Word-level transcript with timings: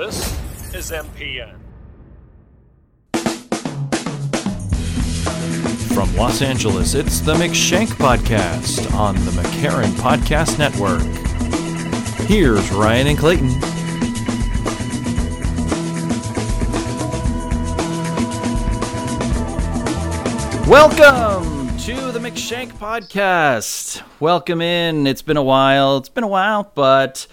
This 0.00 0.32
is 0.74 0.90
MPN. 0.92 1.58
From 5.92 6.16
Los 6.16 6.40
Angeles, 6.40 6.94
it's 6.94 7.20
the 7.20 7.34
McShank 7.34 7.88
Podcast 7.88 8.90
on 8.94 9.14
the 9.26 9.30
McCarran 9.32 9.90
Podcast 9.96 10.58
Network. 10.58 11.02
Here's 12.26 12.72
Ryan 12.72 13.08
and 13.08 13.18
Clayton. 13.18 13.50
Welcome 20.66 21.76
to 21.76 22.10
the 22.10 22.20
McShank 22.20 22.72
Podcast. 22.72 24.02
Welcome 24.18 24.62
in. 24.62 25.06
It's 25.06 25.20
been 25.20 25.36
a 25.36 25.42
while. 25.42 25.98
It's 25.98 26.08
been 26.08 26.24
a 26.24 26.28
while, 26.28 26.72
but 26.74 27.26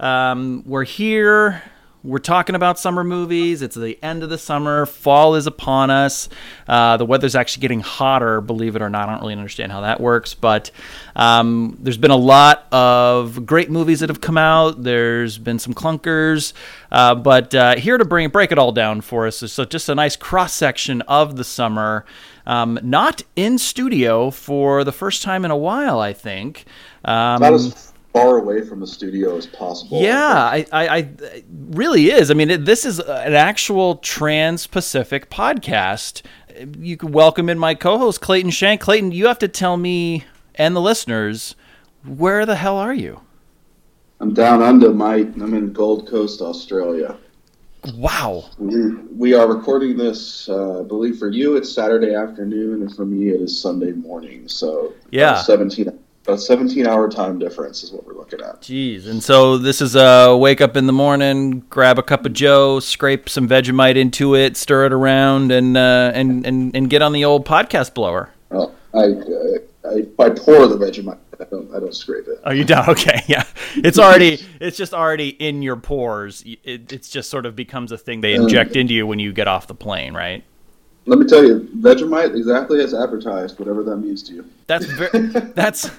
um, 0.00 0.62
we're 0.64 0.84
here. 0.84 1.62
We're 2.04 2.18
talking 2.18 2.54
about 2.54 2.78
summer 2.78 3.02
movies. 3.02 3.62
It's 3.62 3.76
the 3.76 3.98
end 4.04 4.22
of 4.22 4.28
the 4.28 4.36
summer. 4.36 4.84
Fall 4.84 5.36
is 5.36 5.46
upon 5.46 5.88
us. 5.88 6.28
Uh, 6.68 6.98
the 6.98 7.06
weather's 7.06 7.34
actually 7.34 7.62
getting 7.62 7.80
hotter, 7.80 8.42
believe 8.42 8.76
it 8.76 8.82
or 8.82 8.90
not. 8.90 9.08
I 9.08 9.12
don't 9.12 9.22
really 9.22 9.32
understand 9.32 9.72
how 9.72 9.80
that 9.80 10.02
works, 10.02 10.34
but 10.34 10.70
um, 11.16 11.78
there's 11.80 11.96
been 11.96 12.10
a 12.10 12.16
lot 12.16 12.66
of 12.70 13.46
great 13.46 13.70
movies 13.70 14.00
that 14.00 14.10
have 14.10 14.20
come 14.20 14.36
out. 14.36 14.82
There's 14.82 15.38
been 15.38 15.58
some 15.58 15.72
clunkers, 15.72 16.52
uh, 16.92 17.14
but 17.14 17.54
uh, 17.54 17.76
here 17.76 17.96
to 17.96 18.04
bring 18.04 18.28
break 18.28 18.52
it 18.52 18.58
all 18.58 18.72
down 18.72 19.00
for 19.00 19.26
us. 19.26 19.38
So 19.38 19.64
just 19.64 19.88
a 19.88 19.94
nice 19.94 20.14
cross 20.14 20.52
section 20.52 21.00
of 21.02 21.36
the 21.36 21.44
summer. 21.44 22.04
Um, 22.46 22.78
not 22.82 23.22
in 23.34 23.56
studio 23.56 24.30
for 24.30 24.84
the 24.84 24.92
first 24.92 25.22
time 25.22 25.46
in 25.46 25.50
a 25.50 25.56
while, 25.56 26.00
I 26.00 26.12
think. 26.12 26.66
Um, 27.02 27.40
far 28.14 28.38
away 28.38 28.62
from 28.62 28.78
the 28.80 28.86
studio 28.86 29.36
as 29.36 29.44
possible. 29.44 30.00
yeah, 30.00 30.32
I, 30.38 30.64
I, 30.72 30.88
I 30.98 31.42
really 31.70 32.10
is. 32.10 32.30
I 32.30 32.34
mean, 32.34 32.48
it, 32.48 32.64
this 32.64 32.84
is 32.86 33.00
an 33.00 33.34
actual 33.34 33.96
trans-Pacific 33.96 35.28
podcast. 35.30 36.22
You 36.78 36.96
can 36.96 37.10
welcome 37.10 37.48
in 37.48 37.58
my 37.58 37.74
co-host 37.74 38.20
Clayton 38.20 38.52
Shank. 38.52 38.80
Clayton, 38.80 39.10
you 39.10 39.26
have 39.26 39.40
to 39.40 39.48
tell 39.48 39.76
me 39.76 40.24
and 40.54 40.76
the 40.76 40.80
listeners 40.80 41.56
where 42.06 42.46
the 42.46 42.54
hell 42.54 42.76
are 42.78 42.94
you? 42.94 43.20
I'm 44.20 44.32
down 44.32 44.62
under, 44.62 44.94
mate. 44.94 45.30
I'm 45.34 45.52
in 45.52 45.72
Gold 45.72 46.08
Coast, 46.08 46.40
Australia. 46.40 47.16
Wow. 47.96 48.44
We, 48.58 48.92
we 48.94 49.34
are 49.34 49.52
recording 49.52 49.96
this, 49.96 50.48
uh, 50.48 50.80
I 50.80 50.84
believe 50.84 51.18
for 51.18 51.30
you 51.30 51.56
it's 51.56 51.70
Saturday 51.72 52.14
afternoon, 52.14 52.82
and 52.82 52.94
for 52.94 53.04
me 53.04 53.30
it 53.30 53.40
is 53.40 53.60
Sunday 53.60 53.90
morning. 53.90 54.48
So 54.48 54.92
Yeah. 55.10 55.40
a 55.40 55.42
17 55.42 55.98
a 56.26 56.38
17 56.38 56.86
hour 56.86 57.08
time 57.10 57.38
difference 57.38 57.82
is 57.82 57.92
what 57.92 58.06
we're 58.06 58.14
looking 58.14 58.40
at. 58.40 58.60
Jeez. 58.62 59.06
And 59.06 59.22
so 59.22 59.58
this 59.58 59.80
is 59.80 59.94
a 59.96 60.36
wake 60.36 60.60
up 60.60 60.76
in 60.76 60.86
the 60.86 60.92
morning, 60.92 61.60
grab 61.70 61.98
a 61.98 62.02
cup 62.02 62.24
of 62.24 62.32
Joe, 62.32 62.80
scrape 62.80 63.28
some 63.28 63.48
Vegemite 63.48 63.96
into 63.96 64.34
it, 64.34 64.56
stir 64.56 64.86
it 64.86 64.92
around, 64.92 65.52
and 65.52 65.76
uh, 65.76 66.12
and, 66.14 66.46
and 66.46 66.74
and 66.74 66.90
get 66.90 67.02
on 67.02 67.12
the 67.12 67.24
old 67.24 67.46
podcast 67.46 67.94
blower. 67.94 68.30
Well, 68.50 68.74
I, 68.94 68.98
uh, 68.98 69.58
I 69.84 70.24
I 70.24 70.30
pour 70.30 70.66
the 70.66 70.78
Vegemite. 70.78 71.18
I 71.40 71.44
don't 71.44 71.74
I 71.74 71.80
don't 71.80 71.94
scrape 71.94 72.26
it. 72.28 72.40
Oh, 72.44 72.52
you 72.52 72.64
don't? 72.64 72.88
Okay, 72.94 73.22
yeah. 73.26 73.44
It's 73.76 73.98
already, 73.98 74.38
it's 74.60 74.76
just 74.76 74.94
already 74.94 75.30
in 75.30 75.62
your 75.62 75.76
pores. 75.76 76.44
It, 76.46 76.92
it's 76.92 77.08
just 77.08 77.28
sort 77.28 77.44
of 77.44 77.56
becomes 77.56 77.90
a 77.92 77.98
thing 77.98 78.20
they 78.20 78.34
inject 78.34 78.76
into 78.76 78.94
you 78.94 79.06
when 79.06 79.18
you 79.18 79.32
get 79.32 79.48
off 79.48 79.66
the 79.66 79.74
plane, 79.74 80.14
right? 80.14 80.44
Let 81.06 81.18
me 81.18 81.26
tell 81.26 81.44
you, 81.44 81.68
Vegemite 81.80 82.34
exactly 82.34 82.80
as 82.82 82.94
advertised, 82.94 83.58
whatever 83.58 83.82
that 83.82 83.96
means 83.96 84.22
to 84.24 84.34
you. 84.34 84.44
That's 84.66 84.86
very, 84.86 85.26
that's 85.54 85.90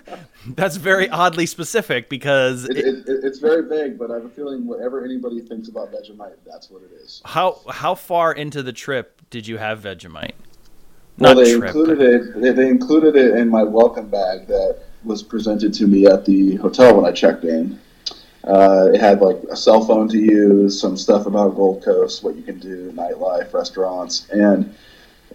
that's 0.47 0.78
very 0.78 1.08
oddly 1.09 1.45
specific 1.45 2.09
because 2.09 2.66
It, 2.66 2.78
it, 2.78 2.86
it, 2.86 2.97
it, 3.08 3.23
it's 3.23 3.38
very 3.39 3.67
vague, 3.67 4.00
but 4.00 4.09
I 4.09 4.16
have 4.16 4.25
a 4.25 4.30
feeling 4.30 4.66
whatever 4.66 5.03
anybody 5.06 5.42
thinks 5.42 5.67
about 5.70 5.92
Vegemite, 5.92 6.38
that's 6.45 6.70
what 6.72 6.81
it 6.84 6.92
is. 7.03 7.22
how 7.23 7.62
how 7.70 7.94
far 7.94 8.34
into 8.34 8.64
the 8.64 8.73
trip 8.73 9.22
did 9.30 9.47
you 9.47 9.58
have 9.58 9.81
Vegemite? 9.81 10.31
Well, 11.19 11.36
Not 11.36 11.44
they 11.44 11.52
trip, 11.56 11.66
included 11.67 11.97
but- 12.00 12.38
it. 12.38 12.42
They, 12.42 12.52
they 12.64 12.67
included 12.67 13.16
it 13.16 13.36
in 13.36 13.47
my 13.50 13.64
welcome 13.64 14.09
bag 14.09 14.47
that 14.47 14.80
was 15.03 15.22
presented 15.22 15.72
to 15.75 15.85
me 15.88 16.07
at 16.07 16.25
the 16.25 16.56
hotel 16.56 16.96
when 16.96 17.06
I 17.06 17.12
checked 17.12 17.44
in. 17.44 17.80
Uh, 18.44 18.90
it 18.94 19.00
had 19.00 19.22
like 19.22 19.38
a 19.51 19.56
cell 19.56 19.84
phone 19.85 20.07
to 20.09 20.18
use, 20.19 20.80
some 20.80 20.97
stuff 20.97 21.25
about 21.28 21.56
Gold 21.56 21.84
Coast, 21.84 22.24
what 22.24 22.35
you 22.35 22.44
can 22.44 22.59
do, 22.59 22.91
nightlife, 22.91 23.53
restaurants, 23.53 24.28
and 24.30 24.75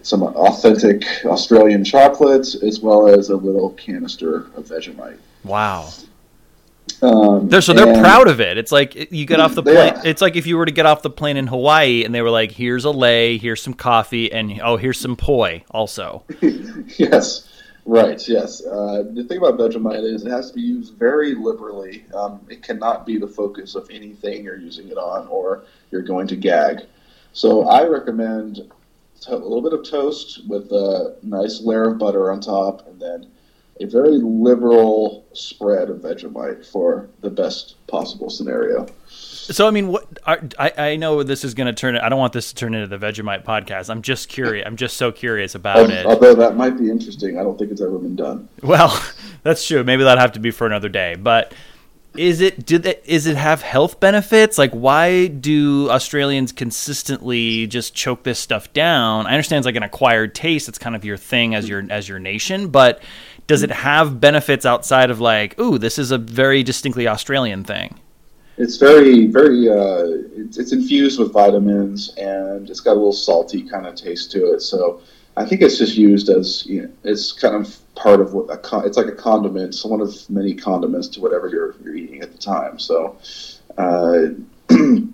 some 0.03 0.23
authentic 0.23 1.03
Australian 1.25 1.83
chocolates, 1.83 2.55
as 2.55 2.79
well 2.79 3.07
as 3.07 3.29
a 3.29 3.35
little 3.35 3.71
canister 3.71 4.47
of 4.55 4.65
Vegemite. 4.65 5.17
Wow. 5.43 5.89
Um, 7.01 7.47
They're, 7.49 7.61
so 7.61 7.73
they're 7.73 7.99
proud 7.99 8.27
of 8.27 8.41
it. 8.41 8.57
It's 8.57 8.71
like 8.71 9.11
you 9.11 9.25
get 9.25 9.39
off 9.39 9.55
the 9.55 9.63
plane. 9.63 9.93
are. 9.95 10.05
It's 10.05 10.21
like 10.21 10.35
if 10.35 10.45
you 10.45 10.57
were 10.57 10.65
to 10.65 10.71
get 10.71 10.85
off 10.85 11.01
the 11.01 11.09
plane 11.09 11.37
in 11.37 11.47
Hawaii 11.47 12.03
and 12.03 12.13
they 12.13 12.21
were 12.21 12.29
like, 12.29 12.51
"Here's 12.51 12.85
a 12.85 12.91
lei, 12.91 13.37
here's 13.37 13.61
some 13.61 13.73
coffee, 13.73 14.31
and 14.31 14.59
oh, 14.61 14.77
here's 14.77 14.99
some 14.99 15.15
poi." 15.15 15.63
Also, 15.71 16.23
yes, 16.97 17.49
right. 17.85 18.27
Yes. 18.27 18.63
Uh, 18.65 19.03
the 19.13 19.23
thing 19.23 19.37
about 19.37 19.57
Vegemite 19.57 20.03
is 20.03 20.25
it 20.25 20.31
has 20.31 20.49
to 20.49 20.55
be 20.55 20.61
used 20.61 20.93
very 20.95 21.33
liberally. 21.33 22.05
Um, 22.13 22.45
it 22.49 22.61
cannot 22.61 23.05
be 23.05 23.17
the 23.17 23.27
focus 23.27 23.73
of 23.73 23.89
anything 23.89 24.43
you're 24.43 24.59
using 24.59 24.87
it 24.89 24.97
on, 24.97 25.27
or 25.27 25.63
you're 25.89 26.03
going 26.03 26.27
to 26.27 26.35
gag. 26.35 26.81
So 27.33 27.67
I 27.67 27.87
recommend 27.87 28.71
to- 29.21 29.35
a 29.35 29.37
little 29.37 29.61
bit 29.61 29.73
of 29.73 29.83
toast 29.87 30.41
with 30.47 30.71
a 30.71 31.15
nice 31.23 31.61
layer 31.61 31.89
of 31.91 31.97
butter 31.97 32.31
on 32.31 32.39
top, 32.41 32.87
and 32.87 32.99
then 32.99 33.27
a 33.79 33.85
very 33.85 34.17
liberal 34.17 35.25
spread 35.33 35.89
of 35.89 35.97
Vegemite 35.97 36.65
for 36.65 37.09
the 37.21 37.29
best 37.29 37.75
possible 37.87 38.29
scenario. 38.29 38.85
So 39.07 39.67
I 39.67 39.71
mean, 39.71 39.87
what 39.87 40.05
are, 40.25 40.39
I 40.59 40.73
I 40.77 40.95
know 40.97 41.23
this 41.23 41.43
is 41.43 41.53
going 41.53 41.67
to 41.67 41.73
turn. 41.73 41.97
I 41.97 42.07
don't 42.09 42.19
want 42.19 42.33
this 42.33 42.49
to 42.49 42.55
turn 42.55 42.75
into 42.75 42.87
the 42.87 43.03
Vegemite 43.03 43.43
podcast. 43.43 43.89
I'm 43.89 44.01
just 44.01 44.29
curious. 44.29 44.65
I'm 44.67 44.75
just 44.75 44.97
so 44.97 45.11
curious 45.11 45.55
about 45.55 45.89
it. 45.89 46.05
Although 46.05 46.35
that 46.35 46.55
might 46.55 46.77
be 46.77 46.89
interesting, 46.89 47.39
I 47.39 47.43
don't 47.43 47.57
think 47.57 47.71
it's 47.71 47.81
ever 47.81 47.97
been 47.97 48.15
done. 48.15 48.47
Well, 48.61 49.03
that's 49.43 49.65
true. 49.65 49.83
Maybe 49.83 50.03
that'll 50.03 50.21
have 50.21 50.33
to 50.33 50.39
be 50.39 50.51
for 50.51 50.67
another 50.67 50.89
day. 50.89 51.15
But 51.15 51.53
is 52.15 52.41
it 52.41 52.65
did 52.65 52.85
it 52.85 53.03
is 53.05 53.25
it 53.25 53.37
have 53.37 53.61
health 53.61 53.99
benefits? 53.99 54.57
Like, 54.57 54.71
why 54.71 55.27
do 55.27 55.89
Australians 55.89 56.51
consistently 56.51 57.67
just 57.67 57.95
choke 57.95 58.23
this 58.23 58.39
stuff 58.39 58.71
down? 58.73 59.27
I 59.27 59.31
understand 59.31 59.59
it's 59.59 59.65
like 59.65 59.75
an 59.75 59.83
acquired 59.83 60.35
taste. 60.35 60.67
It's 60.67 60.77
kind 60.77 60.95
of 60.95 61.05
your 61.05 61.17
thing 61.17 61.55
as 61.55 61.69
your 61.69 61.85
as 61.89 62.09
your 62.09 62.19
nation, 62.19 62.67
but 62.67 63.01
does 63.47 63.63
it 63.63 63.71
have 63.71 64.19
benefits 64.19 64.65
outside 64.65 65.09
of 65.09 65.19
like, 65.19 65.59
ooh, 65.59 65.77
this 65.77 65.97
is 65.97 66.11
a 66.11 66.17
very 66.17 66.63
distinctly 66.63 67.07
Australian 67.07 67.63
thing? 67.63 67.99
It's 68.57 68.77
very, 68.77 69.27
very. 69.27 69.69
Uh, 69.69 70.21
it's, 70.35 70.57
it's 70.57 70.71
infused 70.71 71.19
with 71.19 71.31
vitamins, 71.33 72.13
and 72.17 72.69
it's 72.69 72.79
got 72.79 72.91
a 72.91 72.93
little 72.93 73.13
salty 73.13 73.63
kind 73.63 73.85
of 73.87 73.95
taste 73.95 74.31
to 74.31 74.53
it. 74.53 74.61
So 74.61 75.01
I 75.37 75.45
think 75.45 75.61
it's 75.61 75.77
just 75.77 75.97
used 75.97 76.29
as 76.29 76.65
you 76.65 76.83
know, 76.83 76.89
it's 77.03 77.31
kind 77.31 77.55
of 77.55 77.77
part 77.95 78.21
of 78.21 78.33
what 78.33 78.53
a 78.53 78.57
con- 78.57 78.85
it's 78.85 78.97
like 78.97 79.07
a 79.07 79.15
condiment. 79.15 79.69
It's 79.69 79.85
one 79.85 80.01
of 80.01 80.29
many 80.29 80.53
condiments 80.53 81.07
to 81.09 81.21
whatever 81.21 81.47
you're 81.47 81.75
you're 81.83 81.95
eating 81.95 82.21
at 82.21 82.31
the 82.31 82.37
time. 82.37 82.79
So. 82.79 83.17
Uh, 83.77 84.27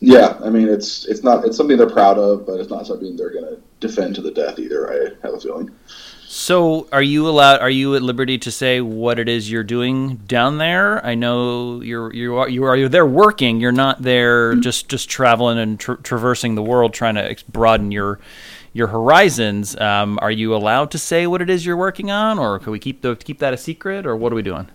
Yeah, 0.00 0.38
I 0.42 0.48
mean 0.48 0.68
it's 0.68 1.04
it's 1.04 1.22
not 1.22 1.44
it's 1.44 1.58
something 1.58 1.76
they're 1.76 1.88
proud 1.88 2.18
of, 2.18 2.46
but 2.46 2.58
it's 2.58 2.70
not 2.70 2.86
something 2.86 3.16
they're 3.16 3.32
going 3.32 3.44
to 3.44 3.60
defend 3.80 4.14
to 4.14 4.22
the 4.22 4.30
death 4.30 4.58
either. 4.58 4.90
I 4.90 5.26
have 5.26 5.34
a 5.34 5.40
feeling. 5.40 5.70
So, 6.26 6.86
are 6.90 7.02
you 7.02 7.28
allowed? 7.28 7.60
Are 7.60 7.68
you 7.68 7.96
at 7.96 8.02
liberty 8.02 8.38
to 8.38 8.50
say 8.50 8.80
what 8.80 9.18
it 9.18 9.28
is 9.28 9.50
you're 9.50 9.64
doing 9.64 10.16
down 10.16 10.56
there? 10.56 11.04
I 11.04 11.16
know 11.16 11.82
you're 11.82 12.14
you 12.14 12.36
are 12.36 12.48
you 12.48 12.64
are 12.64 12.76
you're 12.76 12.88
there 12.88 13.04
working. 13.04 13.60
You're 13.60 13.72
not 13.72 14.00
there 14.00 14.54
just 14.54 14.88
just 14.88 15.10
traveling 15.10 15.58
and 15.58 15.78
tra- 15.78 16.00
traversing 16.02 16.54
the 16.54 16.62
world 16.62 16.94
trying 16.94 17.16
to 17.16 17.30
ex- 17.32 17.42
broaden 17.42 17.92
your 17.92 18.20
your 18.72 18.88
horizons. 18.88 19.78
Um, 19.80 20.18
are 20.22 20.30
you 20.30 20.54
allowed 20.54 20.90
to 20.92 20.98
say 20.98 21.26
what 21.26 21.42
it 21.42 21.50
is 21.50 21.66
you're 21.66 21.76
working 21.76 22.10
on, 22.10 22.38
or 22.38 22.58
can 22.58 22.72
we 22.72 22.78
keep 22.78 23.02
the 23.02 23.16
keep 23.16 23.38
that 23.38 23.52
a 23.52 23.56
secret, 23.56 24.06
or 24.06 24.16
what 24.16 24.32
are 24.32 24.36
we 24.36 24.42
doing? 24.42 24.68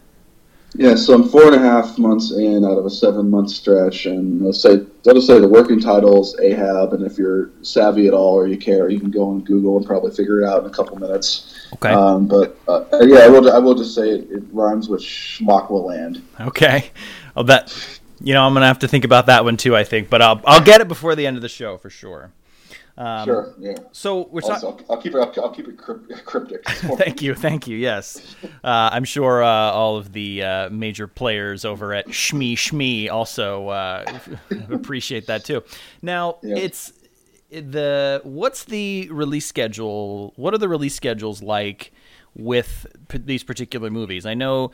Yeah, 0.77 0.95
so 0.95 1.13
I'm 1.13 1.29
four 1.29 1.45
and 1.45 1.55
a 1.55 1.59
half 1.59 1.97
months 1.97 2.31
in 2.31 2.65
out 2.65 2.77
of 2.77 2.85
a 2.85 2.89
seven 2.89 3.29
month 3.29 3.49
stretch, 3.49 4.07
and 4.07 4.45
I'll 4.45 4.51
say 4.51 4.85
just 5.05 5.27
say 5.27 5.39
the 5.39 5.47
working 5.47 5.79
title's 5.79 6.37
Ahab, 6.39 6.91
and 6.91 7.05
if 7.05 7.17
you're 7.17 7.51
savvy 7.61 8.07
at 8.07 8.13
all 8.13 8.33
or 8.33 8.47
you 8.47 8.57
care, 8.57 8.89
you 8.89 8.99
can 8.99 9.09
go 9.09 9.29
on 9.29 9.39
Google 9.41 9.77
and 9.77 9.85
probably 9.85 10.11
figure 10.11 10.41
it 10.41 10.45
out 10.45 10.63
in 10.63 10.69
a 10.69 10.73
couple 10.73 10.97
minutes. 10.97 11.69
Okay. 11.75 11.89
Um, 11.89 12.27
but 12.27 12.57
uh, 12.67 12.83
yeah, 13.01 13.19
I 13.19 13.29
will. 13.29 13.49
I 13.49 13.59
will 13.59 13.75
just 13.75 13.95
say 13.95 14.09
it, 14.09 14.29
it 14.29 14.43
rhymes 14.51 14.89
with 14.89 15.01
Schmuckwa 15.01 15.81
land. 15.85 16.21
Okay. 16.41 16.91
Well, 17.35 17.45
that 17.45 17.73
you 18.19 18.33
know, 18.33 18.45
I'm 18.45 18.53
gonna 18.53 18.67
have 18.67 18.79
to 18.79 18.87
think 18.87 19.05
about 19.05 19.27
that 19.27 19.45
one 19.45 19.55
too. 19.55 19.77
I 19.77 19.85
think, 19.85 20.09
but 20.09 20.21
I'll 20.21 20.41
I'll 20.45 20.63
get 20.63 20.81
it 20.81 20.89
before 20.89 21.15
the 21.15 21.25
end 21.25 21.37
of 21.37 21.41
the 21.41 21.49
show 21.49 21.77
for 21.77 21.89
sure. 21.89 22.31
Um, 22.97 23.25
sure. 23.25 23.55
Yeah. 23.59 23.75
So 23.91 24.27
we're 24.31 24.39
talking. 24.41 24.53
Also, 24.53 24.67
I'll, 24.89 24.95
I'll 24.95 25.01
keep 25.01 25.13
it. 25.13 25.17
I'll, 25.19 25.43
I'll 25.43 25.51
keep 25.51 25.67
it 25.67 25.77
cryptic. 25.77 26.65
Thank 26.97 27.21
you, 27.21 27.35
thank 27.35 27.67
you. 27.67 27.75
Yes, 27.75 28.35
uh, 28.63 28.89
I'm 28.91 29.03
sure 29.03 29.43
uh, 29.43 29.47
all 29.47 29.97
of 29.97 30.13
the 30.13 30.43
uh, 30.43 30.69
major 30.69 31.05
players 31.07 31.65
over 31.65 31.93
at 31.93 32.07
Shmee 32.07 32.53
Shmee 32.53 33.09
also 33.11 33.67
uh, 33.67 34.05
appreciate 34.69 35.27
that 35.27 35.43
too. 35.43 35.61
Now, 36.01 36.37
Yeah. 36.41 36.55
it's 36.57 36.93
the 37.49 38.21
what's 38.23 38.63
the 38.63 39.09
release 39.11 39.45
schedule? 39.45 40.31
What 40.37 40.53
are 40.53 40.57
the 40.57 40.69
release 40.69 40.95
schedules 40.95 41.43
like 41.43 41.91
with 42.33 42.87
p- 43.09 43.17
these 43.17 43.43
particular 43.43 43.89
movies? 43.89 44.25
I 44.25 44.35
know 44.35 44.71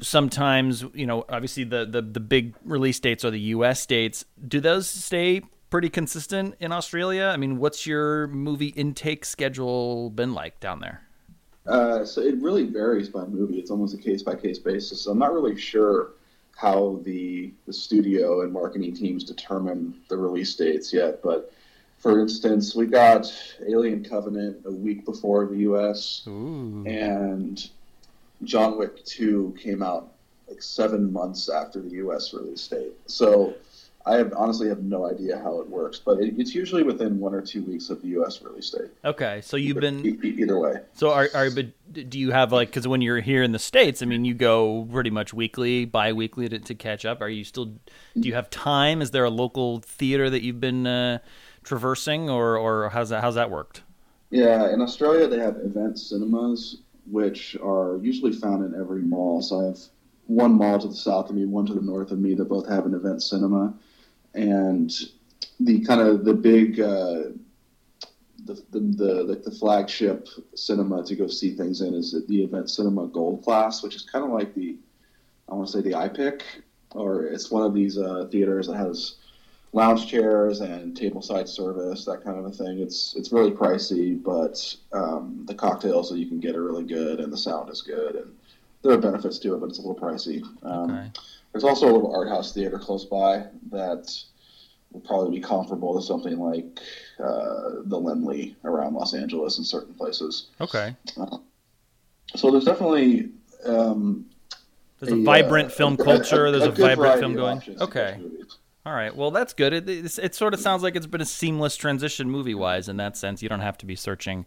sometimes 0.00 0.84
you 0.94 1.06
know 1.06 1.24
obviously 1.28 1.64
the, 1.64 1.84
the 1.86 2.00
the 2.02 2.20
big 2.20 2.54
release 2.64 2.98
dates 3.00 3.24
are 3.24 3.30
the 3.30 3.40
us 3.40 3.84
dates 3.86 4.24
do 4.48 4.58
those 4.60 4.88
stay 4.88 5.42
pretty 5.70 5.88
consistent 5.88 6.54
in 6.60 6.72
australia 6.72 7.30
i 7.32 7.36
mean 7.36 7.58
what's 7.58 7.86
your 7.86 8.26
movie 8.28 8.68
intake 8.68 9.24
schedule 9.24 10.10
been 10.10 10.34
like 10.34 10.58
down 10.60 10.80
there 10.80 11.02
Uh, 11.66 12.04
so 12.04 12.20
it 12.22 12.34
really 12.40 12.64
varies 12.64 13.08
by 13.10 13.22
movie. 13.26 13.58
It's 13.58 13.70
almost 13.70 13.94
a 13.94 13.98
case 13.98 14.22
by 14.22 14.34
case 14.34 14.58
basis. 14.58 15.02
So 15.02 15.10
I'm 15.12 15.18
not 15.18 15.32
really 15.32 15.56
sure 15.56 16.12
how 16.56 16.98
the 17.04 17.52
the 17.66 17.72
studio 17.72 18.40
and 18.42 18.50
marketing 18.52 18.94
teams 18.96 19.22
determine 19.24 19.94
the 20.08 20.16
release 20.16 20.52
dates 20.56 20.90
yet. 20.92 21.22
But 21.22 21.52
for 21.98 22.18
instance, 22.18 22.74
we 22.74 22.86
got 22.86 23.30
Alien 23.68 24.02
Covenant 24.02 24.56
a 24.64 24.72
week 24.72 25.04
before 25.04 25.46
the 25.46 25.58
U.S. 25.70 26.24
Ooh. 26.26 26.82
and 26.86 27.68
John 28.42 28.78
Wick 28.78 29.04
2 29.04 29.54
came 29.62 29.82
out 29.82 30.04
like 30.48 30.62
seven 30.62 31.12
months 31.12 31.48
after 31.50 31.78
the 31.82 31.90
U.S. 32.04 32.32
release 32.32 32.66
date. 32.66 32.94
So 33.06 33.54
I 34.06 34.16
have 34.16 34.32
honestly 34.36 34.68
have 34.68 34.82
no 34.82 35.06
idea 35.06 35.38
how 35.38 35.60
it 35.60 35.68
works, 35.68 35.98
but 35.98 36.20
it, 36.20 36.34
it's 36.38 36.54
usually 36.54 36.82
within 36.82 37.18
one 37.18 37.34
or 37.34 37.42
two 37.42 37.62
weeks 37.62 37.90
of 37.90 38.00
the 38.00 38.08
U.S. 38.08 38.40
release 38.42 38.70
date. 38.70 38.90
okay 39.04 39.40
so 39.42 39.56
you've 39.56 39.78
been 39.78 40.04
E- 40.06 40.18
e- 40.22 40.36
either 40.42 40.58
way. 40.58 40.80
So 40.94 41.10
are 41.12 41.28
are 41.34 41.50
but 41.50 41.66
do 42.08 42.18
you 42.18 42.30
have 42.30 42.52
like 42.52 42.68
because 42.68 42.88
when 42.88 43.02
you're 43.02 43.20
here 43.20 43.42
in 43.42 43.52
the 43.52 43.58
states, 43.58 44.00
I 44.02 44.06
mean, 44.06 44.24
you 44.24 44.34
go 44.34 44.88
pretty 44.90 45.10
much 45.10 45.34
weekly, 45.34 45.84
bi-weekly 45.84 46.48
to, 46.48 46.58
to 46.58 46.74
catch 46.74 47.04
up. 47.04 47.20
Are 47.20 47.28
you 47.28 47.44
still? 47.44 47.66
Do 47.66 48.28
you 48.28 48.34
have 48.34 48.48
time? 48.48 49.02
Is 49.02 49.10
there 49.10 49.24
a 49.24 49.30
local 49.30 49.80
theater 49.80 50.30
that 50.30 50.42
you've 50.42 50.60
been 50.60 50.86
uh, 50.86 51.18
traversing, 51.64 52.30
or 52.30 52.56
or 52.56 52.88
how's 52.90 53.10
that 53.10 53.22
how's 53.22 53.34
that 53.34 53.50
worked? 53.50 53.82
Yeah, 54.30 54.72
in 54.72 54.80
Australia 54.80 55.26
they 55.26 55.40
have 55.40 55.56
event 55.56 55.98
cinemas, 55.98 56.78
which 57.10 57.56
are 57.62 57.98
usually 58.00 58.32
found 58.32 58.64
in 58.64 58.80
every 58.80 59.02
mall. 59.02 59.42
So 59.42 59.60
I 59.60 59.64
have 59.66 59.78
one 60.26 60.52
mall 60.52 60.78
to 60.78 60.86
the 60.88 60.94
south 60.94 61.28
of 61.30 61.34
me, 61.36 61.44
one 61.44 61.66
to 61.66 61.74
the 61.74 61.80
north 61.80 62.12
of 62.12 62.20
me 62.20 62.34
that 62.34 62.44
both 62.44 62.68
have 62.68 62.86
an 62.86 62.94
event 62.94 63.20
cinema, 63.22 63.74
and 64.34 64.92
the 65.58 65.84
kind 65.84 66.00
of 66.00 66.24
the 66.24 66.34
big, 66.34 66.80
uh, 66.80 67.30
the, 68.44 68.54
the 68.70 68.80
the 68.80 69.24
like 69.24 69.42
the 69.42 69.50
flagship 69.50 70.26
cinema 70.54 71.04
to 71.04 71.14
go 71.14 71.26
see 71.26 71.54
things 71.54 71.80
in 71.82 71.94
is 71.94 72.16
the 72.28 72.42
event 72.42 72.70
cinema 72.70 73.06
Gold 73.06 73.44
Class, 73.44 73.82
which 73.82 73.94
is 73.94 74.02
kind 74.02 74.24
of 74.24 74.30
like 74.30 74.54
the 74.54 74.76
I 75.48 75.54
want 75.54 75.68
to 75.68 75.72
say 75.72 75.82
the 75.82 75.96
iPic, 75.96 76.42
or 76.92 77.24
it's 77.24 77.50
one 77.50 77.64
of 77.64 77.74
these 77.74 77.98
uh, 77.98 78.28
theaters 78.30 78.68
that 78.68 78.76
has 78.76 79.16
lounge 79.72 80.08
chairs 80.08 80.60
and 80.60 80.96
tableside 80.96 81.46
service, 81.48 82.04
that 82.04 82.24
kind 82.24 82.38
of 82.38 82.44
a 82.46 82.50
thing. 82.50 82.80
It's 82.80 83.14
it's 83.16 83.32
really 83.32 83.50
pricey, 83.50 84.20
but 84.20 84.74
um, 84.92 85.44
the 85.46 85.54
cocktails 85.54 86.10
that 86.10 86.18
you 86.18 86.26
can 86.26 86.40
get 86.40 86.56
are 86.56 86.64
really 86.64 86.84
good, 86.84 87.20
and 87.20 87.32
the 87.32 87.38
sound 87.38 87.70
is 87.70 87.82
good, 87.82 88.16
and 88.16 88.34
there 88.82 88.92
are 88.92 88.98
benefits 88.98 89.38
to 89.40 89.54
it, 89.54 89.60
but 89.60 89.68
it's 89.68 89.78
a 89.78 89.82
little 89.82 90.00
pricey. 90.00 90.42
Um, 90.64 90.90
Okay. 90.90 91.10
There's 91.52 91.64
also 91.64 91.86
a 91.90 91.92
little 91.92 92.14
art 92.14 92.28
house 92.28 92.52
theater 92.52 92.78
close 92.78 93.04
by 93.04 93.44
that 93.70 94.12
would 94.92 95.04
probably 95.04 95.38
be 95.38 95.42
comparable 95.42 95.98
to 95.98 96.04
something 96.04 96.38
like 96.38 96.64
uh, 97.18 97.82
the 97.84 97.96
Laemmle 98.00 98.54
around 98.64 98.94
Los 98.94 99.14
Angeles 99.14 99.58
in 99.58 99.64
certain 99.64 99.94
places. 99.94 100.48
Okay, 100.60 100.94
So 102.34 102.50
there's 102.50 102.64
definitely 102.64 103.30
um, 103.64 104.26
there's 104.98 105.12
a, 105.12 105.16
vibrant 105.22 105.68
uh, 105.68 105.74
film 105.74 105.96
a- 105.98 106.02
a- 106.02 106.04
culture. 106.04 106.46
a 106.46 106.50
there's 106.50 106.64
a, 106.64 106.70
good 106.70 106.78
vibrant 106.98 107.20
film 107.20 107.34
going. 107.34 107.62
Okay, 107.80 108.18
all 108.86 108.94
right. 108.94 109.14
Well, 109.14 109.30
that's 109.30 109.52
good. 109.52 109.72
It, 109.72 109.88
it, 109.88 110.18
it 110.18 110.34
sort 110.34 110.54
of 110.54 110.60
sounds 110.60 110.82
like 110.82 110.96
it's 110.96 111.06
been 111.06 111.20
a 111.20 111.26
seamless 111.26 111.76
transition 111.76 112.30
movie 112.30 112.54
wise 112.54 112.88
in 112.88 112.96
that 112.96 113.16
sense. 113.16 113.42
You 113.42 113.48
don't 113.48 113.60
have 113.60 113.78
to 113.78 113.86
be 113.86 113.94
searching 113.96 114.46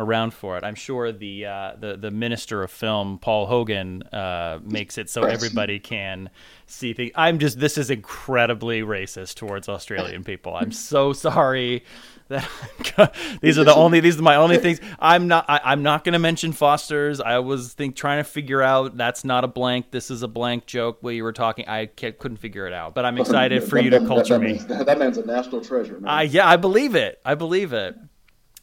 around 0.00 0.32
for 0.34 0.56
it. 0.58 0.64
I'm 0.64 0.74
sure 0.74 1.12
the 1.12 1.46
uh, 1.46 1.72
the 1.78 1.96
the 1.96 2.10
minister 2.10 2.62
of 2.62 2.70
film, 2.70 3.18
Paul 3.18 3.46
Hogan, 3.46 4.02
uh, 4.04 4.58
makes 4.64 4.98
it 4.98 5.08
so 5.10 5.22
everybody 5.22 5.78
can 5.78 6.30
see 6.66 6.92
things. 6.92 7.12
I'm 7.14 7.38
just 7.38 7.60
this 7.60 7.78
is 7.78 7.90
incredibly 7.90 8.80
racist 8.82 9.34
towards 9.36 9.68
Australian 9.68 10.24
people. 10.24 10.56
I'm 10.56 10.72
so 10.72 11.12
sorry 11.12 11.84
that 12.28 12.48
these 13.42 13.58
are 13.58 13.64
the 13.64 13.74
only 13.74 14.00
these 14.00 14.18
are 14.18 14.22
my 14.22 14.36
only 14.36 14.56
things. 14.58 14.80
I'm 14.98 15.28
not 15.28 15.44
I, 15.48 15.60
I'm 15.64 15.82
not 15.82 16.04
going 16.04 16.12
to 16.14 16.18
mention 16.18 16.52
Foster's. 16.52 17.20
I 17.20 17.38
was 17.40 17.72
think 17.74 17.96
trying 17.96 18.18
to 18.18 18.24
figure 18.24 18.62
out 18.62 18.96
that's 18.96 19.24
not 19.24 19.44
a 19.44 19.48
blank. 19.48 19.90
This 19.90 20.10
is 20.10 20.22
a 20.22 20.28
blank 20.28 20.66
joke. 20.66 20.98
Where 21.00 21.12
you 21.12 21.24
were 21.24 21.32
talking, 21.32 21.68
I 21.68 21.86
couldn't 21.86 22.38
figure 22.38 22.66
it 22.66 22.72
out. 22.72 22.94
But 22.94 23.04
I'm 23.04 23.18
excited 23.18 23.62
for 23.64 23.78
you 23.78 23.90
to 23.90 23.98
That- 23.98 24.00
that- 24.02 24.08
culture 24.08 24.34
that 24.38 24.40
me. 24.40 24.52
man's- 24.54 24.84
that 24.86 24.98
man's 24.98 25.18
a 25.18 25.26
national 25.26 25.60
treasure, 25.62 25.98
man. 26.00 26.08
Uh, 26.18 26.20
yeah, 26.22 26.48
I 26.48 26.56
believe 26.56 26.94
it. 26.94 27.20
I 27.24 27.34
believe 27.34 27.72
it. 27.72 27.96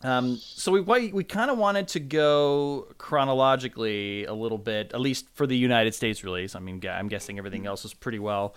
Um, 0.03 0.37
so 0.37 0.71
we 0.71 1.09
we, 1.11 1.23
kind 1.23 1.49
of 1.49 1.57
wanted 1.57 1.87
to 1.89 1.99
go 1.99 2.87
chronologically 2.99 4.25
a 4.25 4.33
little 4.33 4.59
bit, 4.59 4.91
at 4.93 5.01
least 5.01 5.25
for 5.33 5.47
the 5.47 5.57
United 5.57 5.95
States 5.95 6.23
release. 6.23 6.55
I 6.55 6.59
mean, 6.59 6.81
I'm 6.87 7.07
guessing 7.07 7.39
everything 7.39 7.65
else 7.65 7.83
is 7.83 7.93
pretty 7.93 8.19
well 8.19 8.53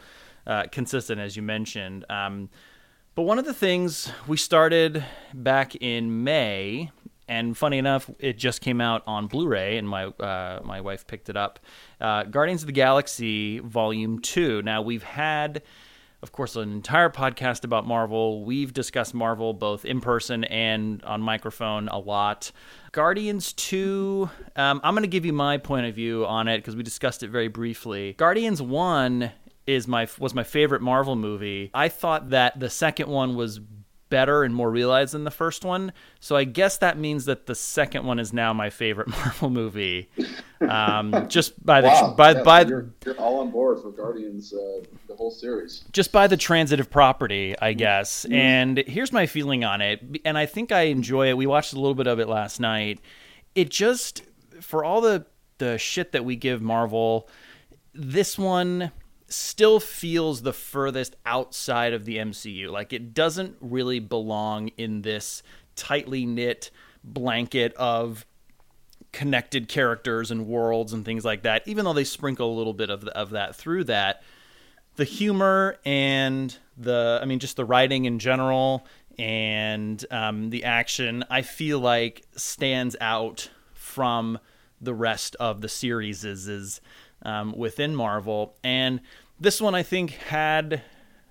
uh, 0.47 0.65
consistent, 0.71 1.19
as 1.19 1.37
you 1.37 1.43
mentioned. 1.43 2.05
Um, 2.11 2.51
but 3.15 3.23
one 3.23 3.39
of 3.39 3.47
the 3.47 3.55
things 3.55 4.13
we 4.27 4.37
started 4.37 5.05
back 5.33 5.75
in 5.77 6.25
May, 6.25 6.91
and 7.27 7.57
funny 7.57 7.79
enough, 7.79 8.11
it 8.19 8.37
just 8.37 8.61
came 8.61 8.81
out 8.81 9.03
on 9.07 9.27
Blu-ray, 9.27 9.79
and 9.79 9.89
my 9.89 10.07
uh, 10.07 10.61
my 10.63 10.83
wife 10.83 11.07
picked 11.07 11.31
it 11.31 11.39
up. 11.39 11.59
Uh, 12.01 12.25
Guardians 12.25 12.63
of 12.63 12.67
the 12.67 12.73
Galaxy 12.73 13.61
Volume 13.61 14.19
Two. 14.19 14.61
Now 14.61 14.83
we've 14.83 15.03
had 15.03 15.63
of 16.23 16.33
course, 16.33 16.57
an 16.57 16.71
entire 16.71 17.09
podcast 17.09 17.65
about 17.65 17.87
Marvel. 17.87 18.45
We've 18.45 18.73
discussed 18.73 19.15
Marvel 19.15 19.55
both 19.55 19.85
in 19.85 20.01
person 20.01 20.45
and 20.45 21.03
on 21.05 21.23
microphone 21.23 21.89
a 21.89 21.99
lot. 21.99 22.53
Guardians 22.93 23.53
2, 23.55 24.29
um, 24.57 24.81
I'm 24.85 24.95
going 24.95 25.03
to 25.03 25.09
give 25.09 25.25
you 25.25 25.33
my 25.33 25.57
point 25.57 25.87
of 25.87 25.95
view 25.95 26.27
on 26.27 26.49
it 26.49 26.59
because 26.59 26.77
we 26.77 26.83
discussed 26.83 27.23
it 27.23 27.31
very 27.31 27.49
briefly. 27.49 28.15
Guardians 28.15 28.61
1 28.61 29.33
is 29.67 29.87
my 29.87 30.09
was 30.19 30.35
my 30.35 30.43
favorite 30.43 30.83
Marvel 30.83 31.17
movie. 31.17 31.71
I 31.73 31.89
thought 31.89 32.31
that 32.31 32.59
the 32.59 32.71
second 32.71 33.09
one 33.09 33.37
was 33.37 33.61
better 34.11 34.43
and 34.43 34.55
more 34.55 34.71
realized 34.71 35.15
than 35.15 35.25
the 35.25 35.31
first 35.31 35.65
one. 35.65 35.93
So 36.19 36.37
I 36.37 36.45
guess 36.45 36.77
that 36.79 36.99
means 36.99 37.25
that 37.25 37.47
the 37.47 37.55
second 37.55 38.05
one 38.05 38.19
is 38.19 38.33
now 38.33 38.53
my 38.53 38.69
favorite 38.69 39.09
Marvel 39.09 39.49
movie. 39.49 40.11
Um, 40.61 41.27
just 41.29 41.65
by 41.65 41.81
the 41.81 41.89
wow, 41.89 42.15
by 42.17 42.33
yeah, 42.33 42.43
by 42.43 42.65
you're, 42.65 42.91
you're 43.07 43.15
all 43.17 43.41
on 43.41 43.51
board 43.51 43.81
for 43.81 43.91
Guardians, 43.91 44.53
uh, 44.53 44.83
the 45.09 45.15
whole 45.17 45.31
series. 45.31 45.85
just 45.93 46.13
by 46.13 46.27
the 46.27 46.37
transitive 46.37 46.91
property, 46.91 47.55
I 47.61 47.73
guess. 47.73 48.27
And 48.31 48.79
here's 48.87 49.13
my 49.13 49.25
feeling 49.27 49.65
on 49.65 49.81
it, 49.81 50.03
and 50.25 50.37
I 50.37 50.45
think 50.45 50.73
I 50.73 50.83
enjoy 50.83 51.29
it. 51.31 51.37
We 51.37 51.47
watched 51.47 51.73
a 51.73 51.77
little 51.77 51.95
bit 51.95 52.07
of 52.07 52.21
it 52.21 52.29
last 52.29 52.61
night. 52.61 53.01
It 53.55 53.71
just, 53.71 54.23
for 54.61 54.85
all 54.85 55.01
the 55.01 55.25
the 55.59 55.79
shit 55.79 56.13
that 56.13 56.25
we 56.25 56.37
give 56.37 56.61
Marvel, 56.61 57.29
this 57.95 58.39
one 58.39 58.93
still 59.33 59.81
feels 59.81 60.43
the 60.43 60.53
furthest 60.53 61.17
outside 61.25 61.93
of 61.93 62.05
the 62.05 62.17
MCU. 62.17 62.71
Like 62.71 62.93
it 62.93 63.15
doesn't 63.15 63.57
really 63.61 64.01
belong 64.01 64.69
in 64.77 65.03
this 65.03 65.43
tightly 65.77 66.27
knit 66.27 66.71
blanket 67.03 67.73
of 67.75 68.27
connected 69.13 69.69
characters 69.69 70.31
and 70.31 70.47
worlds 70.47 70.93
and 70.93 71.05
things 71.05 71.25
like 71.25 71.43
that. 71.43 71.67
Even 71.67 71.85
though 71.85 71.93
they 71.93 72.05
sprinkle 72.05 72.53
a 72.53 72.57
little 72.57 72.75
bit 72.75 72.91
of 72.91 73.05
of 73.09 73.31
that 73.31 73.57
through 73.57 73.85
that, 73.85 74.23
the 74.97 75.05
humor 75.05 75.77
and 75.85 76.57
the 76.77 77.19
I 77.23 77.25
mean 77.25 77.39
just 77.39 77.57
the 77.57 77.65
writing 77.65 78.05
in 78.05 78.19
general 78.19 78.87
and 79.19 80.05
um, 80.11 80.51
the 80.51 80.65
action 80.65 81.25
I 81.31 81.43
feel 81.43 81.79
like 81.79 82.25
stands 82.37 82.97
out 83.01 83.51
from 83.75 84.39
the 84.81 84.95
rest 84.95 85.37
of 85.39 85.61
the 85.61 85.69
series 85.69 86.25
is 86.25 86.81
um, 87.23 87.53
within 87.57 87.95
Marvel 87.95 88.57
and 88.65 89.01
this 89.41 89.61
one 89.61 89.75
I 89.75 89.83
think 89.83 90.11
had 90.13 90.83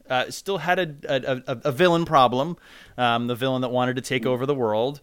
uh, 0.09 0.31
still 0.31 0.57
had 0.57 0.79
a, 0.79 0.95
a, 1.07 1.53
a, 1.53 1.57
a 1.65 1.71
villain 1.71 2.03
problem 2.05 2.57
um, 2.97 3.27
the 3.27 3.35
villain 3.35 3.61
that 3.61 3.69
wanted 3.69 3.95
to 3.95 4.01
take 4.01 4.25
over 4.25 4.45
the 4.45 4.55
world. 4.55 4.99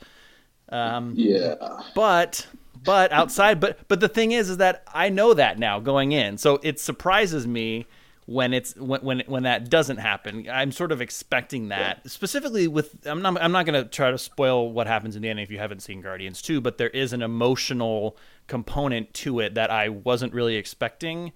Um, 0.68 1.14
Yeah. 1.16 1.54
but 1.94 2.46
but 2.84 3.12
outside 3.12 3.60
but 3.60 3.86
but 3.88 4.00
the 4.00 4.08
thing 4.08 4.32
is 4.32 4.50
is 4.50 4.56
that 4.56 4.82
I 4.92 5.08
know 5.08 5.32
that 5.34 5.58
now 5.58 5.78
going 5.80 6.12
in. 6.12 6.38
So 6.38 6.58
it 6.62 6.80
surprises 6.80 7.46
me 7.46 7.86
when 8.26 8.52
it's 8.52 8.75
when 8.75 9.00
when 9.02 9.22
when 9.26 9.42
that 9.44 9.70
doesn't 9.70 9.98
happen. 9.98 10.48
I'm 10.50 10.72
sort 10.72 10.90
of 10.90 11.00
expecting 11.00 11.68
that. 11.68 12.10
Specifically 12.10 12.66
with 12.66 13.06
I'm 13.06 13.22
not 13.22 13.40
I'm 13.40 13.52
not 13.52 13.64
going 13.66 13.80
to 13.82 13.88
try 13.88 14.10
to 14.10 14.18
spoil 14.18 14.72
what 14.72 14.88
happens 14.88 15.14
in 15.14 15.22
the 15.22 15.28
end 15.28 15.38
if 15.38 15.50
you 15.52 15.58
haven't 15.58 15.80
seen 15.80 16.00
Guardians 16.00 16.42
2 16.42 16.60
but 16.60 16.78
there 16.78 16.90
is 16.90 17.12
an 17.12 17.22
emotional 17.22 18.16
component 18.48 19.14
to 19.14 19.38
it 19.38 19.54
that 19.54 19.70
I 19.70 19.88
wasn't 19.88 20.32
really 20.34 20.56
expecting 20.56 21.32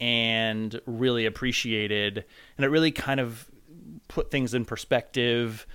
and 0.00 0.80
really 0.86 1.24
appreciated 1.24 2.24
and 2.56 2.64
it 2.64 2.68
really 2.68 2.90
kind 2.90 3.20
of 3.20 3.48
put 4.08 4.30
things 4.30 4.54
in 4.54 4.64
perspective 4.64 5.66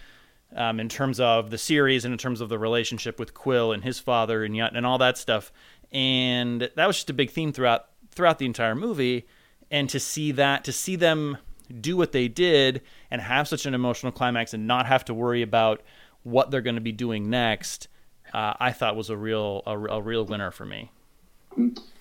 um, 0.56 0.80
in 0.80 0.90
terms 0.90 1.20
of 1.20 1.50
the 1.50 1.58
series 1.58 2.06
and 2.06 2.12
in 2.12 2.18
terms 2.18 2.42
of 2.42 2.50
the 2.50 2.58
relationship 2.58 3.20
with 3.20 3.34
Quill 3.34 3.72
and 3.72 3.84
his 3.84 4.00
father 4.00 4.44
and 4.44 4.56
and 4.58 4.86
all 4.86 4.98
that 4.98 5.18
stuff. 5.18 5.52
And 5.92 6.70
that 6.76 6.88
was 6.88 6.98
just 6.98 7.10
a 7.10 7.14
big 7.14 7.32
theme 7.32 7.52
throughout 7.52 7.86
throughout 8.12 8.40
the 8.40 8.46
entire 8.46 8.76
movie. 8.76 9.28
And 9.72 9.90
to 9.90 10.00
see 10.00 10.32
that, 10.34 10.64
to 10.64 10.72
see 10.72 10.96
them 10.96 11.38
do 11.80 11.96
what 11.96 12.12
they 12.12 12.28
did 12.28 12.82
and 13.12 13.22
have 13.22 13.48
such 13.48 13.68
an 13.68 13.76
emotional 13.76 14.12
climax 14.12 14.54
and 14.54 14.66
not 14.66 14.88
have 14.88 15.06
to 15.06 15.14
worry 15.14 15.44
about 15.44 15.82
what 16.24 16.50
they're 16.50 16.62
going 16.62 16.76
to 16.76 16.82
be 16.82 16.92
doing 16.92 17.30
next, 17.30 17.88
uh, 18.34 18.54
I 18.60 18.72
thought 18.72 18.96
was 18.96 19.10
a 19.10 19.18
real 19.18 19.62
a, 19.66 19.78
a 19.78 20.02
real 20.02 20.26
winner 20.26 20.52
for 20.52 20.66
me. 20.66 20.92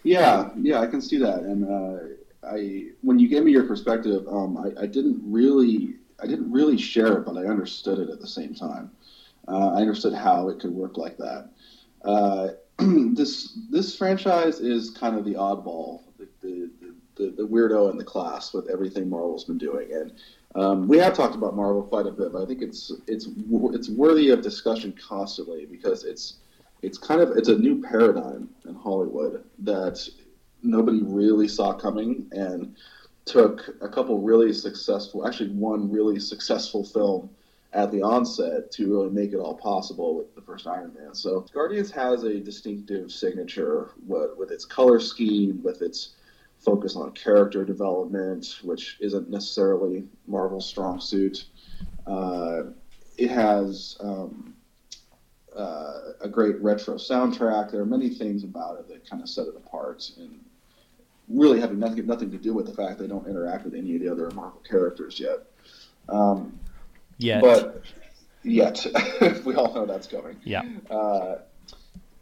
Yeah, 0.08 0.48
yeah, 0.56 0.80
I 0.80 0.86
can 0.86 1.02
see 1.02 1.18
that. 1.18 1.40
And 1.40 1.64
uh, 1.68 2.48
I, 2.48 2.92
when 3.02 3.18
you 3.18 3.28
gave 3.28 3.44
me 3.44 3.52
your 3.52 3.64
perspective, 3.64 4.26
um, 4.26 4.56
I, 4.56 4.84
I, 4.84 4.86
didn't 4.86 5.20
really, 5.22 5.96
I 6.18 6.26
didn't 6.26 6.50
really 6.50 6.78
share 6.78 7.18
it, 7.18 7.26
but 7.26 7.36
I 7.36 7.44
understood 7.44 7.98
it 7.98 8.08
at 8.08 8.18
the 8.18 8.26
same 8.26 8.54
time. 8.54 8.90
Uh, 9.46 9.74
I 9.74 9.82
understood 9.82 10.14
how 10.14 10.48
it 10.48 10.60
could 10.60 10.70
work 10.70 10.96
like 10.96 11.18
that. 11.18 11.50
Uh, 12.06 12.48
this 12.78 13.58
this 13.70 13.94
franchise 13.96 14.60
is 14.60 14.90
kind 14.90 15.14
of 15.14 15.26
the 15.26 15.34
oddball, 15.34 16.04
the, 16.18 16.26
the, 16.40 16.70
the, 17.16 17.30
the, 17.36 17.46
weirdo 17.46 17.90
in 17.90 17.98
the 17.98 18.04
class 18.04 18.54
with 18.54 18.70
everything 18.70 19.10
Marvel's 19.10 19.44
been 19.44 19.58
doing, 19.58 19.92
and 19.92 20.12
um, 20.54 20.88
we 20.88 20.96
have 20.98 21.12
talked 21.12 21.34
about 21.34 21.54
Marvel 21.54 21.82
quite 21.82 22.06
a 22.06 22.10
bit, 22.10 22.32
but 22.32 22.42
I 22.42 22.46
think 22.46 22.62
it's 22.62 22.92
it's 23.06 23.28
it's 23.74 23.90
worthy 23.90 24.30
of 24.30 24.40
discussion 24.40 24.94
constantly 25.06 25.66
because 25.66 26.04
it's 26.04 26.38
it's 26.82 26.98
kind 26.98 27.20
of 27.20 27.36
it's 27.36 27.48
a 27.48 27.56
new 27.56 27.82
paradigm 27.82 28.48
in 28.66 28.74
Hollywood 28.74 29.44
that 29.60 30.08
nobody 30.62 31.02
really 31.02 31.48
saw 31.48 31.72
coming 31.72 32.26
and 32.32 32.76
took 33.24 33.76
a 33.82 33.88
couple 33.88 34.20
really 34.20 34.52
successful, 34.52 35.26
actually 35.26 35.50
one 35.50 35.90
really 35.90 36.18
successful 36.18 36.84
film 36.84 37.30
at 37.74 37.92
the 37.92 38.00
onset 38.00 38.70
to 38.72 38.90
really 38.90 39.10
make 39.10 39.32
it 39.32 39.36
all 39.36 39.54
possible 39.54 40.16
with 40.16 40.34
the 40.34 40.40
first 40.40 40.66
Iron 40.66 40.94
Man. 40.98 41.14
So 41.14 41.44
Guardians 41.52 41.90
has 41.90 42.24
a 42.24 42.40
distinctive 42.40 43.12
signature 43.12 43.90
with, 44.06 44.30
with 44.38 44.50
its 44.50 44.64
color 44.64 44.98
scheme, 44.98 45.62
with 45.62 45.82
its 45.82 46.14
focus 46.58 46.96
on 46.96 47.12
character 47.12 47.64
development, 47.64 48.58
which 48.62 48.96
isn't 49.00 49.28
necessarily 49.28 50.04
Marvel's 50.26 50.66
strong 50.66 50.98
suit. 50.98 51.44
Uh, 52.06 52.62
it 53.18 53.30
has 53.30 53.96
um, 54.00 54.47
uh, 55.58 56.12
a 56.20 56.28
great 56.28 56.60
retro 56.62 56.94
soundtrack. 56.94 57.70
There 57.70 57.80
are 57.80 57.86
many 57.86 58.08
things 58.08 58.44
about 58.44 58.78
it 58.78 58.88
that 58.88 59.08
kind 59.08 59.22
of 59.22 59.28
set 59.28 59.46
it 59.46 59.56
apart, 59.56 60.10
and 60.18 60.40
really 61.28 61.60
having 61.60 61.78
nothing 61.78 62.06
nothing 62.06 62.30
to 62.30 62.38
do 62.38 62.54
with 62.54 62.66
the 62.66 62.74
fact 62.74 62.98
they 62.98 63.06
don't 63.06 63.26
interact 63.26 63.64
with 63.64 63.74
any 63.74 63.96
of 63.96 64.02
the 64.02 64.08
other 64.10 64.30
Marvel 64.30 64.62
characters 64.68 65.20
yet. 65.20 65.38
Um, 66.08 66.58
yet, 67.18 67.42
but 67.42 67.82
yet 68.42 68.86
we 69.44 69.54
all 69.54 69.74
know 69.74 69.84
that's 69.84 70.06
coming. 70.06 70.36
Yeah. 70.44 70.62
Uh, 70.90 71.38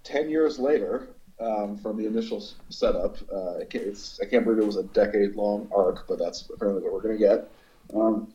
Ten 0.06 0.30
years 0.30 0.60
later, 0.60 1.08
um, 1.40 1.76
from 1.78 1.96
the 1.96 2.06
initial 2.06 2.40
setup, 2.68 3.16
uh, 3.32 3.58
it's 3.72 4.20
I 4.22 4.26
can't 4.26 4.44
believe 4.44 4.62
it 4.62 4.64
was 4.66 4.76
a 4.76 4.84
decade 4.84 5.34
long 5.34 5.68
arc, 5.74 6.06
but 6.06 6.16
that's 6.16 6.48
apparently 6.48 6.84
what 6.84 6.92
we're 6.92 7.02
going 7.02 7.18
to 7.18 7.24
get. 7.24 7.50
Um, 7.92 8.32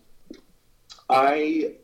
I 1.10 1.76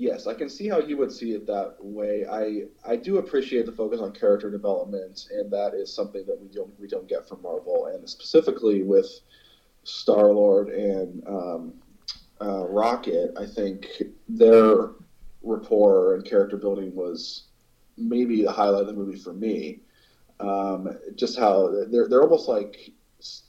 yes, 0.00 0.26
I 0.26 0.32
can 0.32 0.48
see 0.48 0.66
how 0.66 0.80
you 0.80 0.96
would 0.96 1.12
see 1.12 1.32
it 1.32 1.46
that 1.46 1.76
way. 1.78 2.24
I 2.26 2.62
I 2.90 2.96
do 2.96 3.18
appreciate 3.18 3.66
the 3.66 3.72
focus 3.72 4.00
on 4.00 4.12
character 4.12 4.50
development, 4.50 5.28
and 5.30 5.52
that 5.52 5.74
is 5.74 5.94
something 5.94 6.24
that 6.26 6.40
we 6.40 6.48
don't 6.48 6.72
we 6.80 6.88
don't 6.88 7.06
get 7.06 7.28
from 7.28 7.42
Marvel, 7.42 7.86
and 7.86 8.08
specifically 8.08 8.82
with 8.82 9.06
Star 9.84 10.32
Lord 10.32 10.70
and 10.70 11.22
um, 11.28 11.74
uh, 12.40 12.66
Rocket. 12.66 13.34
I 13.38 13.44
think 13.44 13.86
their 14.28 14.92
rapport 15.42 16.14
and 16.14 16.24
character 16.24 16.56
building 16.56 16.94
was 16.94 17.44
maybe 17.98 18.42
the 18.42 18.52
highlight 18.52 18.82
of 18.82 18.86
the 18.86 18.94
movie 18.94 19.18
for 19.18 19.34
me. 19.34 19.80
Um, 20.40 20.98
just 21.14 21.38
how 21.38 21.68
they're 21.90 22.08
they're 22.08 22.22
almost 22.22 22.48
like 22.48 22.90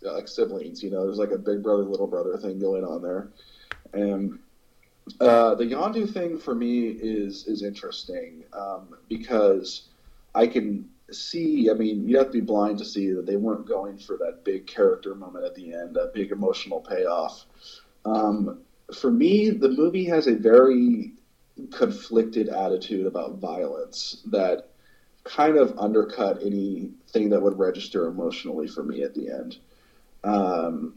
like 0.02 0.28
siblings, 0.28 0.84
you 0.84 0.92
know. 0.92 1.06
There's 1.06 1.18
like 1.18 1.32
a 1.32 1.38
big 1.38 1.64
brother 1.64 1.84
little 1.84 2.08
brother 2.08 2.38
thing 2.38 2.60
going 2.60 2.84
on 2.84 3.02
there, 3.02 3.30
and 3.94 4.38
uh, 5.20 5.56
the 5.56 5.66
Yondu 5.66 6.12
thing 6.12 6.38
for 6.38 6.56
me 6.56 6.88
is 6.88 7.48
is 7.48 7.64
interesting 7.64 8.44
um, 8.54 8.96
because 9.10 9.90
I 10.36 10.48
can 10.48 10.90
see. 11.12 11.70
I 11.70 11.74
mean, 11.74 12.08
you 12.08 12.18
have 12.18 12.28
to 12.28 12.34
be 12.34 12.42
blind 12.42 12.78
to 12.80 12.86
see 12.86 13.12
that 13.12 13.26
they 13.26 13.36
weren't 13.36 13.68
going 13.68 13.98
for 13.98 14.18
that 14.18 14.44
big 14.44 14.68
character 14.68 15.16
moment 15.16 15.46
at 15.46 15.56
the 15.56 15.74
end, 15.74 15.96
that 15.96 16.14
big 16.14 16.32
emotional 16.32 16.82
payoff. 16.82 17.46
Um, 18.06 18.62
for 18.94 19.12
me, 19.12 19.50
the 19.50 19.70
movie 19.70 20.06
has 20.06 20.28
a 20.28 20.36
very 20.36 21.14
conflicted 21.72 22.50
attitude 22.50 23.06
about 23.06 23.38
violence 23.38 24.22
that 24.26 24.70
kind 25.24 25.58
of 25.58 25.78
undercut 25.78 26.42
anything 26.44 27.30
that 27.30 27.42
would 27.42 27.58
register 27.58 28.08
emotionally 28.08 28.68
for 28.68 28.84
me 28.84 29.04
at 29.04 29.14
the 29.14 29.30
end. 29.30 29.58
Um, 30.24 30.96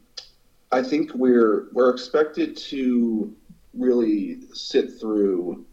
I 0.73 0.83
think 0.83 1.14
we're 1.14 1.68
we're 1.73 1.90
expected 1.90 2.56
to 2.56 3.35
really 3.76 4.40
sit 4.52 4.99
through 5.00 5.64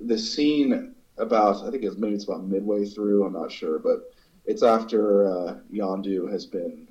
the 0.00 0.18
scene 0.18 0.94
about 1.18 1.66
I 1.66 1.70
think 1.70 1.84
it's 1.84 1.96
maybe 1.96 2.14
it's 2.14 2.24
about 2.24 2.44
midway 2.44 2.84
through. 2.84 3.24
I'm 3.24 3.32
not 3.32 3.52
sure, 3.52 3.78
but 3.78 4.12
it's 4.46 4.62
after 4.62 5.26
uh, 5.26 5.56
Yondu 5.72 6.30
has 6.30 6.46
been 6.46 6.88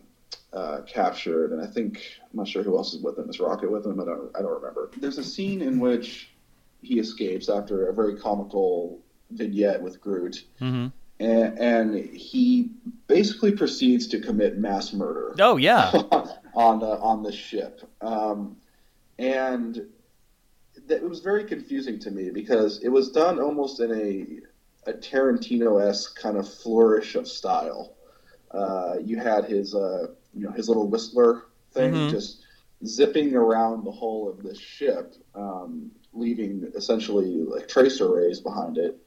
uh, 0.54 0.82
captured, 0.88 1.52
and 1.52 1.62
I 1.62 1.68
think 1.68 2.02
I'm 2.22 2.38
not 2.38 2.48
sure 2.48 2.64
who 2.64 2.78
else 2.78 2.94
is 2.94 3.02
with 3.02 3.18
him. 3.18 3.30
Is 3.30 3.40
Rocket 3.40 3.72
with 3.72 3.86
him? 3.86 4.00
I 4.00 4.06
don't 4.06 4.32
I 4.36 4.42
don't 4.42 4.54
remember. 4.54 4.92
There's 4.98 5.18
a 5.18 5.24
scene 5.24 5.62
in 5.62 5.80
which 5.80 6.32
he 6.82 7.00
escapes 7.00 7.50
after 7.50 7.88
a 7.88 7.94
very 7.94 8.18
comical 8.18 9.00
vignette 9.32 9.82
with 9.82 10.00
Groot. 10.00 10.46
Mm-hmm. 10.62 10.88
And, 11.22 11.60
and, 11.60 11.96
he 12.16 12.72
basically 13.08 13.52
proceeds 13.52 14.08
to 14.08 14.22
commit 14.22 14.58
mass 14.58 14.94
murder. 14.94 15.36
Oh 15.40 15.58
yeah, 15.58 15.92
on 16.54 16.80
the 16.80 16.98
on 17.00 17.24
the 17.24 17.32
ship, 17.32 17.82
um, 18.00 18.56
and 19.18 19.86
it 20.90 21.08
was 21.08 21.20
very 21.20 21.44
confusing 21.44 22.00
to 22.00 22.12
me 22.12 22.30
because 22.30 22.84
it 22.84 22.90
was 22.90 23.12
done 23.12 23.40
almost 23.40 23.80
in 23.80 23.92
a, 23.92 24.90
a 24.90 24.94
Tarantino 24.94 25.82
esque 25.82 26.20
kind 26.20 26.38
of 26.38 26.52
flourish 26.52 27.16
of 27.16 27.28
style. 27.28 27.96
Uh, 28.52 28.96
you 29.04 29.18
had 29.18 29.46
his 29.46 29.76
uh, 29.76 30.08
you 30.34 30.46
know 30.46 30.52
his 30.52 30.68
little 30.68 30.88
whistler 30.88 31.44
thing 31.72 31.94
mm-hmm. 31.94 32.10
just 32.10 32.46
zipping 32.86 33.36
around 33.36 33.84
the 33.84 33.92
hull 33.92 34.30
of 34.30 34.42
this 34.42 34.60
ship, 34.60 35.14
um, 35.36 35.92
leaving 36.14 36.72
essentially 36.76 37.44
like 37.44 37.68
tracer 37.68 38.12
rays 38.12 38.40
behind 38.40 38.78
it. 38.78 38.98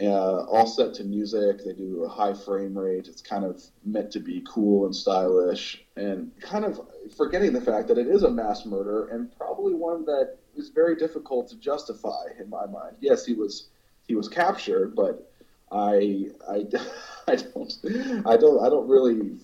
Uh, 0.00 0.44
all 0.46 0.66
set 0.66 0.92
to 0.92 1.04
music. 1.04 1.64
They 1.64 1.72
do 1.72 2.02
a 2.02 2.08
high 2.08 2.34
frame 2.34 2.76
rate. 2.76 3.06
It's 3.06 3.22
kind 3.22 3.44
of 3.44 3.62
meant 3.84 4.10
to 4.12 4.20
be 4.20 4.44
cool 4.46 4.86
and 4.86 4.94
stylish, 4.94 5.84
and 5.96 6.32
kind 6.40 6.64
of 6.64 6.80
forgetting 7.16 7.52
the 7.52 7.60
fact 7.60 7.88
that 7.88 7.98
it 7.98 8.08
is 8.08 8.24
a 8.24 8.30
mass 8.30 8.66
murder 8.66 9.06
and 9.08 9.30
probably 9.36 9.74
one 9.74 10.04
that 10.06 10.36
is 10.56 10.70
very 10.70 10.96
difficult 10.96 11.48
to 11.48 11.56
justify 11.56 12.24
in 12.40 12.48
my 12.48 12.66
mind. 12.66 12.96
Yes, 13.00 13.24
he 13.24 13.34
was 13.34 13.68
he 14.06 14.14
was 14.14 14.28
captured, 14.28 14.94
but 14.94 15.30
I 15.72 16.30
I, 16.48 16.66
I 17.28 17.36
don't 17.36 17.72
I 18.26 18.36
don't 18.36 18.64
I 18.64 18.68
don't 18.68 18.88
really. 18.88 19.36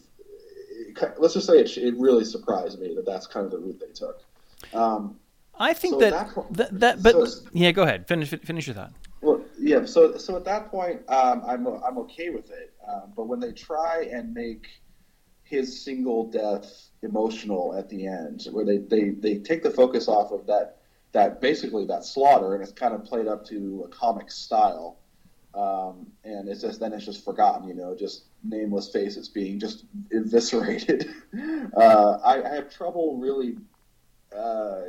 Let's 1.18 1.34
just 1.34 1.46
say 1.46 1.58
it, 1.58 1.76
it 1.78 1.94
really 1.96 2.24
surprised 2.24 2.80
me 2.80 2.94
that 2.96 3.06
that's 3.06 3.26
kind 3.26 3.46
of 3.46 3.52
the 3.52 3.58
route 3.58 3.80
they 3.80 3.92
took. 3.92 4.22
Um, 4.74 5.18
I 5.58 5.72
think 5.72 5.94
so 5.94 6.00
that, 6.00 6.34
that, 6.34 6.56
that 6.56 6.80
that 6.80 7.02
but 7.02 7.28
so, 7.28 7.48
yeah, 7.52 7.70
go 7.70 7.82
ahead. 7.82 8.08
Finish 8.08 8.30
finish 8.30 8.66
your 8.66 8.74
thought. 8.74 8.92
Well, 9.20 9.42
yeah. 9.58 9.84
So 9.84 10.16
so 10.18 10.36
at 10.36 10.44
that 10.46 10.68
point, 10.68 11.02
um, 11.08 11.42
I'm 11.46 11.66
I'm 11.66 11.98
okay 11.98 12.30
with 12.30 12.50
it. 12.50 12.72
Um, 12.86 13.12
but 13.14 13.28
when 13.28 13.40
they 13.40 13.52
try 13.52 14.08
and 14.12 14.34
make 14.34 14.66
his 15.50 15.82
single 15.82 16.30
death 16.30 16.90
emotional 17.02 17.74
at 17.76 17.88
the 17.88 18.06
end, 18.06 18.46
where 18.52 18.64
they, 18.64 18.78
they, 18.78 19.10
they 19.10 19.36
take 19.36 19.64
the 19.64 19.70
focus 19.70 20.06
off 20.06 20.30
of 20.30 20.46
that 20.46 20.76
that 21.12 21.40
basically 21.40 21.86
that 21.86 22.04
slaughter, 22.04 22.54
and 22.54 22.62
it's 22.62 22.72
kind 22.72 22.94
of 22.94 23.04
played 23.04 23.26
up 23.26 23.44
to 23.46 23.84
a 23.86 23.88
comic 23.88 24.30
style. 24.30 24.98
Um, 25.52 26.06
and 26.22 26.48
it's 26.48 26.60
just 26.60 26.78
then 26.78 26.92
it's 26.92 27.04
just 27.04 27.24
forgotten, 27.24 27.66
you 27.66 27.74
know, 27.74 27.96
just 27.96 28.26
nameless 28.44 28.88
faces 28.88 29.28
being 29.28 29.58
just 29.58 29.84
eviscerated. 30.12 31.12
uh, 31.76 32.18
I, 32.24 32.42
I, 32.42 32.54
have 32.54 32.72
trouble 32.72 33.18
really 33.18 33.56
uh, 34.36 34.82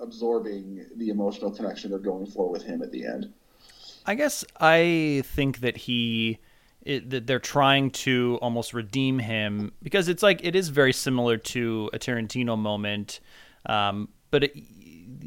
absorbing 0.00 0.86
the 0.96 1.10
emotional 1.10 1.50
connection 1.50 1.90
they're 1.90 1.98
going 1.98 2.26
for 2.26 2.48
with 2.48 2.62
him 2.62 2.82
at 2.82 2.92
the 2.92 3.04
end. 3.04 3.32
I 4.06 4.14
guess 4.14 4.44
I 4.58 5.22
think 5.26 5.60
that 5.60 5.76
he 5.76 6.38
it, 6.82 7.10
that 7.10 7.26
they're 7.26 7.40
trying 7.40 7.90
to 7.90 8.38
almost 8.40 8.72
redeem 8.72 9.18
him 9.18 9.72
because 9.82 10.08
it's 10.08 10.22
like 10.22 10.44
it 10.44 10.54
is 10.54 10.68
very 10.68 10.92
similar 10.92 11.36
to 11.36 11.90
a 11.92 11.98
Tarantino 11.98 12.56
moment, 12.56 13.20
um, 13.66 14.08
but 14.30 14.44
it, 14.44 14.56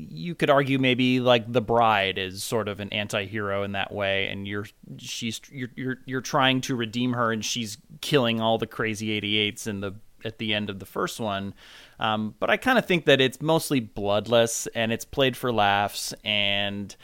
you 0.10 0.36
could 0.36 0.50
argue 0.50 0.79
maybe 0.79 1.20
like 1.20 1.51
the 1.51 1.62
bride 1.62 2.18
is 2.18 2.44
sort 2.44 2.68
of 2.68 2.79
an 2.79 2.89
anti-hero 2.94 3.63
in 3.63 3.74
that 3.74 3.94
way 3.94 4.27
and 4.27 4.48
you're 4.48 4.65
she's 4.98 5.41
you're 5.51 5.70
you're, 5.75 5.98
you're 6.06 6.22
trying 6.22 6.62
to 6.62 6.75
redeem 6.75 7.13
her 7.13 7.32
and 7.32 7.44
she's 7.44 7.77
killing 8.01 8.39
all 8.39 8.58
the 8.58 8.68
crazy 8.68 9.20
88s 9.20 9.68
in 9.68 9.82
the 9.82 9.94
at 10.25 10.38
the 10.38 10.53
end 10.53 10.70
of 10.70 10.79
the 10.79 10.86
first 10.86 11.20
one. 11.20 11.53
Um, 12.00 12.36
but 12.39 12.50
i 12.50 12.58
kind 12.58 12.77
of 12.77 12.86
think 12.86 13.06
that 13.06 13.20
it's 13.20 13.41
mostly 13.41 13.79
bloodless 13.79 14.68
and 14.68 14.91
it's 14.91 15.06
played 15.06 15.36
for 15.36 15.51
laughs 15.51 16.13
and 16.24 16.96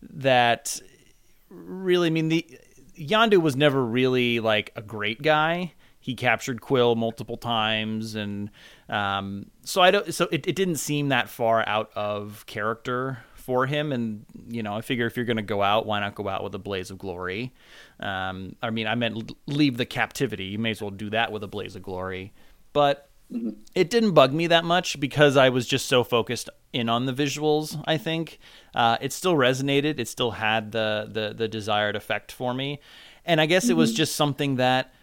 that 0.00 0.80
really 1.50 2.06
i 2.06 2.10
mean 2.10 2.28
the 2.28 2.46
Yondu 2.98 3.40
was 3.40 3.56
never 3.56 3.84
really 3.84 4.40
like 4.40 4.72
a 4.76 4.82
great 4.82 5.22
guy. 5.22 5.72
He 6.00 6.14
captured 6.14 6.60
Quill 6.60 6.96
multiple 6.96 7.36
times, 7.36 8.14
and 8.14 8.50
um, 8.88 9.50
so 9.64 9.80
I 9.80 9.90
don't. 9.90 10.12
So 10.14 10.28
it, 10.30 10.46
it 10.46 10.56
didn't 10.56 10.76
seem 10.76 11.08
that 11.08 11.28
far 11.28 11.66
out 11.66 11.90
of 11.94 12.44
character 12.46 13.18
for 13.34 13.66
him, 13.66 13.92
and 13.92 14.24
you 14.48 14.62
know, 14.62 14.74
I 14.74 14.80
figure 14.80 15.06
if 15.06 15.16
you're 15.16 15.26
going 15.26 15.36
to 15.36 15.42
go 15.42 15.62
out, 15.62 15.86
why 15.86 16.00
not 16.00 16.14
go 16.14 16.28
out 16.28 16.42
with 16.42 16.54
a 16.54 16.58
blaze 16.58 16.90
of 16.90 16.98
glory? 16.98 17.52
Um, 18.00 18.56
I 18.62 18.70
mean, 18.70 18.86
I 18.86 18.94
meant 18.94 19.32
leave 19.46 19.76
the 19.76 19.86
captivity. 19.86 20.44
You 20.44 20.58
may 20.58 20.70
as 20.70 20.80
well 20.80 20.90
do 20.90 21.10
that 21.10 21.32
with 21.32 21.42
a 21.44 21.48
blaze 21.48 21.76
of 21.76 21.82
glory, 21.82 22.32
but. 22.72 23.04
It 23.74 23.90
didn't 23.90 24.12
bug 24.12 24.32
me 24.32 24.46
that 24.46 24.64
much 24.64 24.98
because 24.98 25.36
I 25.36 25.50
was 25.50 25.66
just 25.66 25.84
so 25.84 26.02
focused 26.02 26.48
in 26.72 26.88
on 26.88 27.04
the 27.04 27.12
visuals. 27.12 27.78
I 27.86 27.98
think 27.98 28.38
uh, 28.74 28.96
it 29.02 29.12
still 29.12 29.34
resonated. 29.34 29.98
It 29.98 30.08
still 30.08 30.30
had 30.30 30.72
the 30.72 31.06
the, 31.12 31.34
the 31.34 31.46
desired 31.46 31.94
effect 31.94 32.32
for 32.32 32.54
me, 32.54 32.80
and 33.26 33.38
I 33.38 33.44
guess 33.44 33.64
mm-hmm. 33.64 33.72
it 33.72 33.76
was 33.76 33.90
mm-hmm. 33.90 33.96
just 33.96 34.16
something 34.16 34.56
that 34.56 34.94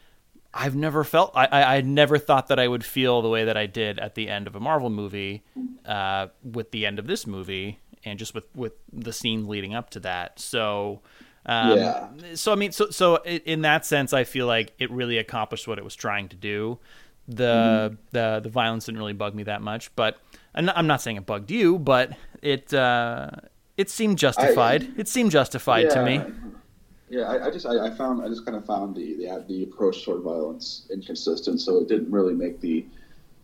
I've 0.57 0.75
never 0.75 1.03
felt. 1.03 1.33
I, 1.35 1.47
I, 1.47 1.75
I 1.75 1.81
never 1.81 2.17
thought 2.17 2.47
that 2.47 2.59
I 2.59 2.67
would 2.67 2.85
feel 2.85 3.21
the 3.21 3.29
way 3.29 3.43
that 3.43 3.57
I 3.57 3.65
did 3.65 4.00
at 4.00 4.15
the 4.15 4.29
end 4.29 4.47
of 4.47 4.55
a 4.55 4.59
Marvel 4.59 4.89
movie, 4.89 5.43
uh, 5.85 6.27
with 6.43 6.71
the 6.71 6.85
end 6.85 6.97
of 6.97 7.07
this 7.07 7.27
movie, 7.27 7.79
and 8.05 8.17
just 8.17 8.33
with 8.33 8.45
with 8.55 8.74
the 8.91 9.12
scenes 9.12 9.47
leading 9.47 9.75
up 9.75 9.89
to 9.91 10.00
that. 10.01 10.39
So. 10.39 11.01
Um, 11.47 11.77
yeah. 11.77 12.07
So 12.33 12.53
I 12.53 12.55
mean, 12.55 12.71
so 12.71 12.89
so 12.89 13.17
in 13.24 13.62
that 13.62 13.85
sense, 13.85 14.13
I 14.13 14.24
feel 14.24 14.47
like 14.47 14.74
it 14.79 14.89
really 14.89 15.19
accomplished 15.19 15.67
what 15.67 15.77
it 15.77 15.83
was 15.83 15.93
trying 15.93 16.27
to 16.29 16.35
do. 16.35 16.79
The 17.27 17.91
mm. 17.93 17.97
the 18.12 18.39
the 18.41 18.50
violence 18.50 18.85
didn't 18.85 18.97
really 18.97 19.13
bug 19.13 19.35
me 19.35 19.43
that 19.43 19.62
much, 19.62 19.95
but 19.95 20.17
I'm 20.55 20.88
not 20.88 21.01
saying 21.01 21.17
it 21.17 21.25
bugged 21.27 21.51
you, 21.51 21.77
but 21.77 22.13
it 22.41 22.74
uh, 22.74 23.29
it 23.77 23.91
seemed 23.91 24.17
justified. 24.17 24.83
I, 24.83 25.01
it 25.01 25.07
seemed 25.07 25.31
justified 25.31 25.85
yeah, 25.85 25.89
to 25.89 26.03
me. 26.03 26.21
Yeah, 27.09 27.24
I, 27.24 27.47
I 27.47 27.51
just 27.51 27.65
I, 27.65 27.85
I, 27.85 27.89
found 27.91 28.24
I 28.24 28.27
just 28.27 28.45
kind 28.45 28.57
of 28.57 28.65
found 28.65 28.95
the, 28.95 29.15
the 29.15 29.45
the 29.47 29.63
approach 29.63 30.03
toward 30.03 30.24
violence 30.24 30.88
inconsistent, 30.91 31.62
so 31.62 31.77
it 31.77 31.88
didn't 31.88 32.12
really 32.12 32.33
make 32.33 32.62
the 32.62 32.85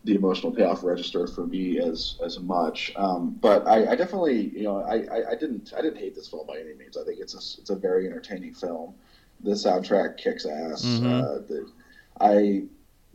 the 0.04 0.16
emotional 0.16 0.52
payoff 0.52 0.84
register 0.84 1.28
for 1.28 1.46
me 1.46 1.80
as 1.80 2.16
as 2.26 2.40
much. 2.40 2.92
Um, 2.96 3.38
but 3.40 3.68
I, 3.68 3.92
I, 3.92 3.96
definitely 3.96 4.50
you 4.50 4.64
know 4.64 4.78
I, 4.78 5.32
I, 5.32 5.36
didn't 5.36 5.74
I 5.78 5.82
didn't 5.82 6.00
hate 6.00 6.16
this 6.16 6.28
film 6.28 6.48
by 6.48 6.58
any 6.58 6.74
means. 6.74 6.98
I 6.98 7.04
think 7.04 7.20
it's 7.20 7.36
a 7.36 7.62
it's 7.62 7.70
a 7.70 7.76
very 7.76 8.08
entertaining 8.08 8.54
film. 8.54 8.96
The 9.44 9.52
soundtrack 9.52 10.18
kicks 10.18 10.46
ass. 10.46 10.84
Mm-hmm. 10.84 11.06
Uh, 11.08 11.22
the, 11.48 11.72
I 12.20 12.64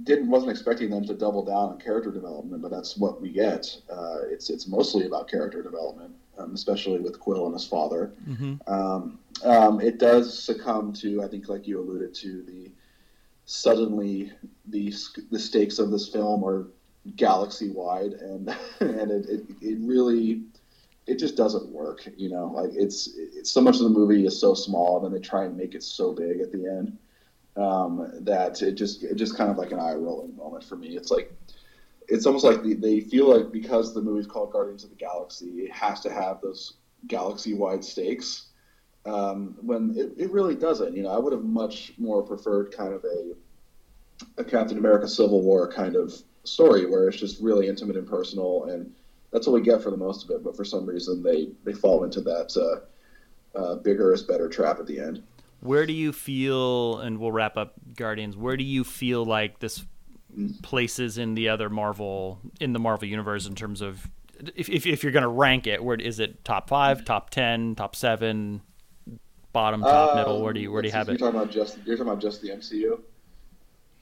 didn't 0.04 0.28
wasn't 0.28 0.50
expecting 0.50 0.90
them 0.90 1.04
to 1.06 1.14
double 1.14 1.44
down 1.44 1.70
on 1.70 1.78
character 1.80 2.10
development, 2.10 2.62
but 2.62 2.70
that's 2.70 2.96
what 2.96 3.20
we 3.20 3.30
get. 3.30 3.76
Uh, 3.90 4.18
it's 4.30 4.50
it's 4.50 4.68
mostly 4.68 5.06
about 5.06 5.28
character 5.28 5.62
development, 5.62 6.14
um, 6.38 6.54
especially 6.54 7.00
with 7.00 7.18
Quill 7.20 7.46
and 7.46 7.54
his 7.54 7.66
father. 7.66 8.12
Mm-hmm. 8.28 8.72
Um, 8.72 9.18
um, 9.44 9.80
it 9.80 9.98
does 9.98 10.42
succumb 10.42 10.92
to, 10.94 11.22
I 11.22 11.28
think, 11.28 11.48
like 11.48 11.66
you 11.66 11.80
alluded 11.80 12.14
to, 12.14 12.42
the 12.42 12.70
suddenly 13.44 14.32
the 14.66 14.92
the 15.30 15.38
stakes 15.38 15.78
of 15.78 15.90
this 15.90 16.08
film 16.08 16.44
are 16.44 16.66
galaxy 17.16 17.70
wide, 17.70 18.12
and 18.12 18.48
and 18.80 19.10
it, 19.10 19.28
it, 19.28 19.42
it 19.60 19.78
really 19.80 20.42
it 21.06 21.18
just 21.18 21.36
doesn't 21.36 21.68
work. 21.68 22.08
You 22.16 22.30
know, 22.30 22.46
like 22.46 22.70
it's, 22.74 23.10
it's 23.16 23.50
so 23.50 23.60
much 23.60 23.76
of 23.76 23.82
the 23.82 23.90
movie 23.90 24.26
is 24.26 24.40
so 24.40 24.54
small, 24.54 24.96
and 24.96 25.04
then 25.04 25.20
they 25.20 25.26
try 25.26 25.44
and 25.44 25.56
make 25.56 25.74
it 25.74 25.82
so 25.82 26.12
big 26.12 26.40
at 26.40 26.52
the 26.52 26.66
end 26.66 26.98
um, 27.56 28.10
that 28.20 28.60
it 28.62 28.72
just 28.72 29.02
it 29.02 29.14
just 29.14 29.36
kind 29.36 29.50
of 29.50 29.58
like 29.58 29.72
an 29.72 29.80
eye 29.80 29.94
rolling 29.94 30.36
moment 30.36 30.64
for 30.64 30.76
me. 30.76 30.96
It's 30.96 31.10
like 31.10 31.32
it's 32.08 32.26
almost 32.26 32.44
like 32.44 32.62
they, 32.62 32.74
they 32.74 33.00
feel 33.00 33.34
like 33.34 33.52
because 33.52 33.94
the 33.94 34.02
movie's 34.02 34.26
called 34.26 34.52
Guardians 34.52 34.84
of 34.84 34.90
the 34.90 34.96
Galaxy, 34.96 35.46
it 35.46 35.72
has 35.72 36.00
to 36.00 36.12
have 36.12 36.40
those 36.40 36.74
galaxy 37.06 37.54
wide 37.54 37.84
stakes. 37.84 38.46
Um, 39.04 39.56
when 39.60 39.94
it, 39.96 40.12
it 40.16 40.32
really 40.32 40.56
doesn't. 40.56 40.96
You 40.96 41.02
know, 41.02 41.10
I 41.10 41.18
would 41.18 41.32
have 41.32 41.44
much 41.44 41.92
more 41.98 42.22
preferred 42.22 42.72
kind 42.72 42.92
of 42.92 43.04
a 43.04 43.32
a 44.38 44.44
Captain 44.44 44.78
America 44.78 45.06
Civil 45.06 45.42
War 45.42 45.70
kind 45.70 45.94
of 45.94 46.14
story 46.44 46.86
where 46.86 47.08
it's 47.08 47.18
just 47.18 47.40
really 47.40 47.68
intimate 47.68 47.96
and 47.96 48.08
personal, 48.08 48.64
and 48.64 48.92
that's 49.30 49.46
what 49.46 49.54
we 49.54 49.60
get 49.60 49.82
for 49.82 49.90
the 49.90 49.96
most 49.96 50.24
of 50.24 50.30
it. 50.30 50.42
But 50.42 50.56
for 50.56 50.64
some 50.64 50.86
reason, 50.86 51.22
they 51.22 51.50
they 51.64 51.72
fall 51.72 52.02
into 52.04 52.20
that 52.22 52.56
uh, 52.56 53.58
uh, 53.58 53.74
bigger 53.76 54.12
is 54.12 54.22
better 54.22 54.48
trap 54.48 54.80
at 54.80 54.86
the 54.86 54.98
end 54.98 55.22
where 55.60 55.86
do 55.86 55.92
you 55.92 56.12
feel 56.12 56.98
and 56.98 57.18
we'll 57.18 57.32
wrap 57.32 57.56
up 57.56 57.72
guardians 57.96 58.36
where 58.36 58.56
do 58.56 58.64
you 58.64 58.84
feel 58.84 59.24
like 59.24 59.58
this 59.58 59.84
places 60.62 61.18
in 61.18 61.34
the 61.34 61.48
other 61.48 61.70
marvel 61.70 62.38
in 62.60 62.72
the 62.72 62.78
marvel 62.78 63.08
universe 63.08 63.46
in 63.46 63.54
terms 63.54 63.80
of 63.80 64.08
if, 64.54 64.68
if, 64.68 64.86
if 64.86 65.02
you're 65.02 65.12
going 65.12 65.22
to 65.22 65.28
rank 65.28 65.66
it 65.66 65.82
where 65.82 65.96
is 65.96 66.20
it 66.20 66.44
top 66.44 66.68
five 66.68 67.04
top 67.04 67.30
10 67.30 67.74
top 67.74 67.96
seven 67.96 68.60
bottom 69.52 69.80
top 69.80 70.10
um, 70.10 70.16
middle 70.18 70.42
where 70.42 70.52
do 70.52 70.60
you 70.60 70.70
where 70.70 70.82
do 70.82 70.88
you 70.88 70.92
have 70.92 71.06
you're 71.06 71.16
it 71.16 71.18
talking 71.18 71.40
about 71.40 71.50
just 71.50 71.78
you're 71.86 71.96
talking 71.96 72.12
about 72.12 72.20
just 72.20 72.42
the 72.42 72.50
mcu 72.50 73.00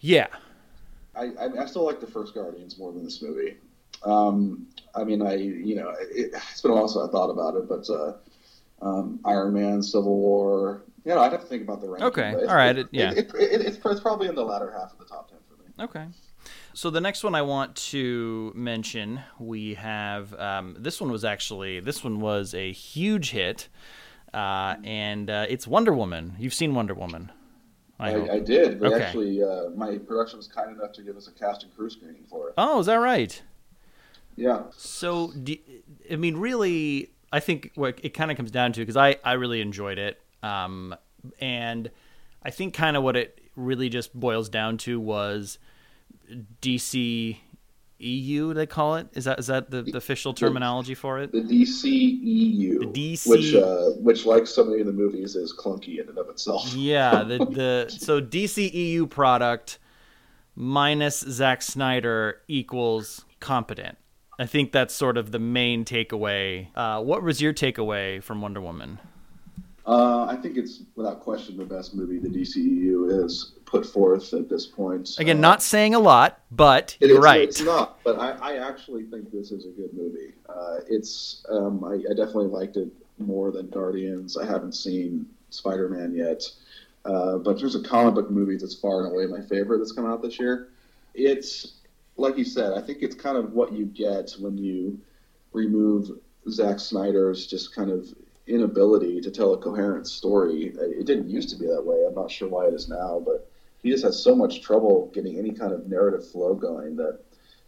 yeah 0.00 0.26
i 1.14 1.30
i, 1.60 1.66
still 1.66 1.84
like 1.84 2.00
the 2.00 2.06
first 2.06 2.34
guardians 2.34 2.78
more 2.78 2.92
than 2.92 3.04
this 3.04 3.22
movie 3.22 3.56
um, 4.04 4.66
I 4.94 5.04
mean, 5.04 5.22
I 5.22 5.36
you 5.36 5.76
know, 5.76 5.94
it, 5.98 6.34
has 6.34 6.60
been 6.60 6.72
a 6.72 6.74
while 6.74 6.88
since 6.88 7.08
I 7.08 7.10
thought 7.10 7.30
about 7.30 7.56
it, 7.56 7.68
but 7.68 7.88
uh, 7.88 8.14
um, 8.82 9.18
Iron 9.24 9.54
Man, 9.54 9.82
Civil 9.82 10.16
War, 10.16 10.82
yeah, 11.04 11.18
I'd 11.18 11.32
have 11.32 11.40
to 11.40 11.46
think 11.46 11.62
about 11.62 11.80
the 11.80 11.88
ranking. 11.88 12.06
Okay, 12.08 12.34
all 12.46 12.54
right, 12.54 12.76
it, 12.76 12.88
yeah, 12.90 13.12
it, 13.12 13.32
it, 13.34 13.60
it's, 13.62 13.78
it's 13.82 14.00
probably 14.00 14.28
in 14.28 14.34
the 14.34 14.44
latter 14.44 14.70
half 14.70 14.92
of 14.92 14.98
the 14.98 15.04
top 15.04 15.30
ten. 15.30 15.38
Okay. 15.78 16.06
So 16.72 16.90
the 16.90 17.00
next 17.00 17.24
one 17.24 17.34
I 17.34 17.42
want 17.42 17.74
to 17.76 18.52
mention, 18.54 19.20
we 19.38 19.74
have 19.74 20.34
um, 20.34 20.76
this 20.78 21.00
one 21.00 21.10
was 21.10 21.24
actually 21.24 21.80
this 21.80 22.04
one 22.04 22.20
was 22.20 22.54
a 22.54 22.72
huge 22.72 23.30
hit, 23.30 23.68
uh, 24.32 24.76
and 24.84 25.30
uh, 25.30 25.46
it's 25.48 25.66
Wonder 25.66 25.92
Woman. 25.92 26.34
You've 26.38 26.54
seen 26.54 26.74
Wonder 26.74 26.94
Woman. 26.94 27.32
I, 27.98 28.14
I, 28.14 28.32
I 28.34 28.38
did. 28.40 28.80
They 28.80 28.88
okay. 28.88 29.04
actually, 29.04 29.42
uh, 29.42 29.70
my 29.76 29.98
production 29.98 30.36
was 30.36 30.48
kind 30.48 30.76
enough 30.76 30.92
to 30.94 31.02
give 31.02 31.16
us 31.16 31.28
a 31.28 31.32
cast 31.32 31.62
and 31.62 31.74
crew 31.74 31.88
screening 31.88 32.24
for 32.28 32.48
it. 32.48 32.54
Oh, 32.58 32.80
is 32.80 32.86
that 32.86 32.96
right? 32.96 33.40
Yeah. 34.36 34.64
So, 34.76 35.30
do, 35.30 35.56
I 36.10 36.16
mean, 36.16 36.36
really, 36.36 37.12
I 37.32 37.38
think 37.40 37.70
what 37.76 38.00
it 38.02 38.10
kind 38.10 38.30
of 38.30 38.36
comes 38.36 38.50
down 38.50 38.72
to 38.72 38.80
because 38.80 38.96
I 38.96 39.16
I 39.24 39.34
really 39.34 39.60
enjoyed 39.60 39.98
it. 39.98 40.20
Um, 40.42 40.94
and 41.40 41.90
I 42.42 42.50
think 42.50 42.74
kind 42.74 42.96
of 42.96 43.02
what 43.02 43.16
it 43.16 43.40
really 43.56 43.88
just 43.88 44.14
boils 44.14 44.48
down 44.48 44.78
to 44.78 44.98
was 45.00 45.58
DC 46.60 47.38
EU 47.98 48.52
they 48.54 48.66
call 48.66 48.96
it? 48.96 49.08
Is 49.14 49.24
that 49.24 49.38
is 49.38 49.46
that 49.46 49.70
the, 49.70 49.82
the 49.82 49.96
official 49.96 50.34
terminology 50.34 50.94
for 50.94 51.20
it? 51.20 51.32
The 51.32 51.40
DCEU 51.40 52.80
the 52.80 52.86
DC 52.86 53.28
which 53.28 53.54
uh, 53.54 53.90
which 54.00 54.26
like 54.26 54.46
so 54.46 54.64
many 54.64 54.80
of 54.80 54.86
the 54.86 54.92
movies 54.92 55.36
is 55.36 55.52
clunky 55.52 56.00
in 56.00 56.08
and 56.08 56.18
of 56.18 56.28
itself. 56.28 56.74
Yeah 56.74 57.22
the 57.26 57.38
the 57.38 57.86
so 57.88 58.20
DCEU 58.20 59.08
product 59.08 59.78
minus 60.54 61.20
Zack 61.20 61.62
Snyder 61.62 62.40
equals 62.48 63.24
competent. 63.40 63.98
I 64.38 64.46
think 64.46 64.72
that's 64.72 64.92
sort 64.92 65.16
of 65.16 65.30
the 65.30 65.38
main 65.38 65.84
takeaway. 65.84 66.68
Uh, 66.74 67.00
what 67.00 67.22
was 67.22 67.40
your 67.40 67.52
takeaway 67.54 68.20
from 68.20 68.40
Wonder 68.40 68.60
Woman 68.60 68.98
uh, 69.86 70.26
I 70.28 70.36
think 70.36 70.56
it's 70.56 70.82
without 70.94 71.20
question 71.20 71.56
the 71.56 71.64
best 71.64 71.94
movie 71.94 72.18
the 72.18 72.28
DCEU 72.28 73.20
has 73.20 73.52
put 73.66 73.84
forth 73.84 74.32
at 74.32 74.48
this 74.48 74.66
point. 74.66 75.10
Again, 75.18 75.38
uh, 75.38 75.40
not 75.40 75.62
saying 75.62 75.94
a 75.94 75.98
lot, 75.98 76.40
but 76.50 76.96
you're 77.00 77.20
right. 77.20 77.42
It's 77.42 77.60
not, 77.60 78.02
but 78.02 78.18
I, 78.18 78.30
I, 78.30 78.68
actually 78.68 79.04
think 79.04 79.30
this 79.30 79.50
is 79.50 79.66
a 79.66 79.70
good 79.70 79.92
movie. 79.92 80.32
Uh, 80.48 80.78
it's 80.88 81.44
um, 81.50 81.84
I, 81.84 81.94
I, 81.94 82.14
definitely 82.14 82.46
liked 82.46 82.76
it 82.76 82.88
more 83.18 83.50
than 83.50 83.68
Guardians. 83.68 84.38
I 84.38 84.46
haven't 84.46 84.72
seen 84.72 85.26
Spider 85.50 85.90
Man 85.90 86.14
yet, 86.14 86.42
uh, 87.04 87.36
but 87.38 87.58
there's 87.58 87.74
a 87.74 87.82
comic 87.82 88.14
book 88.14 88.30
movie 88.30 88.56
that's 88.56 88.74
far 88.74 89.04
and 89.04 89.12
away 89.12 89.26
my 89.26 89.46
favorite 89.46 89.78
that's 89.78 89.92
come 89.92 90.06
out 90.06 90.22
this 90.22 90.38
year. 90.38 90.68
It's 91.14 91.74
like 92.16 92.38
you 92.38 92.44
said, 92.44 92.72
I 92.72 92.80
think 92.80 93.02
it's 93.02 93.14
kind 93.14 93.36
of 93.36 93.52
what 93.52 93.72
you 93.72 93.84
get 93.84 94.32
when 94.38 94.56
you 94.56 94.98
remove 95.52 96.10
Zack 96.48 96.78
Snyder's 96.78 97.46
just 97.46 97.74
kind 97.74 97.90
of 97.90 98.08
inability 98.46 99.20
to 99.20 99.30
tell 99.30 99.54
a 99.54 99.58
coherent 99.58 100.06
story. 100.06 100.72
It 100.76 101.06
didn't 101.06 101.28
used 101.28 101.50
to 101.50 101.56
be 101.56 101.66
that 101.66 101.84
way. 101.84 102.04
I'm 102.06 102.14
not 102.14 102.30
sure 102.30 102.48
why 102.48 102.66
it 102.66 102.74
is 102.74 102.88
now, 102.88 103.22
but 103.24 103.50
he 103.82 103.90
just 103.90 104.04
has 104.04 104.22
so 104.22 104.34
much 104.34 104.62
trouble 104.62 105.10
getting 105.14 105.38
any 105.38 105.52
kind 105.52 105.72
of 105.72 105.86
narrative 105.86 106.28
flow 106.30 106.54
going 106.54 106.96
that 106.96 107.20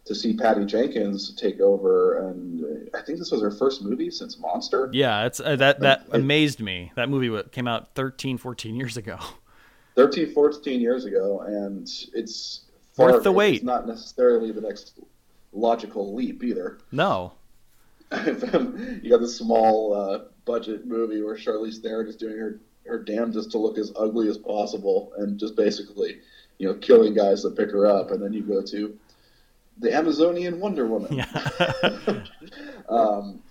to 0.05 0.15
see 0.15 0.35
Patty 0.35 0.65
Jenkins 0.65 1.33
take 1.35 1.59
over, 1.59 2.29
and 2.29 2.89
I 2.93 3.01
think 3.01 3.19
this 3.19 3.29
was 3.31 3.41
her 3.41 3.51
first 3.51 3.83
movie 3.83 4.09
since 4.09 4.39
Monster. 4.39 4.89
Yeah, 4.93 5.25
it's 5.25 5.39
uh, 5.39 5.57
that 5.57 5.81
that 5.81 6.05
it, 6.07 6.15
amazed 6.15 6.61
me. 6.61 6.91
That 6.95 7.09
movie 7.09 7.43
came 7.51 7.67
out 7.67 7.93
13, 7.95 8.37
14 8.37 8.75
years 8.75 8.97
ago. 8.97 9.19
13, 9.95 10.33
14 10.33 10.79
years 10.79 11.05
ago, 11.05 11.41
and 11.41 11.89
it's 12.13 12.61
far, 12.93 13.11
worth 13.11 13.23
the 13.23 13.31
wait. 13.31 13.55
It's 13.55 13.63
not 13.63 13.87
necessarily 13.87 14.51
the 14.51 14.61
next 14.61 14.99
logical 15.51 16.15
leap 16.15 16.43
either. 16.43 16.79
No. 16.91 17.33
you 18.25 19.09
got 19.09 19.19
this 19.19 19.37
small 19.37 19.93
uh, 19.93 20.19
budget 20.47 20.87
movie 20.87 21.21
where 21.21 21.35
Charlize 21.35 21.81
Theron 21.81 22.07
is 22.07 22.15
doing 22.15 22.37
her 22.37 22.59
her 22.87 23.03
damnedest 23.03 23.51
to 23.51 23.57
look 23.57 23.77
as 23.77 23.91
ugly 23.97 24.29
as 24.29 24.37
possible 24.37 25.11
and 25.17 25.37
just 25.37 25.57
basically, 25.57 26.19
you 26.57 26.67
know, 26.67 26.73
killing 26.75 27.13
guys 27.13 27.43
that 27.43 27.57
pick 27.57 27.69
her 27.69 27.85
up, 27.85 28.11
and 28.11 28.23
then 28.23 28.31
you 28.33 28.41
go 28.41 28.61
to 28.61 28.97
the 29.79 29.93
Amazonian 29.93 30.59
Wonder 30.59 30.87
Woman. 30.87 31.13
Yeah. 31.13 32.23
um, 32.89 33.41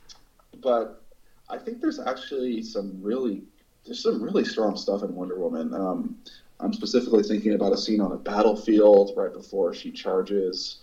but 0.62 1.02
I 1.48 1.58
think 1.58 1.80
there's 1.80 2.00
actually 2.00 2.62
some 2.62 2.98
really 3.00 3.42
there's 3.84 4.02
some 4.02 4.20
really 4.20 4.44
strong 4.44 4.76
stuff 4.76 5.02
in 5.02 5.14
Wonder 5.14 5.38
Woman. 5.38 5.72
Um, 5.74 6.16
I'm 6.58 6.72
specifically 6.72 7.22
thinking 7.22 7.52
about 7.52 7.72
a 7.72 7.76
scene 7.76 8.00
on 8.00 8.12
a 8.12 8.16
battlefield 8.16 9.12
right 9.16 9.32
before 9.32 9.74
she 9.74 9.90
charges. 9.90 10.78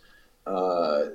Uh, 0.46 1.06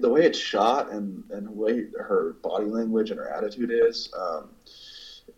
the 0.00 0.08
way 0.08 0.24
it's 0.24 0.38
shot 0.38 0.90
and 0.90 1.24
and 1.30 1.46
the 1.46 1.52
way 1.52 1.86
her 1.98 2.36
body 2.42 2.66
language 2.66 3.10
and 3.10 3.18
her 3.18 3.28
attitude 3.28 3.70
is, 3.70 4.12
um, 4.18 4.50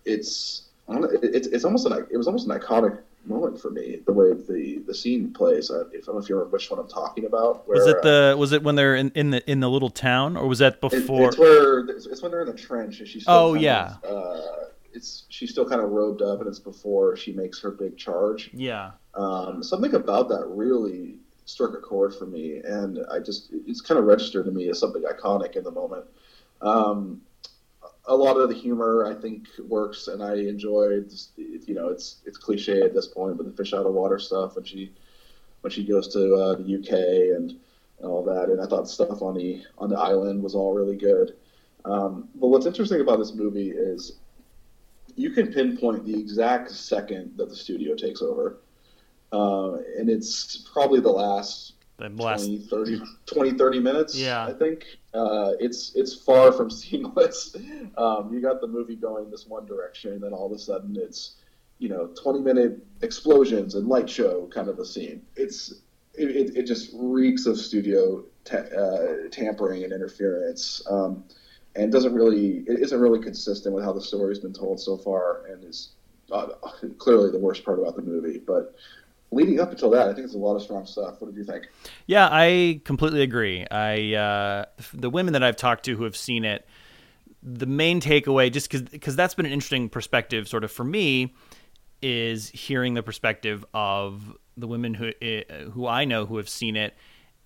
it's 0.05 0.69
it's 0.89 1.47
it's 1.49 1.65
almost 1.65 1.87
an 1.87 2.07
it 2.11 2.17
was 2.17 2.27
almost 2.27 2.49
an 2.49 2.59
iconic 2.59 2.99
moment 3.25 3.61
for 3.61 3.71
me. 3.71 4.01
The 4.07 4.13
way 4.13 4.33
the 4.33 4.83
the 4.87 4.95
scene 4.95 5.33
plays. 5.33 5.71
I, 5.71 5.81
if 5.93 6.05
I 6.05 6.07
don't 6.07 6.15
know 6.15 6.19
if 6.19 6.29
you 6.29 6.37
remember 6.37 6.55
which 6.55 6.71
one 6.71 6.81
I'm 6.81 6.89
talking 6.89 7.27
about. 7.27 7.67
Where, 7.69 7.79
was 7.79 7.87
it 7.87 8.03
the 8.03 8.35
was 8.39 8.53
it 8.53 8.63
when 8.63 8.75
they're 8.75 8.97
in, 8.97 9.13
in 9.15 9.31
the 9.31 9.51
in 9.51 9.61
the 9.61 9.71
little 9.71 9.91
town 9.91 10.37
or 10.37 10.47
was 10.47 10.59
that 10.61 10.81
before? 10.81 11.25
It, 11.25 11.29
it's 11.29 11.39
where 11.39 11.79
it's 11.81 12.23
when 12.23 12.31
they're 12.31 12.43
in 12.43 12.49
the 12.49 12.55
trench 12.55 13.01
and 13.01 13.09
she's. 13.09 13.25
oh 13.27 13.55
yeah. 13.55 13.97
Of, 14.03 14.17
uh, 14.17 14.43
it's 14.93 15.25
she's 15.29 15.51
still 15.51 15.69
kind 15.69 15.81
of 15.81 15.91
robed 15.91 16.21
up 16.21 16.41
and 16.41 16.49
it's 16.49 16.59
before 16.59 17.17
she 17.17 17.33
makes 17.33 17.61
her 17.61 17.71
big 17.71 17.97
charge. 17.97 18.51
Yeah. 18.53 18.93
Um, 19.15 19.63
something 19.63 19.95
about 19.95 20.29
that 20.31 20.47
really 20.47 21.19
struck 21.45 21.75
a 21.75 21.81
chord 21.81 22.15
for 22.15 22.27
me, 22.27 22.59
and 22.65 22.99
I 23.11 23.19
just 23.19 23.51
it's 23.53 23.81
kind 23.81 23.99
of 23.99 24.05
registered 24.05 24.45
to 24.47 24.51
me 24.51 24.69
as 24.69 24.79
something 24.79 25.03
iconic 25.03 25.57
in 25.57 25.65
the 25.65 25.71
moment. 25.71 26.07
Um, 26.63 27.21
a 28.07 28.15
lot 28.15 28.37
of 28.37 28.49
the 28.49 28.55
humor 28.55 29.07
I 29.07 29.21
think 29.21 29.47
works, 29.69 30.09
and 30.09 30.23
I 30.23 30.35
enjoyed. 30.35 31.13
You 31.37 31.75
know, 31.75 31.89
it's 31.89 32.17
it's 32.25 32.39
cliche 32.39 32.83
at 32.83 32.95
this 32.95 33.07
point, 33.07 33.37
but 33.37 33.47
the 33.47 33.53
fish 33.53 33.73
out 33.73 33.87
of 33.87 33.95
water 33.95 34.19
stuff 34.19 34.57
when 34.57 34.65
she 34.65 34.93
when 35.61 35.71
she 35.71 35.85
goes 35.85 36.09
to 36.09 36.35
uh, 36.35 36.55
the 36.57 36.79
UK 36.79 37.37
and, 37.37 37.51
and 37.99 38.07
all 38.07 38.25
that, 38.25 38.49
and 38.49 38.61
I 38.61 38.67
thought 38.67 38.89
stuff 38.89 39.23
on 39.23 39.35
the 39.35 39.63
on 39.79 39.91
the 39.91 39.99
island 39.99 40.43
was 40.43 40.55
all 40.55 40.75
really 40.75 40.97
good. 40.97 41.37
Um, 41.85 42.29
but 42.35 42.49
what's 42.49 42.67
interesting 42.67 43.01
about 43.01 43.19
this 43.19 43.35
movie 43.35 43.71
is 43.71 44.19
you 45.17 45.31
can 45.31 45.53
pinpoint 45.53 46.05
the 46.05 46.19
exact 46.19 46.71
second 46.71 47.37
that 47.37 47.49
the 47.49 47.57
studio 47.57 47.95
takes 47.95 48.23
over 48.23 48.59
uh, 49.33 49.75
and 49.99 50.09
it's 50.09 50.69
probably 50.73 51.01
the 51.01 51.11
last, 51.11 51.75
the 51.99 52.09
last 52.11 52.47
20, 52.47 52.59
30, 52.67 53.03
20, 53.27 53.53
30 53.53 53.81
minutes. 53.81 54.17
Yeah, 54.17 54.47
I 54.47 54.53
think 54.53 54.85
uh, 55.15 55.53
it's 55.61 55.95
it's 55.95 56.15
far 56.15 56.53
from 56.53 56.71
seamless. 56.71 57.57
Um, 57.97 58.33
you 58.33 58.41
got 58.41 58.61
the 58.61 58.69
movie 58.69 58.97
going 58.97 59.31
this 59.31 59.47
one 59.47 59.67
direction, 59.67 60.13
and 60.13 60.23
then 60.23 60.33
all 60.33 60.47
of 60.47 60.53
a 60.53 60.59
sudden 60.59 60.97
it's 60.99 61.37
you 61.79 61.89
know 61.89 62.09
20 62.23 62.41
minute 62.41 62.79
explosions 63.03 63.75
and 63.75 63.87
light 63.87 64.09
show 64.09 64.47
kind 64.47 64.69
of 64.69 64.79
a 64.79 64.85
scene. 64.85 65.23
It's 65.37 65.73
it, 66.15 66.31
it, 66.31 66.57
it 66.57 66.63
just 66.67 66.91
reeks 66.95 67.47
of 67.47 67.59
studio 67.59 68.25
ta- 68.45 68.57
uh, 68.59 69.29
tampering 69.31 69.85
and 69.85 69.93
interference. 69.93 70.83
Um, 70.89 71.25
and 71.77 71.93
doesn't 71.93 72.15
really 72.15 72.65
it 72.67 72.81
isn't 72.81 73.01
really 73.01 73.21
consistent 73.21 73.75
with 73.75 73.85
how 73.85 73.93
the 73.93 74.01
story's 74.01 74.39
been 74.39 74.53
told 74.53 74.81
so 74.81 74.97
far 74.97 75.47
and 75.47 75.65
is 75.65 75.91
uh, 76.33 76.49
clearly 76.99 77.31
the 77.31 77.39
worst 77.39 77.65
part 77.65 77.79
about 77.79 77.97
the 77.97 78.03
movie 78.03 78.39
but 78.39 78.75
leading 79.33 79.61
up 79.61 79.71
until 79.71 79.91
that, 79.91 80.09
I 80.09 80.15
think 80.15 80.25
it's 80.25 80.35
a 80.35 80.39
lot 80.39 80.57
of 80.57 80.63
strong 80.63 80.87
stuff. 80.87 81.21
What 81.21 81.33
did 81.33 81.37
you 81.37 81.45
think? 81.45 81.69
Yeah, 82.07 82.29
I 82.31 82.81
completely 82.85 83.23
agree. 83.23 83.67
I 83.71 84.15
uh, 84.15 84.65
the 84.93 85.11
women 85.11 85.33
that 85.35 85.43
I've 85.43 85.57
talked 85.57 85.85
to 85.85 85.97
who 85.97 86.05
have 86.05 86.17
seen 86.17 86.45
it, 86.45 86.67
the 87.43 87.67
main 87.67 88.01
takeaway, 88.01 88.53
just 88.53 88.71
because 88.71 89.17
that's 89.17 89.35
been 89.35 89.47
an 89.47 89.53
interesting 89.53 89.89
perspective, 89.89 90.49
sort 90.49 90.65
of 90.65 90.73
for 90.73 90.85
me, 90.85 91.35
is 92.03 92.49
hearing 92.51 92.95
the 92.95 93.03
perspective 93.03 93.65
of 93.73 94.37
the 94.57 94.67
women 94.67 94.95
who 94.95 95.13
eh, 95.23 95.45
who 95.73 95.87
I 95.87 96.05
know 96.05 96.27
who 96.27 96.37
have 96.37 96.49
seen 96.49 96.77
it, 96.77 96.97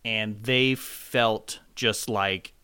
and 0.04 0.42
they 0.42 0.74
felt 0.74 1.60
just 1.74 2.08
like, 2.08 2.54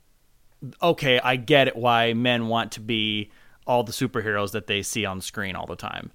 okay, 0.82 1.20
I 1.20 1.36
get 1.36 1.68
it 1.68 1.76
why 1.76 2.14
men 2.14 2.48
want 2.48 2.72
to 2.72 2.80
be 2.80 3.30
all 3.66 3.84
the 3.84 3.92
superheroes 3.92 4.52
that 4.52 4.66
they 4.66 4.82
see 4.82 5.04
on 5.04 5.20
screen 5.20 5.54
all 5.54 5.66
the 5.66 5.76
time 5.76 6.10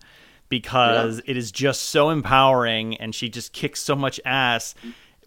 because 0.50 1.18
yeah. 1.18 1.32
it 1.32 1.38
is 1.38 1.52
just 1.52 1.84
so 1.84 2.10
empowering 2.10 2.98
and 2.98 3.14
she 3.14 3.30
just 3.30 3.54
kicks 3.54 3.82
so 3.82 3.96
much 3.96 4.20
ass 4.26 4.76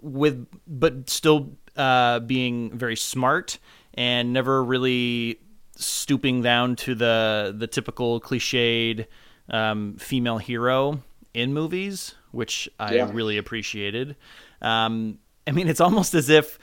with 0.01 0.47
but 0.67 1.11
still 1.11 1.57
uh, 1.77 2.21
being 2.21 2.77
very 2.77 2.97
smart 2.97 3.59
and 3.95 4.33
never 4.33 4.63
really 4.63 5.41
stooping 5.77 6.43
down 6.43 6.77
to 6.77 6.95
the 6.95 7.55
the 7.57 7.67
typical 7.67 8.21
cliched 8.21 9.07
um, 9.51 9.97
female 9.97 10.39
hero 10.39 11.03
in 11.35 11.55
movies, 11.55 12.15
which 12.33 12.69
I 12.79 12.95
yeah. 12.95 13.11
really 13.13 13.39
appreciated. 13.39 14.17
Um, 14.61 15.19
I 15.47 15.53
mean, 15.53 15.69
it's 15.69 15.81
almost 15.81 16.15
as 16.15 16.29
if 16.29 16.59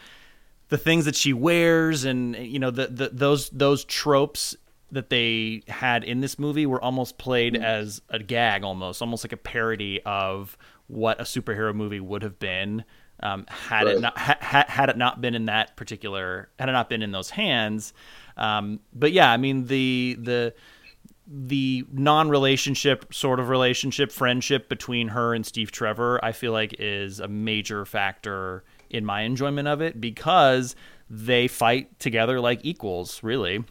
the 0.70 0.78
things 0.78 1.06
that 1.06 1.16
she 1.16 1.34
wears 1.34 2.06
and 2.06 2.36
you 2.36 2.60
know 2.60 2.72
the, 2.72 2.88
the 2.88 3.10
those 3.10 3.50
those 3.52 3.86
tropes 3.86 4.56
that 4.92 5.10
they 5.10 5.62
had 5.68 6.04
in 6.04 6.22
this 6.22 6.38
movie 6.38 6.66
were 6.66 6.82
almost 6.82 7.18
played 7.18 7.56
mm. 7.56 7.64
as 7.64 8.02
a 8.10 8.20
gag, 8.20 8.64
almost 8.64 9.02
almost 9.02 9.24
like 9.24 9.34
a 9.34 9.38
parody 9.38 10.02
of 10.06 10.58
what 10.88 11.20
a 11.20 11.24
superhero 11.24 11.74
movie 11.74 12.00
would 12.00 12.22
have 12.22 12.38
been 12.40 12.84
um, 13.22 13.46
had 13.48 13.86
right. 13.86 13.96
it 13.96 14.02
not 14.02 14.18
ha- 14.18 14.66
had 14.68 14.90
it 14.90 14.98
not 14.98 15.22
been 15.22 15.36
in 15.36 15.46
that 15.46 15.76
particular 15.76 16.50
had 16.60 16.70
it 16.70 16.74
not 16.74 16.90
been 16.90 17.02
in 17.02 17.12
those 17.12 17.30
hands. 17.30 17.94
Um, 18.38 18.80
but 18.94 19.12
yeah, 19.12 19.32
I 19.32 19.38
mean 19.38 19.66
the 19.66 20.18
the 20.20 20.54
the 21.28 21.86
non-relationship 21.92 23.12
sort 23.14 23.40
of 23.40 23.50
relationship 23.50 24.12
friendship 24.12 24.70
between 24.70 25.08
her 25.08 25.34
and 25.34 25.44
Steve 25.44 25.72
Trevor, 25.72 26.24
I 26.24 26.34
feel 26.34 26.52
like 26.52 26.76
is 26.78 27.20
a 27.20 27.28
major 27.28 27.84
factor 27.86 28.64
in 28.92 29.06
my 29.06 29.22
enjoyment 29.22 29.68
of 29.68 29.82
it 29.82 30.00
because 30.00 30.76
they 31.10 31.48
fight 31.48 32.00
together 32.00 32.40
like 32.40 32.60
equals, 32.64 33.24
really. 33.24 33.64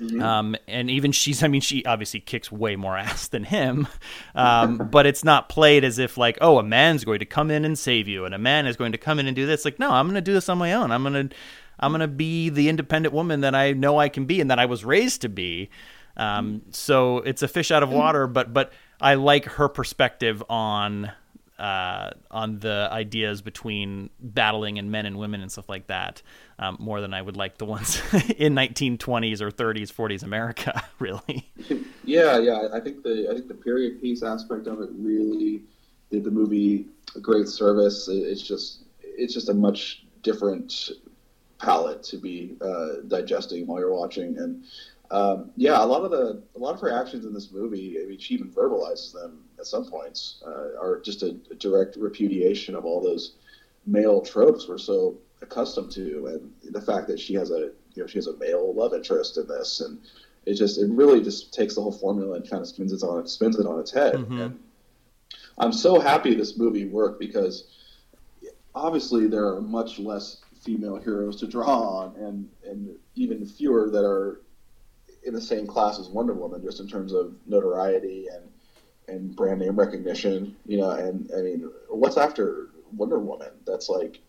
Mm-hmm. 0.00 0.22
Um, 0.22 0.56
and 0.66 0.90
even 0.90 1.12
she's, 1.12 1.42
I 1.42 1.48
mean, 1.48 1.60
she 1.60 1.84
obviously 1.84 2.20
kicks 2.20 2.50
way 2.50 2.76
more 2.76 2.96
ass 2.98 3.28
than 3.28 3.44
him, 3.44 3.86
um, 4.34 4.88
but 4.90 5.06
it's 5.06 5.24
not 5.24 5.48
played 5.48 5.84
as 5.84 5.98
if 5.98 6.16
like, 6.16 6.38
oh, 6.40 6.58
a 6.58 6.62
man's 6.62 7.04
going 7.04 7.18
to 7.18 7.26
come 7.26 7.50
in 7.50 7.64
and 7.64 7.78
save 7.78 8.08
you, 8.08 8.24
and 8.24 8.34
a 8.34 8.38
man 8.38 8.66
is 8.66 8.76
going 8.76 8.92
to 8.92 8.98
come 8.98 9.18
in 9.18 9.26
and 9.26 9.36
do 9.36 9.46
this. 9.46 9.64
Like, 9.64 9.78
no, 9.78 9.90
I'm 9.90 10.06
going 10.06 10.14
to 10.14 10.20
do 10.20 10.32
this 10.32 10.48
on 10.48 10.58
my 10.58 10.72
own. 10.72 10.90
I'm 10.90 11.02
going 11.02 11.28
to, 11.28 11.36
I'm 11.78 11.92
going 11.92 12.00
to 12.00 12.08
be 12.08 12.48
the 12.48 12.68
independent 12.68 13.14
woman 13.14 13.40
that 13.40 13.54
I 13.54 13.72
know 13.72 13.98
I 13.98 14.08
can 14.08 14.24
be 14.24 14.40
and 14.40 14.50
that 14.50 14.58
I 14.58 14.66
was 14.66 14.84
raised 14.84 15.22
to 15.22 15.28
be. 15.28 15.70
Um, 16.16 16.62
so 16.70 17.18
it's 17.18 17.42
a 17.42 17.48
fish 17.48 17.70
out 17.70 17.82
of 17.82 17.90
water, 17.90 18.26
but 18.26 18.52
but 18.52 18.72
I 19.00 19.14
like 19.14 19.44
her 19.44 19.68
perspective 19.68 20.42
on 20.48 21.10
uh, 21.60 22.10
on 22.30 22.58
the 22.58 22.88
ideas 22.90 23.42
between 23.42 24.08
battling 24.18 24.78
and 24.78 24.90
men 24.90 25.04
and 25.04 25.18
women 25.18 25.42
and 25.42 25.52
stuff 25.52 25.68
like 25.68 25.86
that 25.88 26.22
um, 26.58 26.76
more 26.80 27.02
than 27.02 27.12
I 27.12 27.20
would 27.20 27.36
like 27.36 27.58
the 27.58 27.66
ones 27.66 28.00
in 28.38 28.54
1920s 28.54 29.42
or 29.42 29.50
30s, 29.50 29.92
40s 29.92 30.22
America. 30.22 30.82
Really. 30.98 31.50
Yeah, 32.04 32.38
yeah. 32.38 32.68
I 32.74 32.80
think 32.80 33.02
the 33.02 33.26
I 33.30 33.32
think 33.32 33.48
the 33.48 33.54
period 33.54 34.02
piece 34.02 34.22
aspect 34.22 34.66
of 34.66 34.82
it 34.82 34.90
really 34.92 35.62
did 36.10 36.24
the 36.24 36.30
movie 36.30 36.88
a 37.16 37.20
great 37.20 37.48
service. 37.48 38.06
It's 38.10 38.42
just 38.42 38.82
it's 39.02 39.32
just 39.32 39.48
a 39.48 39.54
much 39.54 40.04
different 40.22 40.90
palette 41.58 42.02
to 42.02 42.18
be 42.18 42.56
uh, 42.60 43.00
digesting 43.08 43.66
while 43.66 43.78
you're 43.78 43.94
watching 43.94 44.36
and 44.36 44.62
um, 45.10 45.50
yeah, 45.56 45.82
a 45.82 45.86
lot 45.86 46.04
of 46.04 46.10
the 46.10 46.42
a 46.54 46.58
lot 46.58 46.74
of 46.74 46.80
her 46.80 46.92
actions 46.92 47.24
in 47.24 47.32
this 47.32 47.50
movie, 47.50 47.98
I 48.00 48.06
mean, 48.06 48.18
she 48.18 48.34
even 48.34 48.50
verbalizes 48.50 49.12
them 49.12 49.44
at 49.60 49.66
some 49.66 49.84
points, 49.84 50.42
uh, 50.46 50.80
are 50.80 51.00
just 51.04 51.22
a, 51.22 51.36
a, 51.50 51.54
direct 51.54 51.96
repudiation 51.96 52.74
of 52.74 52.84
all 52.84 53.00
those 53.00 53.34
male 53.86 54.20
tropes 54.20 54.66
we're 54.68 54.78
so 54.78 55.16
accustomed 55.42 55.90
to, 55.92 56.26
and 56.26 56.72
the 56.72 56.80
fact 56.80 57.06
that 57.06 57.20
she 57.20 57.34
has 57.34 57.50
a 57.50 57.70
you 57.94 58.02
know 58.02 58.06
she 58.06 58.18
has 58.18 58.26
a 58.26 58.36
male 58.38 58.74
love 58.74 58.94
interest 58.94 59.36
in 59.36 59.46
this, 59.46 59.80
and 59.80 60.00
it 60.46 60.54
just 60.54 60.78
it 60.78 60.90
really 60.90 61.22
just 61.22 61.52
takes 61.52 61.74
the 61.74 61.82
whole 61.82 61.92
formula 61.92 62.36
and 62.36 62.48
kind 62.48 62.62
of 62.62 62.68
spins 62.68 62.92
it 62.92 63.02
on 63.02 63.26
spins 63.26 63.58
it 63.58 63.66
on 63.66 63.78
its 63.78 63.92
head. 63.92 64.14
Mm-hmm. 64.14 64.40
And 64.40 64.58
I'm 65.58 65.72
so 65.72 66.00
happy 66.00 66.34
this 66.34 66.56
movie 66.56 66.86
worked 66.86 67.20
because 67.20 67.68
obviously 68.74 69.26
there 69.26 69.46
are 69.46 69.60
much 69.60 69.98
less 69.98 70.38
female 70.62 70.96
heroes 70.96 71.36
to 71.40 71.46
draw 71.46 71.80
on, 71.80 72.16
and 72.16 72.48
and 72.64 72.96
even 73.14 73.46
fewer 73.46 73.90
that 73.90 74.04
are 74.04 74.40
in 75.24 75.34
the 75.34 75.40
same 75.40 75.66
class 75.66 75.98
as 75.98 76.08
Wonder 76.08 76.32
Woman, 76.32 76.62
just 76.62 76.80
in 76.80 76.88
terms 76.88 77.12
of 77.12 77.34
notoriety 77.46 78.26
and 78.32 78.48
and 79.10 79.34
brand 79.34 79.60
name 79.60 79.76
recognition. 79.76 80.56
You 80.66 80.78
know, 80.78 80.90
and 80.90 81.30
I 81.36 81.42
mean, 81.42 81.70
what's 81.88 82.16
after 82.16 82.68
Wonder 82.96 83.18
Woman? 83.18 83.50
That's 83.66 83.88
like 83.88 84.20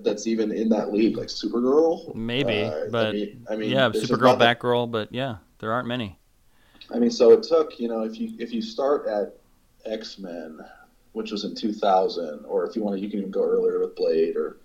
that's 0.00 0.26
even 0.26 0.52
in 0.52 0.68
that 0.70 0.92
league, 0.92 1.16
like 1.16 1.28
Supergirl. 1.28 2.14
Maybe, 2.14 2.64
uh, 2.64 2.86
but 2.90 3.08
I 3.08 3.12
mean, 3.12 3.46
I 3.50 3.56
mean 3.56 3.70
yeah, 3.70 3.90
Supergirl, 3.90 4.38
Batgirl, 4.38 4.90
but 4.90 5.12
yeah, 5.12 5.36
there 5.58 5.72
aren't 5.72 5.88
many. 5.88 6.18
I 6.92 6.98
mean, 6.98 7.10
so 7.10 7.32
it 7.32 7.42
took 7.42 7.78
you 7.78 7.88
know 7.88 8.02
if 8.02 8.18
you 8.18 8.34
if 8.38 8.52
you 8.52 8.62
start 8.62 9.06
at 9.06 9.34
X 9.84 10.18
Men, 10.18 10.60
which 11.12 11.30
was 11.30 11.44
in 11.44 11.54
2000, 11.54 12.44
or 12.46 12.66
if 12.66 12.76
you 12.76 12.82
want 12.82 12.96
to, 12.96 13.00
you 13.00 13.10
can 13.10 13.20
even 13.20 13.30
go 13.30 13.44
earlier 13.44 13.80
with 13.80 13.96
Blade 13.96 14.36
or 14.36 14.58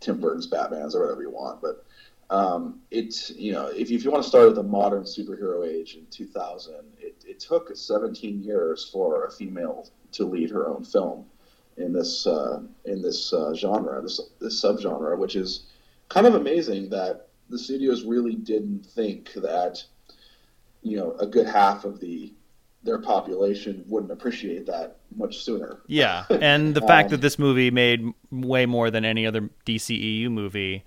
Tim 0.00 0.20
Burton's 0.20 0.46
Batman's 0.46 0.94
or 0.94 1.02
whatever 1.02 1.22
you 1.22 1.30
want, 1.30 1.60
but 1.60 1.84
um, 2.30 2.80
it's 2.90 3.30
you 3.30 3.52
know 3.52 3.66
if 3.68 3.90
you, 3.90 3.96
if 3.96 4.04
you 4.04 4.10
want 4.10 4.22
to 4.22 4.28
start 4.28 4.48
at 4.48 4.54
the 4.54 4.62
modern 4.62 5.04
superhero 5.04 5.66
age 5.66 5.94
in 5.94 6.06
2000 6.10 6.74
it, 6.98 7.24
it 7.26 7.40
took 7.40 7.74
17 7.74 8.42
years 8.42 8.88
for 8.90 9.26
a 9.26 9.30
female 9.30 9.88
to 10.12 10.24
lead 10.24 10.50
her 10.50 10.66
own 10.66 10.84
film 10.84 11.24
in 11.76 11.92
this 11.92 12.26
uh, 12.26 12.60
in 12.84 13.02
this 13.02 13.32
uh, 13.32 13.54
genre 13.54 14.00
this 14.02 14.20
this 14.40 14.62
subgenre 14.62 15.16
which 15.16 15.36
is 15.36 15.64
kind 16.08 16.26
of 16.26 16.34
amazing 16.34 16.88
that 16.90 17.28
the 17.48 17.58
studios 17.58 18.04
really 18.04 18.34
didn't 18.34 18.84
think 18.84 19.32
that 19.34 19.82
you 20.82 20.96
know 20.96 21.12
a 21.20 21.26
good 21.26 21.46
half 21.46 21.84
of 21.84 22.00
the 22.00 22.32
their 22.82 22.98
population 22.98 23.84
wouldn't 23.88 24.12
appreciate 24.12 24.64
that 24.66 24.98
much 25.16 25.42
sooner. 25.42 25.80
Yeah, 25.88 26.24
and 26.30 26.74
the 26.74 26.80
fact 26.80 27.06
um, 27.06 27.10
that 27.12 27.20
this 27.20 27.38
movie 27.38 27.70
made 27.70 28.06
way 28.30 28.64
more 28.64 28.90
than 28.90 29.04
any 29.04 29.26
other 29.26 29.50
DCEU 29.66 30.30
movie 30.30 30.84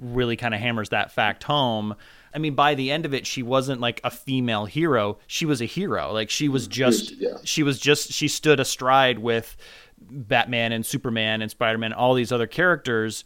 really 0.00 0.36
kind 0.36 0.54
of 0.54 0.60
hammers 0.60 0.88
that 0.88 1.12
fact 1.12 1.44
home. 1.44 1.94
I 2.34 2.38
mean, 2.38 2.54
by 2.54 2.74
the 2.74 2.90
end 2.90 3.04
of 3.06 3.12
it, 3.14 3.26
she 3.26 3.42
wasn't 3.42 3.80
like 3.80 4.00
a 4.04 4.10
female 4.10 4.64
hero. 4.64 5.18
She 5.26 5.46
was 5.46 5.60
a 5.60 5.64
hero. 5.66 6.12
Like 6.12 6.30
she 6.30 6.48
was 6.48 6.66
just, 6.66 7.12
Yeah. 7.12 7.36
she 7.44 7.62
was 7.62 7.78
just, 7.78 8.12
she 8.12 8.28
stood 8.28 8.60
astride 8.60 9.18
with 9.18 9.56
Batman 10.00 10.72
and 10.72 10.84
Superman 10.86 11.42
and 11.42 11.50
Spider 11.50 11.78
Man, 11.78 11.92
all 11.92 12.14
these 12.14 12.32
other 12.32 12.46
characters. 12.46 13.24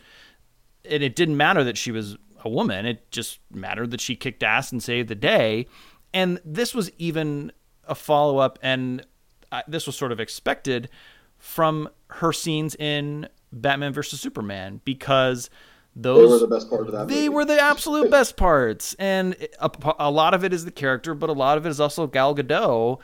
And 0.88 1.02
it 1.02 1.14
didn't 1.16 1.36
matter 1.36 1.62
that 1.64 1.76
she 1.78 1.90
was 1.92 2.16
a 2.44 2.48
woman. 2.48 2.86
It 2.86 3.10
just 3.10 3.40
mattered 3.52 3.90
that 3.92 4.00
she 4.00 4.16
kicked 4.16 4.42
ass 4.42 4.72
and 4.72 4.82
saved 4.82 5.08
the 5.08 5.14
day. 5.14 5.66
And 6.12 6.40
this 6.44 6.74
was 6.74 6.90
even 6.98 7.52
a 7.86 7.94
follow 7.94 8.38
up, 8.38 8.58
and 8.62 9.04
uh, 9.52 9.62
this 9.68 9.86
was 9.86 9.96
sort 9.96 10.12
of 10.12 10.20
expected 10.20 10.88
from 11.38 11.88
her 12.08 12.32
scenes 12.32 12.74
in 12.76 13.28
Batman 13.52 13.92
versus 13.92 14.20
Superman 14.20 14.80
because 14.84 15.50
They 15.96 16.02
those 16.02 16.30
were 16.30 16.38
the 16.46 16.54
best 16.54 16.68
part 16.68 16.86
of 16.86 16.92
that. 16.92 17.08
they 17.08 17.14
movie. 17.14 17.28
were 17.28 17.44
the 17.44 17.60
absolute 17.60 18.10
best 18.10 18.36
parts, 18.36 18.94
and 18.98 19.36
a, 19.60 19.70
a 19.98 20.10
lot 20.10 20.34
of 20.34 20.44
it 20.44 20.52
is 20.52 20.64
the 20.64 20.72
character, 20.72 21.14
but 21.14 21.30
a 21.30 21.34
lot 21.34 21.56
of 21.56 21.66
it 21.66 21.68
is 21.68 21.80
also 21.80 22.06
Gal 22.06 22.34
Gadot 22.34 22.98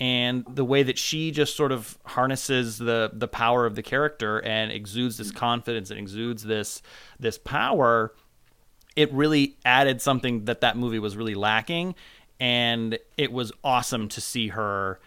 and 0.00 0.44
the 0.48 0.64
way 0.64 0.82
that 0.82 0.98
she 0.98 1.30
just 1.30 1.56
sort 1.56 1.72
of 1.72 1.98
harnesses 2.04 2.78
the 2.78 3.10
the 3.12 3.28
power 3.28 3.64
of 3.64 3.76
the 3.76 3.82
character 3.82 4.40
and 4.40 4.72
exudes 4.72 5.16
this 5.16 5.30
confidence 5.30 5.90
and 5.90 5.98
exudes 5.98 6.42
this 6.42 6.82
this 7.18 7.38
power. 7.38 8.12
It 8.96 9.12
really 9.12 9.56
added 9.64 10.02
something 10.02 10.44
that 10.44 10.60
that 10.60 10.76
movie 10.76 10.98
was 10.98 11.16
really 11.16 11.34
lacking, 11.34 11.94
and 12.38 12.98
it 13.16 13.32
was 13.32 13.52
awesome 13.62 14.08
to 14.10 14.20
see 14.20 14.48
her 14.48 15.00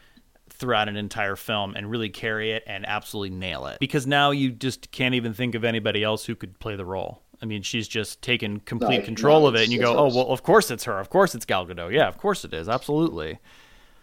throughout 0.50 0.90
an 0.90 0.98
entire 0.98 1.36
film 1.36 1.76
and 1.76 1.90
really 1.90 2.10
carry 2.10 2.52
it 2.52 2.64
and 2.66 2.86
absolutely 2.88 3.36
nail 3.36 3.68
it. 3.68 3.80
Because 3.80 4.08
now 4.08 4.32
you 4.32 4.52
just 4.52 4.92
can't 4.92 5.14
even 5.14 5.34
think 5.34 5.54
of 5.54 5.64
anybody 5.64 6.04
else 6.04 6.26
who 6.26 6.36
could 6.36 6.58
play 6.60 6.76
the 6.76 6.86
role. 6.86 7.22
I 7.42 7.46
mean, 7.46 7.62
she's 7.62 7.88
just 7.88 8.22
taken 8.22 8.60
complete 8.62 9.00
No, 9.00 9.06
control 9.06 9.42
no, 9.42 9.48
of 9.48 9.56
it, 9.56 9.64
and 9.64 9.72
you 9.72 9.80
go, 9.80 9.92
it's 9.92 10.16
"Oh, 10.16 10.18
well, 10.18 10.32
of 10.32 10.44
course 10.44 10.72
it's 10.72 10.86
her. 10.86 11.00
Of 11.00 11.10
course 11.10 11.36
it's 11.36 11.46
Gal 11.46 11.66
Gadot. 11.68 11.92
Yeah, 11.94 12.08
of 12.08 12.18
course 12.18 12.44
it 12.46 12.54
is. 12.54 12.68
Absolutely." 12.68 13.40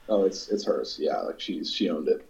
Oh, 0.09 0.25
it's 0.25 0.49
it's 0.49 0.65
hers. 0.67 0.97
Yeah, 1.01 1.19
like 1.21 1.41
she's 1.41 1.73
she 1.73 1.89
owned 1.91 2.09
it. 2.09 2.29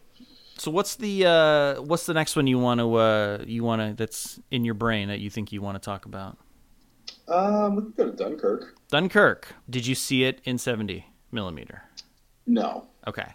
So 0.57 0.71
what's 0.71 0.95
the 0.97 1.27
uh, 1.27 1.83
what's 1.83 2.07
the 2.07 2.14
next 2.14 2.37
one 2.37 2.47
you 2.47 2.59
want 2.59 2.81
to 2.81 2.95
uh, 2.95 3.45
you 3.47 3.64
want 3.64 3.83
to 3.83 3.95
that's 3.97 4.38
in 4.51 4.64
your 4.64 4.75
brain 4.75 5.09
that 5.09 5.21
you 5.21 5.29
think 5.29 5.53
you 5.53 5.61
want 5.61 5.75
to 5.81 5.85
talk 5.85 6.07
about? 6.07 6.38
Um, 7.27 7.77
we 7.77 7.83
could 7.83 7.97
go 7.97 8.05
to 8.07 8.12
Dunkirk. 8.12 8.77
Dunkirk. 8.88 9.55
Did 9.69 9.87
you 9.87 9.95
see 9.95 10.25
it 10.25 10.40
in 10.45 10.59
70 10.59 11.07
millimeter? 11.33 11.83
No, 12.47 12.85
Okay. 13.07 13.33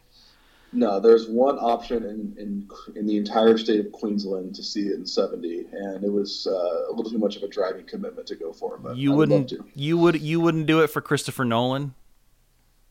No. 0.71 0.99
There's 0.99 1.27
one 1.27 1.57
option 1.57 2.03
in 2.03 2.35
in 2.37 2.69
in 2.95 3.05
the 3.07 3.17
entire 3.17 3.57
state 3.57 3.85
of 3.85 3.91
Queensland 3.91 4.55
to 4.55 4.63
see 4.63 4.87
it 4.87 4.93
in 4.93 5.05
70, 5.05 5.65
and 5.71 6.03
it 6.03 6.11
was 6.11 6.47
uh, 6.47 6.89
a 6.89 6.91
little 6.91 7.11
too 7.11 7.17
much 7.17 7.35
of 7.35 7.43
a 7.43 7.47
driving 7.47 7.85
commitment 7.85 8.27
to 8.27 8.35
go 8.35 8.53
for. 8.53 8.77
But 8.77 8.97
You 8.97 9.11
would 9.13 9.29
wouldn't 9.29 9.53
you 9.75 9.97
would 9.97 10.21
you 10.21 10.39
wouldn't 10.39 10.65
do 10.65 10.81
it 10.81 10.87
for 10.87 11.01
Christopher 11.01 11.45
Nolan? 11.45 11.93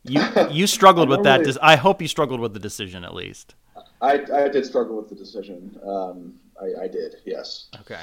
You 0.04 0.22
you 0.50 0.66
struggled 0.66 1.08
with 1.08 1.22
that. 1.24 1.44
Dis- 1.44 1.58
I 1.62 1.76
hope 1.76 2.02
you 2.02 2.08
struggled 2.08 2.40
with 2.40 2.54
the 2.54 2.60
decision 2.60 3.04
at 3.04 3.14
least. 3.14 3.54
I 4.00 4.20
I 4.32 4.48
did 4.48 4.64
struggle 4.66 4.96
with 4.96 5.08
the 5.08 5.14
decision. 5.14 5.78
Um, 5.86 6.34
I, 6.60 6.84
I 6.84 6.88
did. 6.88 7.16
Yes. 7.24 7.68
Okay. 7.80 8.02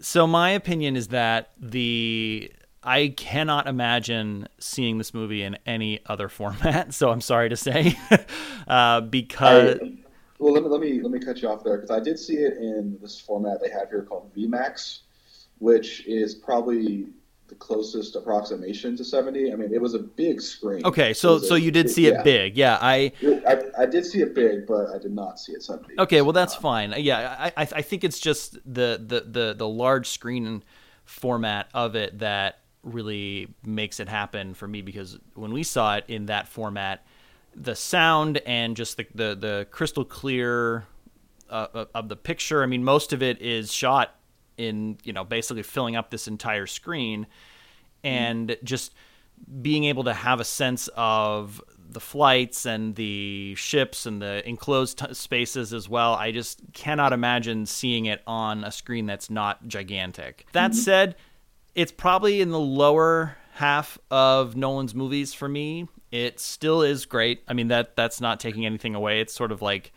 So 0.00 0.26
my 0.26 0.50
opinion 0.50 0.96
is 0.96 1.08
that 1.08 1.50
the 1.58 2.50
I 2.82 3.08
cannot 3.08 3.66
imagine 3.66 4.48
seeing 4.58 4.98
this 4.98 5.12
movie 5.12 5.42
in 5.42 5.58
any 5.66 6.00
other 6.06 6.28
format. 6.38 6.94
So 6.94 7.10
I'm 7.10 7.20
sorry 7.20 7.48
to 7.50 7.56
say, 7.56 7.98
uh, 8.68 9.02
because 9.02 9.78
I, 9.80 9.92
well, 10.38 10.52
let 10.54 10.62
me, 10.62 10.68
let 10.70 10.80
me 10.80 11.00
let 11.02 11.10
me 11.12 11.20
cut 11.20 11.42
you 11.42 11.48
off 11.48 11.62
there 11.64 11.76
because 11.76 11.90
I 11.90 12.00
did 12.00 12.18
see 12.18 12.36
it 12.36 12.54
in 12.56 12.98
this 13.02 13.20
format 13.20 13.60
they 13.62 13.70
have 13.70 13.90
here 13.90 14.02
called 14.02 14.34
VMAX, 14.34 15.00
which 15.58 16.06
is 16.06 16.34
probably 16.34 17.08
the 17.48 17.54
closest 17.56 18.14
approximation 18.16 18.96
to 18.96 19.04
70. 19.04 19.52
I 19.52 19.56
mean, 19.56 19.74
it 19.74 19.82
was 19.82 19.94
a 19.94 19.98
big 19.98 20.40
screen. 20.40 20.86
okay, 20.86 21.10
It 21.10 21.16
so 21.16 21.34
a- 21.36 21.40
so 21.40 21.56
you 21.56 21.70
did 21.70 21.90
see 21.90 22.06
it 22.06 22.14
yeah. 22.14 22.22
big, 22.22 22.56
yeah. 22.56 22.78
I 22.80 23.12
I, 23.46 23.62
I 23.80 23.86
did 23.86 24.06
see 24.06 24.22
it 24.22 24.34
big, 24.34 24.66
but 24.66 24.88
I 24.94 24.98
did 24.98 25.12
not 25.12 25.38
see 25.38 25.52
it 25.52 25.62
70. 25.62 25.98
okay, 25.98 26.22
well 26.22 26.32
that's 26.32 26.54
fine. 26.54 26.94
Yeah, 26.96 27.36
I 27.38 27.48
I, 27.62 27.68
I 27.76 27.82
think 27.82 28.04
it's 28.04 28.18
just 28.20 28.54
the, 28.64 29.02
the 29.04 29.20
the 29.28 29.54
the 29.54 29.68
large 29.68 30.08
screen 30.08 30.62
format 31.04 31.68
of 31.74 31.96
it 31.96 32.20
that 32.20 32.59
really 32.82 33.48
makes 33.64 34.00
it 34.00 34.08
happen 34.08 34.54
for 34.54 34.66
me 34.66 34.82
because 34.82 35.18
when 35.34 35.52
we 35.52 35.62
saw 35.62 35.96
it 35.96 36.04
in 36.08 36.26
that 36.26 36.48
format, 36.48 37.04
the 37.54 37.74
sound 37.74 38.38
and 38.46 38.76
just 38.76 38.96
the 38.96 39.06
the, 39.14 39.34
the 39.34 39.66
crystal 39.70 40.04
clear 40.04 40.86
uh, 41.48 41.66
uh 41.74 41.84
of 41.94 42.08
the 42.08 42.16
picture. 42.16 42.62
I 42.62 42.66
mean, 42.66 42.84
most 42.84 43.12
of 43.12 43.22
it 43.22 43.40
is 43.42 43.72
shot 43.72 44.14
in 44.56 44.98
you 45.04 45.12
know 45.12 45.24
basically 45.24 45.62
filling 45.62 45.96
up 45.96 46.10
this 46.10 46.28
entire 46.28 46.66
screen, 46.66 47.24
hmm. 48.02 48.08
and 48.08 48.56
just 48.62 48.94
being 49.62 49.84
able 49.84 50.04
to 50.04 50.14
have 50.14 50.40
a 50.40 50.44
sense 50.44 50.88
of 50.96 51.62
the 51.92 52.00
flights 52.00 52.66
and 52.66 52.94
the 52.94 53.54
ships 53.56 54.06
and 54.06 54.22
the 54.22 54.46
enclosed 54.48 54.98
t- 54.98 55.14
spaces 55.14 55.72
as 55.72 55.88
well. 55.88 56.14
I 56.14 56.30
just 56.30 56.60
cannot 56.72 57.12
imagine 57.12 57.66
seeing 57.66 58.06
it 58.06 58.22
on 58.26 58.64
a 58.64 58.70
screen 58.70 59.06
that's 59.06 59.28
not 59.28 59.66
gigantic. 59.66 60.46
That 60.52 60.70
mm-hmm. 60.70 60.80
said, 60.80 61.16
it's 61.74 61.92
probably 61.92 62.40
in 62.40 62.50
the 62.50 62.58
lower 62.58 63.36
half 63.54 63.98
of 64.10 64.56
Nolan's 64.56 64.94
movies 64.94 65.34
for 65.34 65.48
me. 65.48 65.88
It 66.10 66.40
still 66.40 66.82
is 66.82 67.06
great. 67.06 67.42
I 67.46 67.52
mean 67.52 67.68
that 67.68 67.96
that's 67.96 68.20
not 68.20 68.40
taking 68.40 68.66
anything 68.66 68.94
away. 68.94 69.20
It's 69.20 69.34
sort 69.34 69.52
of 69.52 69.62
like 69.62 69.92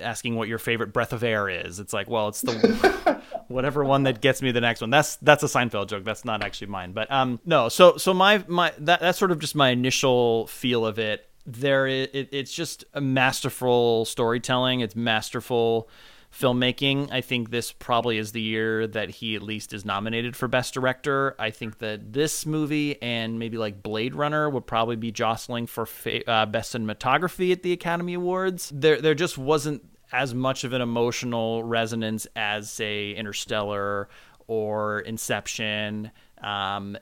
asking 0.00 0.36
what 0.36 0.48
your 0.48 0.58
favorite 0.58 0.92
breath 0.92 1.12
of 1.12 1.22
air 1.22 1.48
is. 1.48 1.80
It's 1.80 1.92
like, 1.92 2.08
well, 2.08 2.28
it's 2.28 2.40
the 2.42 3.20
whatever 3.48 3.84
one 3.84 4.04
that 4.04 4.20
gets 4.20 4.42
me 4.42 4.52
the 4.52 4.60
next 4.60 4.80
one. 4.80 4.90
That's 4.90 5.16
that's 5.16 5.42
a 5.42 5.46
Seinfeld 5.46 5.88
joke. 5.88 6.04
That's 6.04 6.24
not 6.24 6.42
actually 6.42 6.68
mine. 6.68 6.92
But 6.92 7.10
um 7.10 7.40
no, 7.44 7.68
so 7.68 7.96
so 7.96 8.14
my 8.14 8.44
my 8.46 8.72
that 8.78 9.00
that's 9.00 9.18
sort 9.18 9.32
of 9.32 9.38
just 9.38 9.54
my 9.54 9.70
initial 9.70 10.46
feel 10.46 10.86
of 10.86 10.98
it. 10.98 11.28
There 11.46 11.86
it, 11.86 12.14
it 12.14 12.28
it's 12.32 12.52
just 12.52 12.84
a 12.94 13.00
masterful 13.00 14.04
storytelling. 14.04 14.80
It's 14.80 14.96
masterful 14.96 15.88
filmmaking. 16.32 17.10
I 17.10 17.20
think 17.20 17.50
this 17.50 17.72
probably 17.72 18.18
is 18.18 18.32
the 18.32 18.40
year 18.40 18.86
that 18.86 19.10
he 19.10 19.34
at 19.34 19.42
least 19.42 19.72
is 19.72 19.84
nominated 19.84 20.36
for 20.36 20.48
best 20.48 20.74
director. 20.74 21.34
I 21.38 21.50
think 21.50 21.78
that 21.78 22.12
this 22.12 22.46
movie 22.46 23.00
and 23.02 23.38
maybe 23.38 23.58
like 23.58 23.82
Blade 23.82 24.14
Runner 24.14 24.48
would 24.50 24.66
probably 24.66 24.96
be 24.96 25.12
jostling 25.12 25.66
for 25.66 25.86
fa- 25.86 26.28
uh, 26.30 26.46
best 26.46 26.74
cinematography 26.74 27.52
at 27.52 27.62
the 27.62 27.72
Academy 27.72 28.14
Awards. 28.14 28.70
There 28.74 29.00
there 29.00 29.14
just 29.14 29.38
wasn't 29.38 29.82
as 30.12 30.34
much 30.34 30.64
of 30.64 30.72
an 30.72 30.80
emotional 30.80 31.64
resonance 31.64 32.26
as 32.36 32.70
say 32.70 33.12
Interstellar 33.12 34.08
or 34.46 35.00
Inception 35.00 36.10
um, 36.42 36.96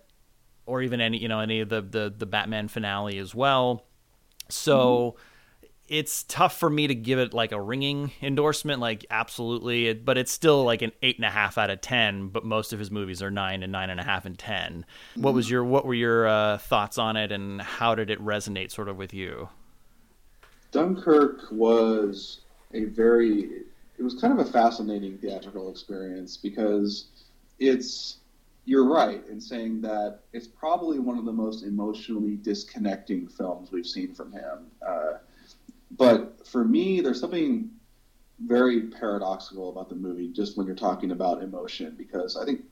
or 0.66 0.82
even 0.82 1.00
any 1.00 1.18
you 1.18 1.28
know 1.28 1.40
any 1.40 1.60
of 1.60 1.68
the 1.68 1.82
the, 1.82 2.14
the 2.16 2.26
Batman 2.26 2.68
finale 2.68 3.18
as 3.18 3.34
well. 3.34 3.84
So 4.48 5.16
it's 5.88 6.22
tough 6.24 6.58
for 6.58 6.70
me 6.70 6.86
to 6.86 6.94
give 6.94 7.18
it 7.18 7.34
like 7.34 7.52
a 7.52 7.60
ringing 7.60 8.12
endorsement, 8.22 8.80
like 8.80 9.04
absolutely, 9.10 9.92
but 9.92 10.16
it's 10.16 10.32
still 10.32 10.64
like 10.64 10.82
an 10.82 10.92
eight 11.02 11.16
and 11.16 11.24
a 11.24 11.30
half 11.30 11.58
out 11.58 11.70
of 11.70 11.80
ten. 11.80 12.28
But 12.28 12.44
most 12.44 12.72
of 12.72 12.78
his 12.78 12.90
movies 12.90 13.22
are 13.22 13.30
nine 13.30 13.62
and 13.62 13.70
nine 13.70 13.90
and 13.90 14.00
a 14.00 14.04
half 14.04 14.24
and 14.24 14.38
ten. 14.38 14.86
What 15.16 15.34
was 15.34 15.50
your 15.50 15.64
what 15.64 15.84
were 15.84 15.94
your 15.94 16.26
uh, 16.26 16.58
thoughts 16.58 16.98
on 16.98 17.16
it, 17.16 17.32
and 17.32 17.60
how 17.60 17.94
did 17.94 18.10
it 18.10 18.18
resonate 18.20 18.70
sort 18.70 18.88
of 18.88 18.96
with 18.96 19.12
you? 19.12 19.48
Dunkirk 20.72 21.50
was 21.50 22.40
a 22.72 22.84
very 22.84 23.64
it 23.98 24.02
was 24.02 24.14
kind 24.20 24.38
of 24.38 24.46
a 24.46 24.50
fascinating 24.50 25.18
theatrical 25.18 25.70
experience 25.70 26.36
because 26.36 27.06
it's 27.58 28.18
you're 28.64 28.88
right 28.88 29.22
in 29.28 29.40
saying 29.40 29.82
that 29.82 30.20
it's 30.32 30.46
probably 30.46 30.98
one 30.98 31.18
of 31.18 31.24
the 31.24 31.32
most 31.32 31.64
emotionally 31.64 32.36
disconnecting 32.36 33.28
films 33.28 33.70
we've 33.70 33.86
seen 33.86 34.14
from 34.14 34.32
him. 34.32 34.70
Uh, 34.86 35.18
but 35.96 36.46
for 36.46 36.64
me, 36.64 37.00
there's 37.00 37.20
something 37.20 37.70
very 38.46 38.88
paradoxical 38.88 39.70
about 39.70 39.88
the 39.88 39.94
movie 39.94 40.28
just 40.28 40.57
when 40.57 40.66
you're 40.66 40.74
talking 40.74 41.12
about 41.12 41.42
emotion 41.42 41.94
because 41.96 42.37
I 42.37 42.44
think 42.44 42.62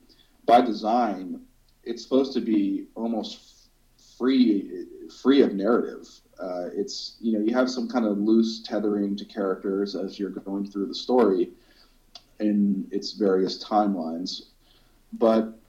by 0.45 0.61
design 0.61 1.41
it's 1.83 2.03
supposed 2.03 2.33
to 2.33 2.41
be 2.41 2.87
almost 2.95 3.69
free 4.17 4.85
free 5.21 5.41
of 5.41 5.53
narrative. 5.53 6.07
Uh, 6.39 6.69
it's 6.73 7.17
you 7.21 7.33
know 7.33 7.45
you 7.45 7.53
have 7.53 7.69
some 7.69 7.87
kind 7.87 8.05
of 8.05 8.17
loose 8.17 8.61
tethering 8.61 9.15
to 9.15 9.25
characters 9.25 9.95
as 9.95 10.19
you're 10.19 10.29
going 10.29 10.69
through 10.69 10.87
the 10.87 10.95
story 10.95 11.51
in 12.39 12.87
its 12.91 13.13
various 13.13 13.63
timelines, 13.63 14.43
but 15.13 15.59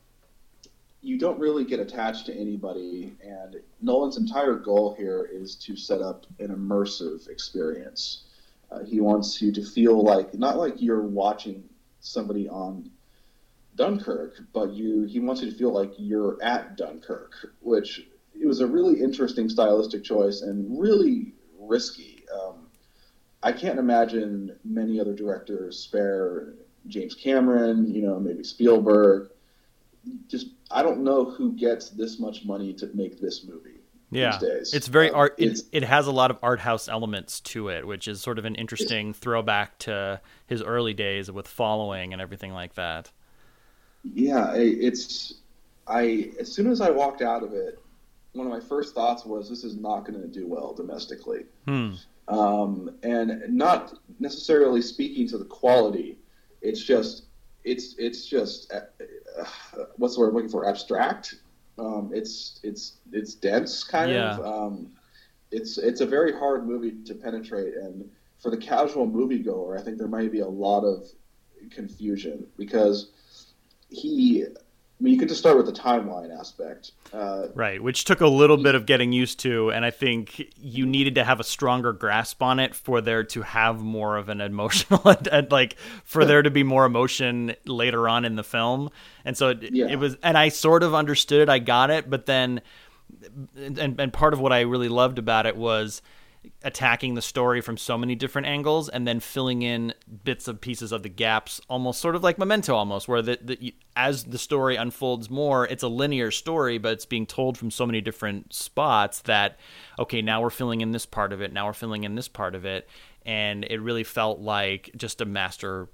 you 1.05 1.19
don't 1.19 1.39
really 1.39 1.65
get 1.65 1.81
attached 1.81 2.25
to 2.27 2.35
anybody. 2.35 3.15
And 3.23 3.61
Nolan's 3.83 4.17
entire 4.17 4.55
goal 4.55 4.95
here 4.97 5.29
is 5.31 5.55
to 5.57 5.77
set 5.77 6.01
up 6.01 6.25
an 6.39 6.49
immersive 6.49 7.29
experience. 7.29 8.25
Uh, 8.71 8.83
he 8.83 9.01
wants 9.01 9.41
you 9.43 9.53
to 9.53 9.63
feel 9.63 10.03
like 10.03 10.35
not 10.35 10.57
like 10.57 10.81
you're 10.81 11.03
watching 11.03 11.63
somebody 12.01 12.49
on 12.49 12.91
Dunkirk, 13.77 14.41
but 14.55 14.73
you 14.73 15.05
he 15.05 15.21
wants 15.21 15.43
you 15.43 15.51
to 15.51 15.57
feel 15.57 15.73
like 15.73 15.93
you're 15.99 16.43
at 16.43 16.77
Dunkirk, 16.77 17.33
which 17.61 18.07
it 18.41 18.47
was 18.47 18.61
a 18.61 18.67
really 18.67 19.01
interesting 19.01 19.49
stylistic 19.49 20.03
choice 20.03 20.41
and 20.41 20.81
really 20.81 21.35
risky. 21.59 22.25
Um, 22.35 22.67
I 23.43 23.53
can't 23.53 23.79
imagine 23.79 24.57
many 24.65 24.99
other 24.99 25.15
directors 25.15 25.79
spare 25.79 26.55
James 26.87 27.15
Cameron, 27.15 27.95
you 27.95 28.03
know, 28.03 28.19
maybe 28.19 28.43
Spielberg, 28.43 29.29
just 30.29 30.49
I 30.71 30.83
don't 30.83 31.05
know 31.05 31.25
who 31.25 31.53
gets 31.53 31.91
this 31.91 32.19
much 32.19 32.45
money 32.45 32.73
to 32.75 32.89
make 32.95 33.21
this 33.21 33.45
movie. 33.45 33.71
Yeah, 34.11 34.39
these 34.39 34.49
days. 34.49 34.75
it's 34.75 34.87
very 34.87 35.11
Um, 35.11 35.17
art. 35.17 35.35
It, 35.39 35.45
it's- 35.47 35.63
it 35.73 35.83
has 35.83 36.07
a 36.07 36.13
lot 36.13 36.31
of 36.31 36.39
art 36.43 36.61
house 36.61 36.89
elements 36.89 37.41
to 37.41 37.69
it, 37.69 37.87
which 37.87 38.07
is 38.07 38.21
sort 38.21 38.39
of 38.39 38.45
an 38.45 38.55
interesting 38.55 39.13
throwback 39.13 39.79
to 39.81 40.21
his 40.47 40.63
early 40.63 40.95
days 40.95 41.31
with 41.31 41.49
following 41.49 42.13
and 42.13 42.23
everything 42.23 42.53
like 42.53 42.75
that. 42.75 43.11
Yeah, 44.05 44.53
it's 44.55 45.35
I 45.87 46.31
as 46.39 46.53
soon 46.53 46.69
as 46.71 46.81
I 46.81 46.91
walked 46.91 47.23
out 47.23 47.43
of 47.43 47.53
it, 47.55 47.79
one 48.35 48.47
of 48.47 48.53
my 48.53 48.61
first 48.61 48.95
thoughts 48.95 49.25
was 49.25 49.49
this 49.49 49.65
is 49.65 49.77
not 49.77 50.01
going 50.07 50.21
to 50.21 50.29
do 50.29 50.47
well 50.47 50.75
domestically, 50.75 51.45
Hmm. 51.67 51.93
um, 52.29 52.95
and 53.03 53.43
not 53.49 53.95
necessarily 54.21 54.83
speaking 54.83 55.27
to 55.29 55.39
the 55.39 55.45
quality. 55.47 56.19
It's 56.63 56.83
just 56.83 57.25
it's 57.65 57.95
it's 57.99 58.27
just 58.27 58.73
uh, 58.73 58.81
what's 59.97 60.15
the 60.15 60.21
word 60.21 60.29
I'm 60.29 60.35
looking 60.35 60.51
for? 60.51 60.69
Abstract. 60.69 61.37
Um, 61.79 62.11
it's 62.15 62.61
it's 62.63 62.99
it's 63.13 63.35
dense, 63.35 63.83
kind 63.85 64.11
Yeah. 64.11 64.37
of. 64.39 64.47
Um, 64.47 64.93
it's 65.51 65.79
it's 65.79 66.01
a 66.01 66.07
very 66.07 66.33
hard 66.33 66.67
movie 66.67 66.93
to 67.05 67.15
penetrate, 67.15 67.75
and 67.75 68.09
for 68.41 68.51
the 68.51 68.57
casual 68.57 69.07
moviegoer, 69.09 69.79
I 69.79 69.83
think 69.83 69.99
there 69.99 70.09
might 70.09 70.31
be 70.33 70.41
a 70.41 70.49
lot 70.49 70.83
of 70.85 71.05
confusion 71.71 72.47
because 72.57 73.11
he. 73.89 74.45
Mean, 75.05 75.13
you 75.13 75.19
could 75.21 75.29
just 75.29 75.41
start 75.41 75.59
with 75.59 75.67
the 75.67 75.73
timeline 75.73 76.35
aspect. 76.37 76.93
Uh, 77.13 77.49
Right, 77.55 77.83
which 77.83 78.05
took 78.05 78.23
a 78.23 78.27
little 78.27 78.57
bit 78.57 78.75
of 78.75 78.87
getting 78.87 79.13
used 79.13 79.39
to, 79.41 79.71
and 79.71 79.85
I 79.85 79.91
think 79.91 80.51
you 80.57 80.87
needed 80.87 81.17
to 81.17 81.25
have 81.25 81.41
a 81.41 81.45
stronger 81.45 81.93
grasp 81.93 82.43
on 82.43 82.59
it 82.59 82.75
for 82.75 83.03
there 83.03 83.23
to 83.23 83.43
have 83.43 83.81
more 83.83 84.17
of 84.17 84.31
an 84.31 84.41
emotional, 84.41 85.03
and 85.31 85.53
like 85.53 85.77
for 86.05 86.25
there 86.25 86.41
to 86.43 86.51
be 86.51 86.63
more 86.63 86.87
emotion 86.87 87.55
later 87.67 88.09
on 88.09 88.25
in 88.25 88.37
the 88.37 88.43
film. 88.43 88.89
And 89.27 89.37
so 89.37 89.51
it, 89.51 89.75
Yeah. 89.75 89.89
it 89.89 89.97
was, 89.97 90.17
and 90.23 90.39
I 90.39 90.49
sort 90.49 90.83
of 90.83 90.95
understood 90.95 91.43
it, 91.43 91.49
I 91.51 91.59
got 91.59 91.91
it, 91.91 92.09
but 92.09 92.25
then, 92.25 92.63
and 93.57 94.01
and 94.01 94.11
part 94.13 94.33
of 94.33 94.41
what 94.41 94.53
I 94.55 94.63
really 94.63 94.89
loved 94.89 95.19
about 95.19 95.45
it 95.45 95.55
was 95.55 96.01
attacking 96.63 97.15
the 97.15 97.23
story 97.23 97.61
from 97.61 97.77
so 97.77 97.97
many 97.97 98.15
different 98.15 98.47
angles 98.47 98.89
and 98.89 99.07
then 99.07 99.21
filling 99.21 99.63
in 99.63 99.95
bits 100.25 100.49
of 100.49 100.61
pieces 100.61 100.93
of 100.93 101.03
the 101.03 101.09
gaps 101.09 101.61
almost 101.69 102.01
sort 102.01 102.15
of 102.15 102.23
like 102.23 102.39
memento 102.39 102.75
almost 102.75 103.09
where 103.09 103.23
the, 103.23 103.39
the 103.43 103.75
as 103.97 104.25
the 104.25 104.39
story 104.39 104.77
unfolds 104.77 105.31
more 105.31 105.67
it's 105.69 105.83
a 105.83 105.89
linear 105.89 106.31
story 106.31 106.79
but 106.79 106.93
it's 106.93 107.07
being 107.07 107.27
told 107.27 107.57
from 107.57 107.71
so 107.71 107.87
many 107.87 108.01
different 108.01 108.53
spots 108.53 109.21
that 109.23 109.59
okay 109.99 110.23
now 110.23 110.41
we're 110.41 110.51
filling 110.51 110.81
in 110.81 110.93
this 110.93 111.07
part 111.07 111.33
of 111.33 111.41
it 111.41 111.53
now 111.53 111.67
we're 111.67 111.73
filling 111.73 112.05
in 112.05 112.15
this 112.15 112.29
part 112.29 112.55
of 112.55 112.67
it. 112.67 112.89
And 113.25 113.65
it 113.65 113.81
really 113.81 114.05
felt 114.05 114.41
like 114.41 114.91
just 114.97 115.23
a 115.23 115.25
master 115.25 115.89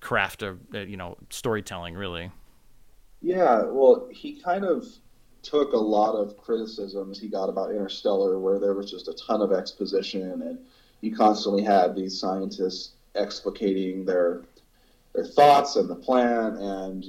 craft 0.00 0.42
of 0.42 0.60
uh, 0.74 0.80
you 0.80 0.96
know 0.96 1.16
storytelling 1.30 1.94
really. 1.94 2.30
Yeah, 3.22 3.64
well, 3.64 4.08
he 4.12 4.40
kind 4.40 4.64
of 4.64 4.86
took 5.46 5.72
a 5.72 5.78
lot 5.78 6.14
of 6.14 6.36
criticisms 6.36 7.20
he 7.20 7.28
got 7.28 7.48
about 7.48 7.70
Interstellar, 7.70 8.38
where 8.40 8.58
there 8.58 8.74
was 8.74 8.90
just 8.90 9.08
a 9.08 9.14
ton 9.14 9.40
of 9.40 9.52
exposition, 9.52 10.42
and 10.42 10.58
you 11.00 11.14
constantly 11.14 11.62
had 11.62 11.94
these 11.94 12.18
scientists 12.18 12.94
explicating 13.14 14.04
their 14.04 14.42
their 15.14 15.24
thoughts 15.24 15.76
and 15.76 15.88
the 15.88 15.94
plan, 15.94 16.56
and 16.56 17.04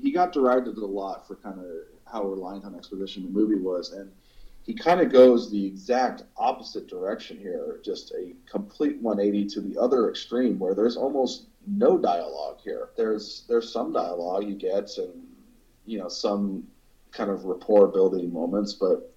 he 0.00 0.10
got 0.10 0.32
derided 0.32 0.76
a 0.78 0.86
lot 0.86 1.26
for 1.26 1.36
kind 1.36 1.58
of 1.58 1.66
how 2.10 2.24
reliant 2.24 2.64
on 2.64 2.74
exposition 2.74 3.24
the 3.24 3.28
movie 3.28 3.60
was, 3.60 3.92
and 3.92 4.10
he 4.62 4.72
kind 4.72 5.00
of 5.00 5.10
goes 5.10 5.50
the 5.50 5.66
exact 5.66 6.22
opposite 6.36 6.86
direction 6.86 7.36
here, 7.36 7.80
just 7.84 8.12
a 8.12 8.32
complete 8.50 9.02
180 9.02 9.46
to 9.48 9.60
the 9.60 9.78
other 9.78 10.08
extreme, 10.08 10.58
where 10.58 10.74
there's 10.74 10.96
almost 10.96 11.46
no 11.66 11.98
dialogue 11.98 12.58
here. 12.62 12.90
There's 12.96 13.44
there's 13.48 13.72
some 13.72 13.92
dialogue 13.92 14.46
you 14.46 14.54
get, 14.54 14.96
and 14.98 15.26
you 15.84 15.98
know 15.98 16.08
some 16.08 16.66
kind 17.12 17.30
of 17.30 17.44
rapport 17.44 17.88
building 17.88 18.32
moments, 18.32 18.74
but 18.74 19.14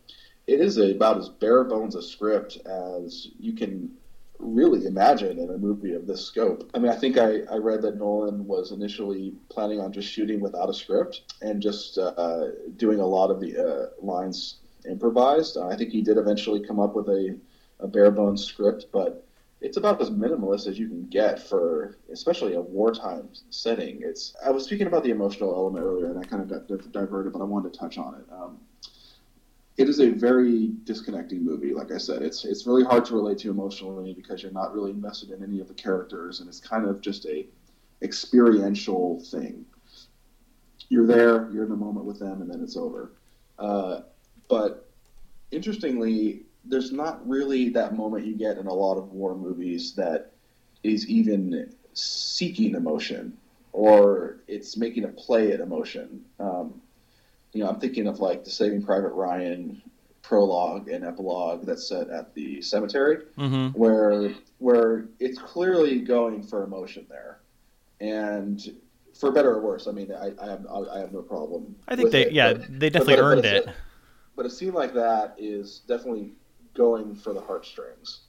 it 0.47 0.59
is 0.59 0.77
about 0.77 1.17
as 1.17 1.29
bare 1.29 1.63
bones 1.63 1.95
a 1.95 2.01
script 2.01 2.57
as 2.65 3.29
you 3.39 3.53
can 3.53 3.91
really 4.39 4.85
imagine 4.85 5.39
in 5.39 5.49
a 5.49 5.57
movie 5.57 5.93
of 5.93 6.07
this 6.07 6.25
scope. 6.25 6.69
I 6.73 6.79
mean, 6.79 6.91
I 6.91 6.95
think 6.95 7.17
I, 7.17 7.39
I 7.51 7.55
read 7.57 7.81
that 7.83 7.97
Nolan 7.97 8.45
was 8.45 8.71
initially 8.71 9.33
planning 9.49 9.79
on 9.79 9.91
just 9.91 10.09
shooting 10.09 10.41
without 10.41 10.69
a 10.69 10.73
script 10.73 11.33
and 11.41 11.61
just 11.61 11.97
uh, 11.97 12.47
doing 12.75 12.99
a 12.99 13.05
lot 13.05 13.31
of 13.31 13.39
the 13.39 13.57
uh, 13.57 14.05
lines 14.05 14.57
improvised. 14.89 15.57
I 15.57 15.75
think 15.75 15.91
he 15.91 16.01
did 16.01 16.17
eventually 16.17 16.59
come 16.65 16.79
up 16.79 16.95
with 16.95 17.07
a, 17.07 17.37
a 17.79 17.87
bare 17.87 18.11
bones 18.11 18.43
script, 18.43 18.87
but 18.91 19.24
it's 19.65 19.77
about 19.77 19.99
as 19.99 20.11
minimalist 20.11 20.67
as 20.67 20.77
you 20.77 20.87
can 20.87 21.05
get 21.07 21.39
for 21.39 21.97
especially 22.11 22.53
a 22.53 22.61
wartime 22.61 23.29
setting. 23.49 23.99
It's 24.03 24.35
I 24.45 24.51
was 24.51 24.63
speaking 24.63 24.85
about 24.85 25.03
the 25.03 25.09
emotional 25.09 25.53
element 25.55 25.83
earlier, 25.83 26.11
and 26.11 26.19
I 26.19 26.23
kind 26.23 26.41
of 26.43 26.49
got 26.49 26.67
di- 26.67 26.89
diverted, 26.91 27.33
but 27.33 27.41
I 27.41 27.45
wanted 27.45 27.73
to 27.73 27.79
touch 27.79 27.97
on 27.97 28.15
it. 28.15 28.25
Um, 28.31 28.59
it 29.77 29.89
is 29.89 29.99
a 29.99 30.09
very 30.09 30.69
disconnecting 30.83 31.43
movie. 31.43 31.73
Like 31.73 31.91
I 31.91 31.97
said, 31.97 32.21
it's 32.21 32.45
it's 32.45 32.67
really 32.67 32.83
hard 32.83 33.05
to 33.05 33.15
relate 33.15 33.39
to 33.39 33.49
emotionally 33.49 34.13
because 34.13 34.43
you're 34.43 34.51
not 34.51 34.73
really 34.73 34.91
invested 34.91 35.31
in 35.31 35.43
any 35.43 35.59
of 35.59 35.67
the 35.67 35.73
characters, 35.73 36.41
and 36.41 36.47
it's 36.47 36.59
kind 36.59 36.85
of 36.87 37.01
just 37.01 37.25
a 37.25 37.47
experiential 38.03 39.19
thing. 39.31 39.65
You're 40.89 41.07
there, 41.07 41.49
you're 41.51 41.63
in 41.63 41.69
the 41.69 41.75
moment 41.75 42.05
with 42.05 42.19
them, 42.19 42.41
and 42.41 42.49
then 42.49 42.61
it's 42.61 42.77
over. 42.77 43.13
Uh, 43.57 44.01
but 44.47 44.87
interestingly, 45.49 46.43
there's 46.67 46.91
not 46.91 47.27
really 47.27 47.69
that 47.69 47.95
moment 47.95 48.25
you 48.25 48.35
get 48.35 48.57
in 48.57 48.67
a 48.67 48.73
lot 48.73 48.97
of 48.97 49.11
war 49.11 49.35
movies 49.35 49.93
that 49.93 50.31
is 50.83 51.07
even 51.07 51.73
seeking 51.93 52.75
emotion 52.75 53.37
or 53.71 54.37
it's 54.47 54.77
making 54.77 55.03
a 55.03 55.09
play 55.09 55.51
at 55.51 55.59
emotion. 55.59 56.23
Um, 56.39 56.81
you 57.53 57.63
know, 57.63 57.69
I'm 57.69 57.79
thinking 57.79 58.07
of 58.07 58.19
like 58.19 58.43
the 58.43 58.49
Saving 58.49 58.83
Private 58.83 59.13
Ryan 59.13 59.81
prologue 60.21 60.89
and 60.89 61.05
epilogue 61.05 61.65
that's 61.65 61.87
set 61.87 62.09
at 62.09 62.33
the 62.33 62.61
cemetery, 62.61 63.17
mm-hmm. 63.37 63.77
where 63.77 64.33
where 64.59 65.05
it's 65.19 65.39
clearly 65.39 65.99
going 65.99 66.41
for 66.41 66.63
emotion 66.63 67.05
there, 67.09 67.39
and 68.01 68.75
for 69.13 69.31
better 69.31 69.53
or 69.53 69.61
worse, 69.61 69.87
I 69.87 69.91
mean, 69.91 70.11
I, 70.11 70.33
I 70.41 70.49
have 70.49 70.65
I 70.67 70.99
have 70.99 71.13
no 71.13 71.21
problem. 71.21 71.75
i 71.87 71.95
think 71.95 72.11
they 72.11 72.25
it, 72.27 72.33
yeah 72.33 72.53
but- 72.53 72.79
they 72.79 72.89
definitely 72.89 73.15
but- 73.15 73.21
but 73.21 73.25
earned 73.25 73.45
it's 73.45 73.67
it 73.67 73.75
but 74.35 74.45
a 74.45 74.49
scene 74.49 74.73
like 74.73 74.93
that 74.93 75.35
is 75.37 75.79
definitely 75.87 76.33
going 76.75 77.15
for 77.15 77.33
the 77.33 77.41
heartstrings. 77.41 78.21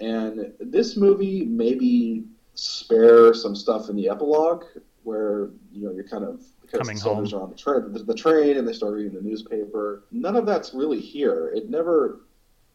And 0.00 0.52
this 0.58 0.96
movie 0.96 1.44
maybe 1.44 2.24
spare 2.54 3.32
some 3.34 3.54
stuff 3.54 3.88
in 3.88 3.96
the 3.96 4.08
epilogue 4.08 4.64
where 5.02 5.50
you 5.72 5.86
know 5.86 5.92
you're 5.92 6.04
kind 6.08 6.24
of 6.24 6.42
because 6.62 6.78
Coming 6.80 6.96
the 6.96 7.00
soldiers 7.02 7.32
home. 7.32 7.40
are 7.40 7.44
on 7.44 7.50
the 7.50 7.56
train, 7.56 7.92
the, 7.92 7.98
the 8.00 8.14
train, 8.14 8.56
and 8.56 8.66
they 8.66 8.72
start 8.72 8.94
reading 8.94 9.14
the 9.14 9.20
newspaper. 9.20 10.04
None 10.12 10.36
of 10.36 10.46
that's 10.46 10.72
really 10.72 11.00
here. 11.00 11.50
It 11.54 11.68
never, 11.68 12.20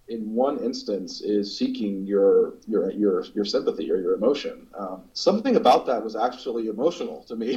in 0.09 0.33
one 0.33 0.57
instance, 0.59 1.21
is 1.21 1.57
seeking 1.57 2.05
your 2.05 2.55
your 2.67 2.91
your 2.91 3.23
your 3.33 3.45
sympathy 3.45 3.89
or 3.91 3.97
your 3.97 4.13
emotion. 4.15 4.67
Um, 4.77 5.03
something 5.13 5.55
about 5.55 5.85
that 5.85 6.03
was 6.03 6.15
actually 6.15 6.67
emotional 6.67 7.23
to 7.23 7.35
me. 7.35 7.55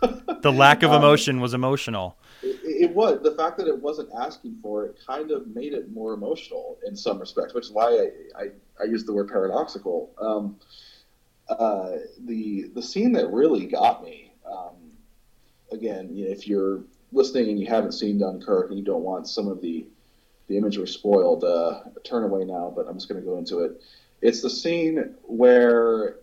the 0.42 0.52
lack 0.52 0.82
of 0.84 0.90
Um, 0.90 1.02
emotion 1.02 1.40
was 1.40 1.52
emotional 1.52 2.16
it, 2.82 2.94
was 2.94 3.22
the 3.22 3.32
fact 3.32 3.56
that 3.58 3.68
it 3.68 3.80
wasn't 3.80 4.08
asking 4.18 4.58
for 4.62 4.84
it 4.84 4.98
kind 5.06 5.30
of 5.30 5.46
made 5.48 5.72
it 5.72 5.92
more 5.92 6.12
emotional 6.12 6.78
in 6.86 6.96
some 6.96 7.18
respects, 7.18 7.54
which 7.54 7.66
is 7.66 7.70
why 7.70 7.86
I, 8.36 8.42
I, 8.42 8.48
I 8.80 8.84
use 8.84 9.04
the 9.04 9.12
word 9.12 9.28
paradoxical. 9.28 10.10
Um, 10.20 10.56
uh, 11.48 11.98
the 12.26 12.70
the 12.74 12.82
scene 12.82 13.12
that 13.12 13.30
really 13.30 13.66
got 13.66 14.02
me, 14.02 14.32
um, 14.50 14.76
again, 15.72 16.14
you 16.14 16.24
know, 16.24 16.30
if 16.30 16.46
you're 16.46 16.84
listening 17.12 17.50
and 17.50 17.60
you 17.60 17.66
haven't 17.66 17.92
seen 17.92 18.18
Dunkirk 18.18 18.70
and 18.70 18.78
you 18.78 18.84
don't 18.84 19.02
want 19.02 19.28
some 19.28 19.48
of 19.48 19.60
the 19.60 19.86
the 20.48 20.56
imagery 20.56 20.86
spoiled, 20.86 21.44
uh, 21.44 21.80
turn 22.04 22.24
away 22.24 22.44
now. 22.44 22.72
But 22.74 22.86
I'm 22.88 22.94
just 22.94 23.08
going 23.08 23.20
to 23.20 23.26
go 23.26 23.38
into 23.38 23.60
it. 23.60 23.80
It's 24.20 24.42
the 24.42 24.50
scene 24.50 25.14
where 25.22 26.16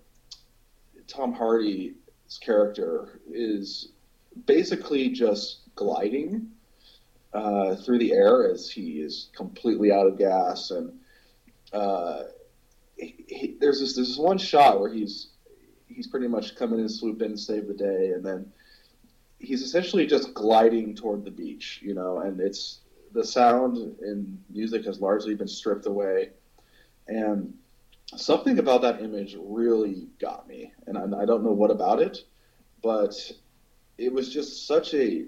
Tom 1.07 1.33
Hardy's 1.33 1.93
character 2.41 3.19
is 3.31 3.89
basically 4.45 5.09
just 5.09 5.58
gliding 5.79 6.49
uh, 7.33 7.75
through 7.75 7.99
the 7.99 8.11
air 8.11 8.51
as 8.51 8.69
he 8.69 8.99
is 8.99 9.29
completely 9.33 9.93
out 9.93 10.05
of 10.05 10.17
gas. 10.17 10.71
And 10.71 10.99
uh, 11.71 12.23
he, 12.97 13.23
he, 13.27 13.57
there's 13.61 13.79
this 13.79 13.95
this 13.95 14.17
one 14.17 14.37
shot 14.37 14.81
where 14.81 14.91
he's 14.91 15.29
he's 15.87 16.07
pretty 16.07 16.27
much 16.27 16.55
come 16.57 16.73
in 16.73 16.81
and 16.81 16.91
swoop 16.91 17.21
in 17.21 17.29
and 17.29 17.39
save 17.39 17.67
the 17.67 17.73
day. 17.73 18.11
And 18.11 18.25
then 18.25 18.51
he's 19.39 19.61
essentially 19.61 20.05
just 20.05 20.33
gliding 20.33 20.93
toward 20.93 21.23
the 21.23 21.31
beach 21.31 21.79
you 21.81 21.93
know 21.93 22.19
and 22.19 22.41
it's 22.41 22.81
the 23.13 23.23
sound 23.23 23.77
and 24.01 24.37
music 24.49 24.83
has 24.83 24.99
largely 24.99 25.33
been 25.33 25.47
stripped 25.47 25.85
away. 25.85 26.31
And 27.07 27.53
something 28.17 28.59
about 28.59 28.81
that 28.81 29.01
image 29.01 29.37
really 29.39 30.09
got 30.19 30.45
me. 30.45 30.73
And 30.87 30.97
I, 30.97 31.21
I 31.21 31.25
don't 31.25 31.43
know 31.43 31.53
what 31.53 31.71
about 31.71 32.01
it 32.01 32.25
but 32.81 33.13
it 33.97 34.11
was 34.11 34.33
just 34.33 34.65
such 34.65 34.93
a 34.93 35.25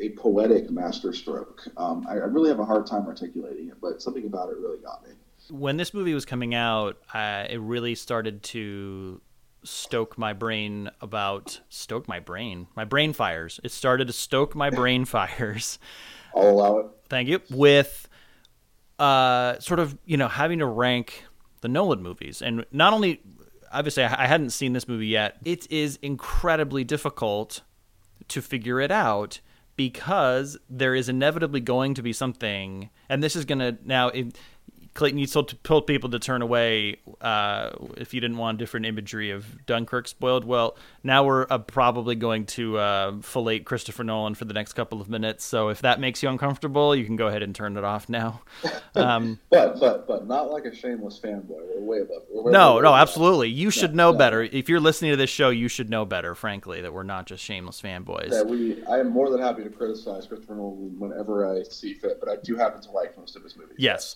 a 0.00 0.10
poetic 0.10 0.70
masterstroke. 0.70 1.66
Um, 1.76 2.06
I, 2.08 2.12
I 2.12 2.26
really 2.26 2.48
have 2.48 2.60
a 2.60 2.64
hard 2.64 2.86
time 2.86 3.06
articulating 3.06 3.68
it, 3.68 3.80
but 3.80 4.02
something 4.02 4.26
about 4.26 4.50
it 4.50 4.56
really 4.58 4.78
got 4.78 5.06
me. 5.06 5.14
when 5.50 5.76
this 5.76 5.92
movie 5.92 6.14
was 6.14 6.24
coming 6.24 6.54
out, 6.54 6.98
uh, 7.12 7.46
it 7.48 7.60
really 7.60 7.94
started 7.94 8.42
to 8.42 9.20
stoke 9.62 10.18
my 10.18 10.32
brain 10.32 10.90
about 11.00 11.60
stoke 11.68 12.06
my 12.06 12.20
brain. 12.20 12.66
My 12.76 12.84
brain 12.84 13.12
fires. 13.12 13.60
It 13.64 13.72
started 13.72 14.06
to 14.06 14.12
stoke 14.12 14.54
my 14.54 14.70
brain 14.70 15.04
fires. 15.16 15.78
I'll 16.34 16.50
allow 16.50 16.78
it. 16.78 16.86
Thank 17.08 17.28
you. 17.28 17.40
With 17.50 18.08
uh, 18.98 19.58
sort 19.60 19.80
of 19.80 19.98
you 20.04 20.16
know 20.16 20.28
having 20.28 20.58
to 20.60 20.66
rank 20.66 21.24
the 21.60 21.68
Nolan 21.68 22.02
movies, 22.02 22.42
and 22.42 22.64
not 22.70 22.92
only 22.92 23.20
obviously 23.72 24.04
I 24.04 24.26
hadn't 24.26 24.50
seen 24.50 24.72
this 24.72 24.86
movie 24.86 25.08
yet. 25.08 25.36
It 25.44 25.70
is 25.70 25.98
incredibly 26.00 26.84
difficult 26.84 27.62
to 28.28 28.40
figure 28.40 28.80
it 28.80 28.90
out 28.90 29.40
because 29.76 30.56
there 30.68 30.94
is 30.94 31.08
inevitably 31.08 31.60
going 31.60 31.94
to 31.94 32.02
be 32.02 32.12
something, 32.12 32.90
and 33.08 33.22
this 33.22 33.36
is 33.36 33.44
going 33.44 33.58
to 33.58 33.76
now. 33.84 34.08
It, 34.08 34.36
Clayton, 34.94 35.18
you 35.18 35.26
told, 35.26 35.62
told 35.64 35.86
people 35.88 36.08
to 36.10 36.18
turn 36.20 36.40
away 36.40 36.96
uh, 37.20 37.70
if 37.96 38.14
you 38.14 38.20
didn't 38.20 38.36
want 38.36 38.58
different 38.58 38.86
imagery 38.86 39.30
of 39.30 39.66
Dunkirk 39.66 40.06
spoiled. 40.06 40.44
Well, 40.44 40.76
now 41.02 41.24
we're 41.24 41.46
uh, 41.50 41.58
probably 41.58 42.14
going 42.14 42.46
to 42.46 42.78
uh, 42.78 43.20
fillet 43.20 43.60
Christopher 43.60 44.04
Nolan 44.04 44.34
for 44.36 44.44
the 44.44 44.54
next 44.54 44.74
couple 44.74 45.00
of 45.00 45.08
minutes. 45.08 45.44
So 45.44 45.68
if 45.68 45.80
that 45.82 45.98
makes 45.98 46.22
you 46.22 46.28
uncomfortable, 46.28 46.94
you 46.94 47.04
can 47.04 47.16
go 47.16 47.26
ahead 47.26 47.42
and 47.42 47.54
turn 47.54 47.76
it 47.76 47.84
off 47.84 48.08
now. 48.08 48.40
Um, 48.96 49.40
But 49.50 49.80
but 49.80 50.06
but 50.06 50.28
not 50.28 50.52
like 50.52 50.66
a 50.66 50.74
shameless 50.74 51.18
fanboy. 51.18 51.48
We're 51.48 51.80
way 51.80 51.98
above. 51.98 52.22
We're 52.32 52.42
way 52.44 52.52
no, 52.52 52.78
above 52.78 52.82
no, 52.84 52.94
absolutely. 52.94 53.48
You 53.48 53.70
should 53.70 53.92
No, 53.92 54.04
know 54.04 54.12
no. 54.12 54.18
better. 54.18 54.42
If 54.42 54.68
you're 54.68 54.78
listening 54.78 55.10
to 55.10 55.16
this 55.16 55.30
show, 55.30 55.50
you 55.50 55.66
should 55.66 55.90
know 55.90 56.04
better. 56.04 56.36
Frankly, 56.36 56.80
that 56.80 56.92
we're 56.92 57.02
not 57.02 57.26
just 57.26 57.42
shameless 57.42 57.82
fanboys. 57.82 58.30
That 58.30 58.46
we, 58.46 58.84
I 58.84 59.00
am 59.00 59.10
more 59.10 59.30
than 59.30 59.40
happy 59.40 59.64
to 59.64 59.68
criticize 59.70 60.26
Christopher 60.28 60.54
Nolan 60.54 60.96
whenever 61.00 61.44
I 61.52 61.64
see 61.64 61.94
fit, 61.94 62.20
but 62.20 62.28
I 62.28 62.36
do 62.36 62.54
happen 62.54 62.80
to 62.82 62.90
like 62.92 63.18
most 63.18 63.34
of 63.34 63.42
his 63.42 63.56
movies. 63.56 63.74
Yes. 63.78 64.14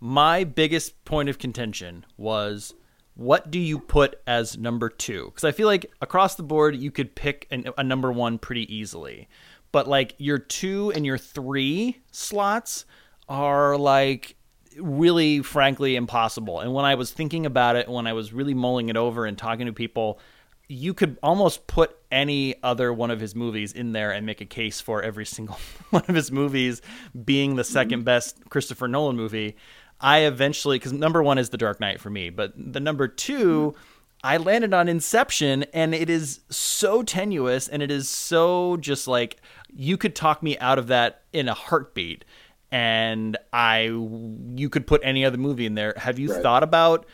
My 0.00 0.44
biggest 0.44 1.04
point 1.04 1.28
of 1.28 1.38
contention 1.38 2.06
was 2.16 2.74
what 3.14 3.50
do 3.50 3.58
you 3.58 3.80
put 3.80 4.20
as 4.26 4.56
number 4.56 4.88
two? 4.88 5.26
Because 5.26 5.44
I 5.44 5.50
feel 5.50 5.66
like 5.66 5.92
across 6.00 6.36
the 6.36 6.44
board 6.44 6.76
you 6.76 6.90
could 6.90 7.14
pick 7.16 7.48
an, 7.50 7.64
a 7.76 7.82
number 7.82 8.12
one 8.12 8.38
pretty 8.38 8.72
easily, 8.74 9.28
but 9.72 9.88
like 9.88 10.14
your 10.18 10.38
two 10.38 10.92
and 10.94 11.04
your 11.04 11.18
three 11.18 12.00
slots 12.12 12.84
are 13.28 13.76
like 13.76 14.36
really 14.78 15.42
frankly 15.42 15.96
impossible. 15.96 16.60
And 16.60 16.72
when 16.72 16.84
I 16.84 16.94
was 16.94 17.10
thinking 17.10 17.44
about 17.44 17.74
it, 17.74 17.88
when 17.88 18.06
I 18.06 18.12
was 18.12 18.32
really 18.32 18.54
mulling 18.54 18.88
it 18.88 18.96
over 18.96 19.26
and 19.26 19.36
talking 19.36 19.66
to 19.66 19.72
people, 19.72 20.20
you 20.68 20.92
could 20.92 21.18
almost 21.22 21.66
put 21.66 21.96
any 22.12 22.54
other 22.62 22.92
one 22.92 23.10
of 23.10 23.20
his 23.20 23.34
movies 23.34 23.72
in 23.72 23.92
there 23.92 24.12
and 24.12 24.26
make 24.26 24.40
a 24.40 24.46
case 24.46 24.80
for 24.80 25.02
every 25.02 25.24
single 25.24 25.58
one 25.90 26.04
of 26.08 26.14
his 26.14 26.30
movies 26.30 26.82
being 27.24 27.56
the 27.56 27.62
mm-hmm. 27.62 27.72
second 27.72 28.04
best 28.04 28.48
Christopher 28.50 28.86
Nolan 28.86 29.16
movie. 29.16 29.56
I 30.00 30.20
eventually, 30.20 30.78
because 30.78 30.92
number 30.92 31.22
one 31.22 31.38
is 31.38 31.50
The 31.50 31.58
Dark 31.58 31.80
Knight 31.80 32.00
for 32.00 32.10
me, 32.10 32.30
but 32.30 32.52
the 32.56 32.80
number 32.80 33.08
two, 33.08 33.72
mm-hmm. 33.72 33.80
I 34.22 34.36
landed 34.36 34.74
on 34.74 34.88
Inception, 34.88 35.64
and 35.72 35.94
it 35.94 36.10
is 36.10 36.40
so 36.50 37.02
tenuous 37.02 37.68
and 37.68 37.82
it 37.82 37.90
is 37.90 38.08
so 38.08 38.76
just 38.76 39.08
like 39.08 39.40
you 39.72 39.96
could 39.96 40.14
talk 40.14 40.42
me 40.42 40.58
out 40.58 40.78
of 40.78 40.88
that 40.88 41.22
in 41.32 41.48
a 41.48 41.54
heartbeat. 41.54 42.24
And 42.70 43.36
I, 43.52 43.84
you 43.84 44.68
could 44.70 44.86
put 44.86 45.00
any 45.02 45.24
other 45.24 45.38
movie 45.38 45.64
in 45.64 45.74
there. 45.74 45.94
Have 45.96 46.18
you 46.18 46.32
Right. 46.32 46.42
thought 46.42 46.62
about 46.62 47.06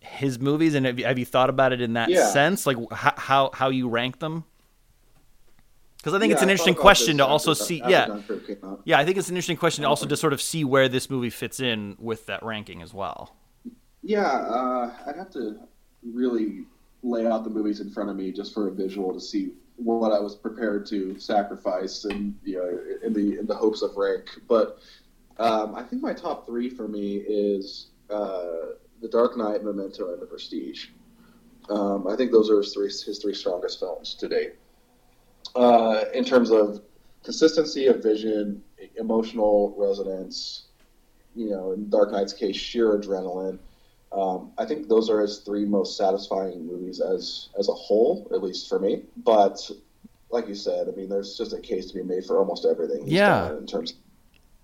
his 0.00 0.38
movies, 0.38 0.74
and 0.74 0.86
have 0.86 0.98
you, 0.98 1.04
have 1.04 1.18
you 1.18 1.24
thought 1.24 1.50
about 1.50 1.72
it 1.72 1.80
in 1.80 1.94
that 1.94 2.08
Yeah. 2.08 2.26
sense, 2.30 2.66
like 2.66 2.76
how 2.92 3.14
how, 3.16 3.50
how 3.52 3.68
you 3.70 3.88
rank 3.88 4.18
them? 4.18 4.44
Because 5.98 6.14
I 6.14 6.20
think 6.20 6.32
it's 6.32 6.42
an 6.42 6.48
interesting 6.48 6.76
question 6.76 7.18
to 7.18 7.26
also 7.26 7.54
see. 7.54 7.82
Yeah, 7.86 8.06
Dunkirk 8.06 8.46
came 8.46 8.58
out. 8.64 8.80
yeah, 8.84 8.98
I 8.98 9.04
think 9.04 9.16
it's 9.18 9.28
an 9.28 9.34
interesting 9.34 9.56
question 9.56 9.84
also 9.84 10.06
to 10.06 10.16
sort 10.16 10.32
of 10.32 10.40
see 10.40 10.64
where 10.64 10.88
this 10.88 11.10
movie 11.10 11.30
fits 11.30 11.58
in 11.60 11.96
with 11.98 12.26
that 12.26 12.42
ranking 12.44 12.82
as 12.82 12.94
well. 12.94 13.34
Yeah, 14.02 14.22
uh, 14.26 14.92
I'd 15.06 15.16
have 15.16 15.30
to 15.32 15.58
really 16.04 16.64
lay 17.02 17.26
out 17.26 17.42
the 17.44 17.50
movies 17.50 17.80
in 17.80 17.90
front 17.90 18.10
of 18.10 18.16
me 18.16 18.30
just 18.32 18.54
for 18.54 18.68
a 18.68 18.70
visual 18.70 19.12
to 19.12 19.20
see 19.20 19.52
what 19.76 20.12
I 20.12 20.18
was 20.20 20.34
prepared 20.34 20.86
to 20.86 21.18
sacrifice 21.18 22.04
and 22.04 22.34
you 22.44 22.56
know 22.58 23.06
in 23.06 23.12
the 23.12 23.38
in 23.40 23.46
the 23.46 23.54
hopes 23.54 23.82
of 23.82 23.96
rank. 23.96 24.30
But 24.48 24.78
um, 25.38 25.74
I 25.74 25.82
think 25.82 26.00
my 26.00 26.12
top 26.14 26.46
three 26.46 26.70
for 26.70 26.86
me 26.86 27.16
is 27.16 27.88
uh, 28.08 28.46
The 29.00 29.08
Dark 29.08 29.36
Knight, 29.36 29.62
Memento, 29.64 30.12
and 30.12 30.20
The 30.20 30.26
Prestige. 30.26 30.88
Um, 31.70 32.06
I 32.06 32.16
think 32.16 32.32
those 32.32 32.50
are 32.50 32.58
his 32.58 32.72
three 32.72 32.86
his 32.86 33.18
three 33.20 33.34
strongest 33.34 33.78
films 33.78 34.14
to 34.14 34.28
date. 34.28 34.54
Uh, 35.54 36.04
in 36.14 36.24
terms 36.24 36.50
of 36.50 36.82
consistency 37.22 37.86
of 37.86 38.02
vision, 38.02 38.62
emotional 38.96 39.74
resonance, 39.76 40.64
you 41.34 41.50
know, 41.50 41.72
in 41.72 41.88
Dark 41.90 42.10
Knight's 42.12 42.32
case, 42.32 42.56
sheer 42.56 42.98
adrenaline. 42.98 43.58
Um, 44.10 44.52
I 44.56 44.64
think 44.64 44.88
those 44.88 45.10
are 45.10 45.20
his 45.20 45.38
three 45.40 45.66
most 45.66 45.96
satisfying 45.98 46.66
movies 46.66 47.00
as 47.00 47.50
as 47.58 47.68
a 47.68 47.72
whole, 47.74 48.26
at 48.32 48.42
least 48.42 48.68
for 48.68 48.78
me. 48.78 49.02
But 49.18 49.70
like 50.30 50.48
you 50.48 50.54
said, 50.54 50.88
I 50.88 50.92
mean, 50.92 51.08
there's 51.08 51.36
just 51.36 51.52
a 51.52 51.60
case 51.60 51.86
to 51.90 51.94
be 51.94 52.02
made 52.02 52.24
for 52.24 52.38
almost 52.38 52.64
everything. 52.64 53.04
he's 53.04 53.12
Yeah. 53.14 53.48
done 53.48 53.58
In 53.58 53.66
terms, 53.66 53.94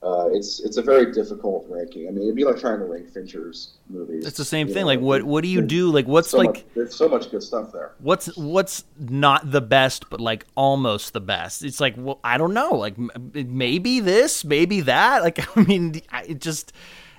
uh, 0.04 0.28
it's 0.32 0.60
it's 0.60 0.76
a 0.76 0.82
very 0.82 1.12
difficult 1.12 1.64
ranking. 1.68 2.06
I 2.06 2.10
mean, 2.10 2.24
it'd 2.24 2.36
be 2.36 2.44
like 2.44 2.60
trying 2.60 2.78
to 2.78 2.84
rank 2.84 3.10
Fincher's 3.10 3.78
movies. 3.88 4.26
It's 4.26 4.36
the 4.36 4.44
same 4.44 4.66
thing. 4.66 4.82
know, 4.82 4.86
Like 4.86 5.00
what 5.00 5.22
what 5.22 5.42
do 5.42 5.48
you 5.48 5.62
do? 5.62 5.90
Like 5.90 6.06
what's 6.06 6.30
so 6.30 6.38
like 6.38 6.48
much, 6.48 6.64
there's 6.74 6.94
so 6.94 7.08
much 7.08 7.30
good 7.30 7.42
stuff 7.42 7.72
there. 7.72 7.94
what's 8.00 8.26
what's 8.36 8.84
not 8.98 9.50
the 9.50 9.60
best 9.62 10.10
but 10.10 10.20
like 10.20 10.44
almost 10.56 11.12
the 11.12 11.20
best 11.20 11.64
it's 11.64 11.80
like 11.80 11.94
well 11.96 12.20
i 12.24 12.36
don't 12.36 12.54
know 12.54 12.74
like 12.74 12.94
maybe 13.32 14.00
this 14.00 14.44
maybe 14.44 14.80
that 14.82 15.22
like 15.22 15.56
i 15.56 15.62
mean 15.62 16.00
it 16.26 16.40
just 16.40 16.72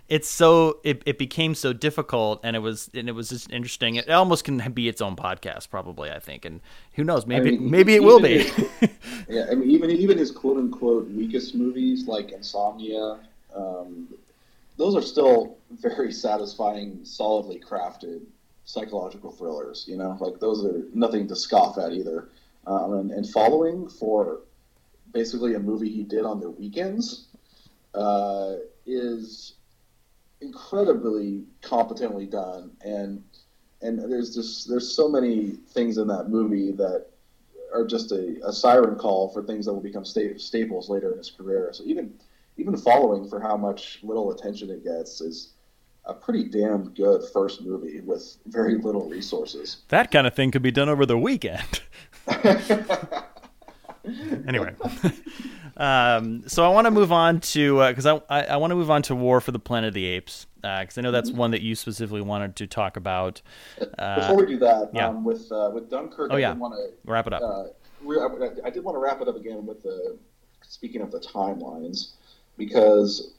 it's 0.07 0.29
so 0.29 0.79
it, 0.83 1.01
it 1.05 1.17
became 1.17 1.55
so 1.55 1.73
difficult 1.73 2.39
and 2.43 2.55
it 2.55 2.59
was 2.59 2.89
and 2.93 3.09
it 3.09 3.13
was 3.13 3.29
just 3.29 3.51
interesting 3.51 3.95
it 3.95 4.09
almost 4.09 4.43
can 4.43 4.59
be 4.71 4.87
its 4.87 5.01
own 5.01 5.15
podcast 5.15 5.69
probably 5.69 6.11
i 6.11 6.19
think 6.19 6.45
and 6.45 6.61
who 6.93 7.03
knows 7.03 7.25
maybe 7.25 7.51
mean, 7.51 7.71
maybe 7.71 7.95
it 7.95 8.03
will 8.03 8.19
be 8.19 8.43
his- 8.43 8.69
yeah, 9.29 9.47
I 9.49 9.55
mean, 9.55 9.69
even 9.71 9.89
even 9.91 10.17
his 10.17 10.31
quote 10.31 10.57
unquote 10.57 11.09
weakest 11.09 11.55
movies 11.55 12.07
like 12.07 12.31
Insomnia, 12.31 13.19
um, 13.55 14.07
those 14.77 14.95
are 14.95 15.01
still 15.01 15.57
very 15.71 16.11
satisfying, 16.11 16.99
solidly 17.03 17.59
crafted 17.59 18.21
psychological 18.65 19.31
thrillers. 19.31 19.85
You 19.87 19.97
know, 19.97 20.17
like 20.19 20.39
those 20.39 20.65
are 20.65 20.83
nothing 20.93 21.27
to 21.27 21.35
scoff 21.35 21.77
at 21.77 21.91
either. 21.91 22.29
Um, 22.67 22.93
and, 22.93 23.11
and 23.11 23.29
following 23.29 23.87
for 23.87 24.39
basically 25.13 25.53
a 25.53 25.59
movie 25.59 25.89
he 25.89 26.03
did 26.03 26.25
on 26.25 26.39
the 26.39 26.49
weekends 26.49 27.27
uh, 27.93 28.55
is 28.85 29.54
incredibly 30.41 31.43
competently 31.61 32.25
done 32.25 32.71
and 32.81 33.23
and 33.81 33.99
there's 34.11 34.33
just 34.33 34.67
there's 34.69 34.95
so 34.95 35.07
many 35.07 35.51
things 35.69 35.97
in 35.97 36.07
that 36.07 36.29
movie 36.29 36.71
that 36.71 37.07
are 37.73 37.85
just 37.85 38.11
a, 38.11 38.37
a 38.45 38.53
siren 38.53 38.95
call 38.95 39.29
for 39.29 39.43
things 39.43 39.65
that 39.65 39.73
will 39.73 39.81
become 39.81 40.05
sta- 40.05 40.37
staples 40.37 40.89
later 40.89 41.11
in 41.11 41.17
his 41.17 41.29
career. 41.29 41.69
So 41.73 41.83
even 41.85 42.13
even 42.57 42.77
following 42.77 43.27
for 43.27 43.39
how 43.39 43.57
much 43.57 43.99
little 44.01 44.31
attention 44.31 44.69
it 44.69 44.83
gets 44.83 45.19
is 45.19 45.53
a 46.05 46.13
pretty 46.13 46.45
damn 46.45 46.89
good 46.93 47.23
first 47.33 47.61
movie 47.63 47.99
with 47.99 48.37
very 48.45 48.75
little 48.77 49.09
resources. 49.09 49.77
that 49.89 50.11
kind 50.11 50.25
of 50.25 50.33
thing 50.33 50.51
could 50.51 50.61
be 50.61 50.71
done 50.71 50.87
over 50.87 51.05
the 51.05 51.17
weekend 51.17 51.81
anyway 54.47 54.73
um, 55.77 56.47
so 56.47 56.65
i 56.65 56.69
want 56.69 56.85
to 56.85 56.91
move 56.91 57.11
on 57.11 57.39
to 57.39 57.79
because 57.87 58.05
I, 58.05 58.21
I, 58.29 58.43
I 58.45 58.57
want 58.57 58.71
to 58.71 58.75
move 58.75 58.89
on 58.89 59.01
to 59.03 59.15
war 59.15 59.41
for 59.41 59.51
the 59.51 59.59
planet 59.59 59.89
of 59.89 59.93
the 59.93 60.05
apes 60.05 60.47
because 60.61 60.97
i 60.97 61.01
know 61.01 61.11
that's 61.11 61.31
one 61.31 61.51
that 61.51 61.61
you 61.61 61.75
specifically 61.75 62.21
wanted 62.21 62.55
to 62.57 62.67
talk 62.67 62.97
about 62.97 63.41
uh, 63.99 64.19
Before 64.19 64.37
we 64.37 64.45
do 64.45 64.59
that, 64.59 64.89
yeah. 64.93 65.09
um, 65.09 65.23
with 65.23 65.51
uh, 65.51 65.69
with 65.73 65.89
Dunkirk, 65.89 66.31
Oh, 66.31 66.35
I 66.35 66.39
yeah. 66.39 66.53
did 66.53 66.59
want 66.59 66.73
to 66.75 67.11
wrap 67.11 67.27
it 67.27 67.33
up 67.33 67.41
uh, 67.41 67.63
re- 68.01 68.19
I 68.19 68.67
I 68.67 68.69
did 68.69 68.83
want 68.83 68.95
to 68.95 68.99
wrap 68.99 69.21
it 69.21 69.27
up 69.27 69.35
again 69.35 69.65
with 69.65 69.83
the 69.83 70.17
speaking 70.61 71.01
of 71.01 71.11
the 71.11 71.19
timelines 71.19 72.13
because 72.57 73.33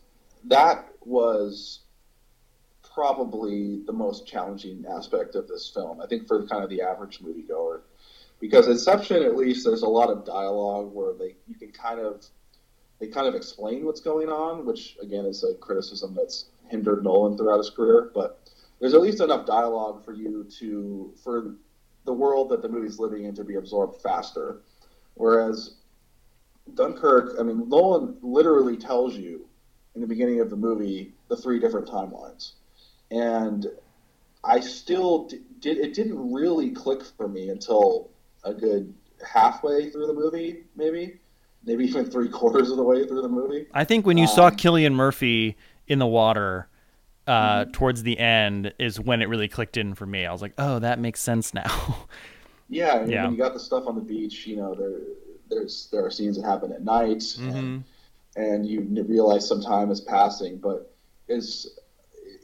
that 0.44 0.86
was 1.04 1.80
probably 2.94 3.82
the 3.86 3.92
most 3.92 4.26
challenging 4.26 4.84
aspect 4.88 5.34
of 5.34 5.46
this 5.48 5.68
film. 5.68 6.00
I 6.00 6.06
think 6.06 6.26
for 6.26 6.46
kind 6.46 6.64
of 6.64 6.70
the 6.70 6.80
average 6.82 7.20
moviegoer, 7.20 7.80
because 8.40 8.68
Inception, 8.68 9.22
at 9.22 9.36
least, 9.36 9.64
there's 9.64 9.82
a 9.82 9.88
lot 9.88 10.10
of 10.10 10.24
dialogue 10.24 10.92
where 10.92 11.14
they 11.14 11.36
you 11.46 11.54
can 11.54 11.70
kind 11.72 12.00
of 12.00 12.24
they 12.98 13.06
kind 13.06 13.26
of 13.26 13.34
explain 13.34 13.84
what's 13.84 14.00
going 14.00 14.28
on, 14.28 14.64
which 14.64 14.96
again 15.02 15.24
is 15.24 15.44
a 15.44 15.54
criticism 15.54 16.14
that's 16.14 16.46
hindered 16.68 17.04
Nolan 17.04 17.36
throughout 17.36 17.58
his 17.58 17.70
career, 17.70 18.10
but 18.14 18.40
there's 18.80 18.94
at 18.94 19.00
least 19.00 19.20
enough 19.20 19.46
dialogue 19.46 20.04
for 20.04 20.12
you 20.12 20.44
to 20.58 21.12
for 21.22 21.54
the 22.04 22.12
world 22.12 22.50
that 22.50 22.62
the 22.62 22.68
movie's 22.68 22.98
living 22.98 23.24
in 23.24 23.34
to 23.34 23.44
be 23.44 23.56
absorbed 23.56 24.00
faster. 24.00 24.60
Whereas 25.14 25.74
Dunkirk, 26.74 27.36
I 27.38 27.42
mean, 27.42 27.68
Nolan 27.68 28.16
literally 28.22 28.76
tells 28.76 29.16
you 29.16 29.48
in 29.94 30.00
the 30.00 30.06
beginning 30.06 30.40
of 30.40 30.50
the 30.50 30.56
movie 30.56 31.14
the 31.28 31.36
three 31.36 31.58
different 31.58 31.88
timelines, 31.88 32.52
and 33.10 33.66
I 34.44 34.60
still 34.60 35.28
did. 35.60 35.78
It 35.78 35.94
didn't 35.94 36.32
really 36.32 36.70
click 36.70 37.02
for 37.16 37.28
me 37.28 37.48
until 37.50 38.10
a 38.46 38.54
good 38.54 38.94
halfway 39.26 39.90
through 39.90 40.06
the 40.06 40.12
movie, 40.14 40.64
maybe, 40.76 41.18
maybe 41.64 41.84
even 41.84 42.08
three 42.10 42.28
quarters 42.28 42.70
of 42.70 42.76
the 42.76 42.82
way 42.82 43.06
through 43.06 43.22
the 43.22 43.28
movie. 43.28 43.66
I 43.74 43.84
think 43.84 44.06
when 44.06 44.16
you 44.16 44.26
saw 44.26 44.46
Um, 44.46 44.56
Cillian 44.56 44.94
Murphy 44.94 45.56
in 45.88 45.98
the 45.98 46.06
water, 46.06 46.68
uh, 47.26 47.64
towards 47.72 48.04
the 48.04 48.18
end 48.18 48.72
is 48.78 49.00
when 49.00 49.20
it 49.20 49.28
really 49.28 49.48
clicked 49.48 49.76
in 49.76 49.94
for 49.94 50.06
me. 50.06 50.24
I 50.24 50.30
was 50.32 50.40
like, 50.42 50.52
oh, 50.58 50.78
that 50.78 50.98
makes 51.00 51.20
sense 51.20 51.52
now. 51.52 52.06
Yeah, 52.68 52.98
and 53.02 53.08
Yeah. 53.10 53.22
when 53.22 53.32
you 53.32 53.38
got 53.38 53.54
the 53.54 53.60
stuff 53.60 53.86
on 53.86 53.94
the 53.94 54.00
beach, 54.00 54.44
you 54.44 54.56
know, 54.56 54.74
there 54.74 54.98
there's 55.48 55.88
there 55.92 56.04
are 56.04 56.10
scenes 56.10 56.36
that 56.36 56.44
happen 56.44 56.72
at 56.72 56.82
night, 56.82 57.18
Mm-hmm. 57.18 57.48
and, 57.56 57.84
and 58.34 58.66
you 58.66 58.80
realize 59.06 59.46
some 59.46 59.60
time 59.62 59.92
is 59.92 60.00
passing, 60.00 60.58
but 60.58 60.92
it's 61.28 61.78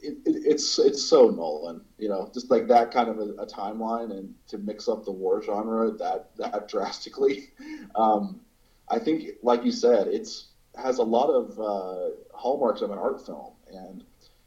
it, 0.03 0.17
it, 0.25 0.43
it's 0.45 0.77
it's 0.79 1.01
so 1.01 1.29
Nolan, 1.29 1.81
you 1.97 2.09
know, 2.09 2.29
just 2.33 2.51
like 2.51 2.67
that 2.67 2.91
kind 2.91 3.09
of 3.09 3.19
a, 3.19 3.33
a 3.41 3.47
timeline, 3.47 4.11
and 4.11 4.33
to 4.47 4.57
mix 4.57 4.87
up 4.87 5.05
the 5.05 5.11
war 5.11 5.41
genre 5.41 5.91
that 5.91 6.35
that 6.37 6.67
drastically. 6.69 7.49
Um, 7.95 8.41
I 8.89 8.99
think, 8.99 9.29
like 9.41 9.63
you 9.63 9.71
said, 9.71 10.07
it's 10.07 10.49
has 10.75 10.97
a 10.97 11.03
lot 11.03 11.29
of 11.29 11.59
uh, 11.59 12.15
hallmarks 12.35 12.81
of 12.81 12.91
an 12.91 12.97
art 12.97 13.25
film, 13.25 13.53
and 13.71 14.03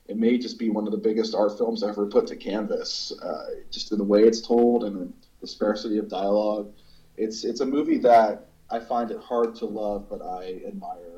it 0.07 0.17
may 0.17 0.39
just 0.39 0.59
be 0.59 0.71
one 0.71 0.87
of 0.87 0.93
the 0.93 0.99
biggest 0.99 1.35
art 1.35 1.57
films 1.57 1.83
ever 1.83 2.07
put 2.07 2.27
to 2.27 2.37
canvas, 2.37 3.13
uh, 3.23 3.47
just 3.71 3.93
in 3.93 3.99
the 3.99 4.05
way 4.05 4.23
it's 4.23 4.41
told 4.41 4.85
and 4.85 5.13
the 5.41 5.47
sparsity 5.47 5.99
of 5.99 6.09
dialogue. 6.09 6.71
It's 7.17 7.45
it's 7.45 7.61
a 7.61 7.67
movie 7.67 7.99
that 7.99 8.49
I 8.71 8.81
find 8.81 9.11
it 9.11 9.21
hard 9.21 9.55
to 9.57 9.67
love, 9.67 10.09
but 10.11 10.21
I 10.23 10.61
admire 10.67 11.16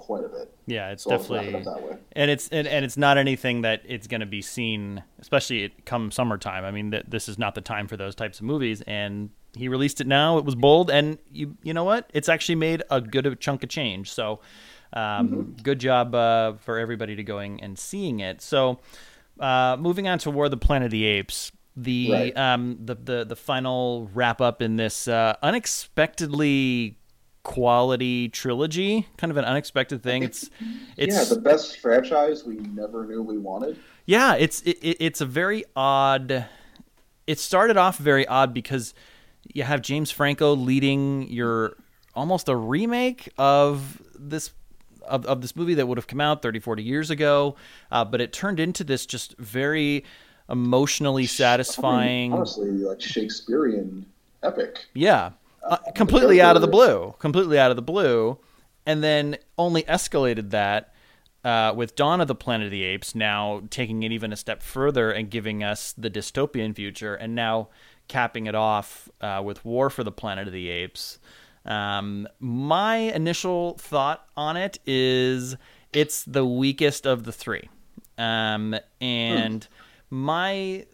quite 0.00 0.24
a 0.24 0.28
bit. 0.28 0.52
yeah, 0.66 0.90
it's 0.90 1.04
So 1.04 1.10
it 1.14 1.18
definitely 1.18 1.62
that 1.62 1.82
way. 1.82 1.96
and 2.12 2.30
it's 2.30 2.48
and, 2.48 2.66
and 2.66 2.84
it's 2.84 2.96
not 2.96 3.18
anything 3.18 3.62
that 3.62 3.82
it's 3.86 4.06
going 4.06 4.20
to 4.20 4.26
be 4.26 4.42
seen, 4.42 5.02
especially 5.20 5.64
it 5.64 5.84
come 5.86 6.10
summertime. 6.10 6.64
I 6.64 6.70
mean, 6.70 6.90
th- 6.90 7.04
this 7.08 7.28
is 7.28 7.38
not 7.38 7.54
the 7.54 7.60
time 7.60 7.86
for 7.88 7.96
those 7.96 8.14
types 8.14 8.40
of 8.40 8.46
movies, 8.46 8.82
and 8.86 9.30
he 9.56 9.68
released 9.68 10.00
it 10.00 10.06
now. 10.06 10.38
It 10.38 10.44
was 10.44 10.54
bold, 10.54 10.90
and 10.90 11.18
you 11.32 11.56
you 11.62 11.72
know 11.74 11.84
what? 11.84 12.08
It's 12.14 12.28
actually 12.28 12.56
made 12.56 12.82
a 12.90 13.00
good 13.00 13.38
chunk 13.40 13.62
of 13.62 13.68
change. 13.68 14.10
So, 14.12 14.40
um, 14.92 15.54
good 15.62 15.78
job 15.80 16.14
uh, 16.14 16.54
for 16.54 16.78
everybody 16.78 17.16
to 17.16 17.22
going 17.22 17.60
and 17.62 17.78
seeing 17.78 18.20
it. 18.20 18.40
So, 18.42 18.78
uh, 19.38 19.76
moving 19.78 20.08
on 20.08 20.18
to 20.20 20.30
War 20.30 20.46
of 20.46 20.50
the 20.50 20.56
Planet 20.56 20.86
of 20.86 20.92
the 20.92 21.04
Apes. 21.04 21.52
The 21.76 22.10
Right. 22.10 22.36
um 22.36 22.78
the, 22.84 22.96
the 22.96 23.24
the 23.24 23.36
final 23.36 24.10
wrap 24.12 24.40
up 24.40 24.60
in 24.60 24.76
this 24.76 25.06
uh, 25.08 25.36
unexpectedly 25.42 26.96
quality 27.42 28.28
trilogy, 28.28 29.06
kind 29.16 29.30
of 29.30 29.36
an 29.36 29.44
unexpected 29.44 30.02
thing. 30.02 30.22
It's 30.22 30.50
it's 30.96 31.14
yeah, 31.16 31.24
the 31.34 31.40
best 31.40 31.78
franchise 31.80 32.44
we 32.44 32.56
never 32.56 33.06
knew 33.06 33.22
we 33.22 33.38
wanted. 33.38 33.78
yeah, 34.06 34.34
it's 34.34 34.60
it, 34.62 34.78
it- 34.82 34.96
it's 35.00 35.20
a 35.20 35.26
very 35.26 35.64
odd. 35.76 36.46
It 37.26 37.38
started 37.38 37.76
off 37.76 37.96
very 37.98 38.26
odd 38.26 38.52
because 38.52 38.92
you 39.54 39.62
have 39.62 39.82
James 39.82 40.10
Franco 40.10 40.54
leading 40.54 41.28
your 41.28 41.76
almost 42.14 42.48
a 42.48 42.56
remake 42.56 43.28
of 43.38 44.02
this 44.18 44.50
of, 45.06 45.24
of 45.26 45.40
this 45.40 45.54
movie 45.56 45.74
that 45.74 45.86
would 45.86 45.96
have 45.96 46.06
come 46.08 46.20
out 46.20 46.42
30 46.42 46.58
40 46.58 46.82
years 46.82 47.08
ago 47.10 47.54
uh, 47.92 48.04
but 48.04 48.20
it 48.20 48.32
turned 48.32 48.60
into 48.60 48.82
this 48.84 49.06
just 49.06 49.36
very 49.38 50.04
emotionally 50.48 51.24
satisfying 51.26 52.32
honestly, 52.32 52.68
like 52.70 53.00
Shakespearean 53.00 54.04
epic. 54.42 54.86
yeah, 54.92 55.30
uh, 55.62 55.76
completely 55.94 56.40
out 56.40 56.56
of 56.56 56.62
the 56.62 56.68
blue, 56.68 57.14
completely 57.18 57.58
out 57.58 57.70
of 57.70 57.76
the 57.76 57.82
blue, 57.82 58.38
and 58.86 59.02
then 59.02 59.36
only 59.58 59.82
escalated 59.84 60.50
that 60.50 60.92
uh, 61.44 61.72
with 61.74 61.96
Dawn 61.96 62.20
of 62.20 62.28
the 62.28 62.34
Planet 62.34 62.66
of 62.66 62.70
the 62.70 62.82
Apes. 62.82 63.14
Now 63.14 63.62
taking 63.70 64.02
it 64.02 64.12
even 64.12 64.32
a 64.32 64.36
step 64.36 64.62
further 64.62 65.10
and 65.10 65.30
giving 65.30 65.62
us 65.62 65.92
the 65.96 66.10
dystopian 66.10 66.74
future, 66.74 67.14
and 67.14 67.34
now 67.34 67.68
capping 68.08 68.46
it 68.46 68.54
off 68.54 69.08
uh, 69.20 69.40
with 69.44 69.64
War 69.64 69.90
for 69.90 70.04
the 70.04 70.12
Planet 70.12 70.46
of 70.46 70.52
the 70.52 70.68
Apes. 70.68 71.18
Um, 71.64 72.26
my 72.38 72.96
initial 72.96 73.76
thought 73.78 74.26
on 74.36 74.56
it 74.56 74.78
is 74.86 75.56
it's 75.92 76.24
the 76.24 76.44
weakest 76.44 77.06
of 77.06 77.24
the 77.24 77.32
three, 77.32 77.68
um, 78.16 78.76
and 79.00 79.66
my 80.08 80.86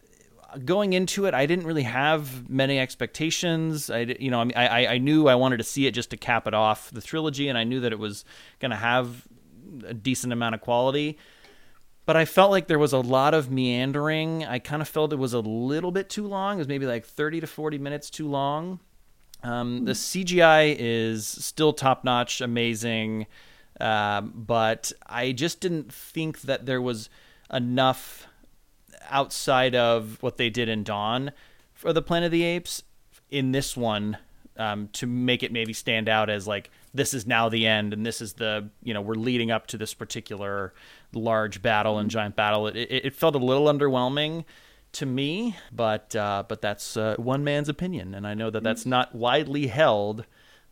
going 0.64 0.92
into 0.92 1.26
it, 1.26 1.34
I 1.34 1.46
didn't 1.46 1.66
really 1.66 1.82
have 1.82 2.48
many 2.48 2.78
expectations. 2.78 3.90
I, 3.90 4.00
you 4.18 4.30
know, 4.30 4.40
I, 4.40 4.44
mean, 4.44 4.56
I, 4.56 4.86
I 4.86 4.98
knew 4.98 5.28
I 5.28 5.34
wanted 5.34 5.58
to 5.58 5.64
see 5.64 5.86
it 5.86 5.92
just 5.92 6.10
to 6.10 6.16
cap 6.16 6.46
it 6.46 6.54
off 6.54 6.90
the 6.90 7.02
trilogy, 7.02 7.48
and 7.48 7.58
I 7.58 7.64
knew 7.64 7.80
that 7.80 7.92
it 7.92 7.98
was 7.98 8.24
going 8.60 8.70
to 8.70 8.76
have 8.76 9.26
a 9.86 9.94
decent 9.94 10.32
amount 10.32 10.54
of 10.54 10.60
quality. 10.60 11.18
But 12.04 12.16
I 12.16 12.24
felt 12.24 12.52
like 12.52 12.68
there 12.68 12.78
was 12.78 12.92
a 12.92 13.00
lot 13.00 13.34
of 13.34 13.50
meandering. 13.50 14.44
I 14.44 14.60
kind 14.60 14.80
of 14.80 14.88
felt 14.88 15.12
it 15.12 15.16
was 15.16 15.32
a 15.32 15.40
little 15.40 15.90
bit 15.90 16.08
too 16.08 16.26
long. 16.26 16.56
It 16.56 16.58
was 16.58 16.68
maybe 16.68 16.86
like 16.86 17.04
30 17.04 17.40
to 17.40 17.46
40 17.46 17.78
minutes 17.78 18.10
too 18.10 18.28
long. 18.28 18.78
Um, 19.42 19.84
the 19.84 19.92
CGI 19.92 20.76
is 20.78 21.26
still 21.26 21.72
top 21.72 22.04
notch, 22.04 22.40
amazing, 22.40 23.26
um, 23.80 24.32
but 24.34 24.92
I 25.06 25.32
just 25.32 25.60
didn't 25.60 25.92
think 25.92 26.42
that 26.42 26.66
there 26.66 26.80
was 26.80 27.10
enough 27.52 28.26
outside 29.10 29.74
of 29.74 30.22
what 30.22 30.36
they 30.36 30.50
did 30.50 30.68
in 30.68 30.82
Dawn 30.84 31.32
for 31.74 31.92
the 31.92 32.02
Planet 32.02 32.26
of 32.26 32.32
the 32.32 32.44
Apes 32.44 32.82
in 33.30 33.52
this 33.52 33.76
one 33.76 34.16
um, 34.56 34.88
to 34.94 35.06
make 35.06 35.42
it 35.42 35.52
maybe 35.52 35.72
stand 35.72 36.08
out 36.08 36.30
as 36.30 36.46
like 36.46 36.70
this 36.94 37.12
is 37.12 37.26
now 37.26 37.48
the 37.48 37.66
end 37.66 37.92
and 37.92 38.06
this 38.06 38.20
is 38.22 38.34
the 38.34 38.68
you 38.82 38.94
know 38.94 39.02
we're 39.02 39.14
leading 39.14 39.50
up 39.50 39.66
to 39.66 39.76
this 39.76 39.92
particular 39.92 40.72
large 41.12 41.60
battle 41.62 41.98
and 41.98 42.10
giant 42.10 42.36
battle. 42.36 42.66
It, 42.66 42.76
it, 42.76 43.06
it 43.06 43.14
felt 43.14 43.34
a 43.34 43.38
little 43.38 43.66
underwhelming 43.66 44.44
to 44.92 45.04
me, 45.06 45.56
but 45.72 46.16
uh, 46.16 46.44
but 46.48 46.62
that's 46.62 46.96
uh, 46.96 47.16
one 47.18 47.44
man's 47.44 47.68
opinion, 47.68 48.14
and 48.14 48.26
I 48.26 48.32
know 48.34 48.48
that 48.50 48.62
that's 48.62 48.86
not 48.86 49.14
widely 49.14 49.66
held 49.66 50.24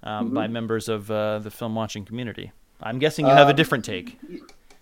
um, 0.03 0.33
by 0.33 0.47
members 0.49 0.89
of 0.89 1.11
uh, 1.11 1.41
the 1.41 1.51
film 1.51 1.75
watching 1.75 2.05
community. 2.07 2.53
I'm 2.83 2.99
guessing 2.99 3.27
you 3.27 3.33
have 3.33 3.49
a 3.49 3.51
Um, 3.51 3.57
different 3.57 3.85
take. 3.85 4.19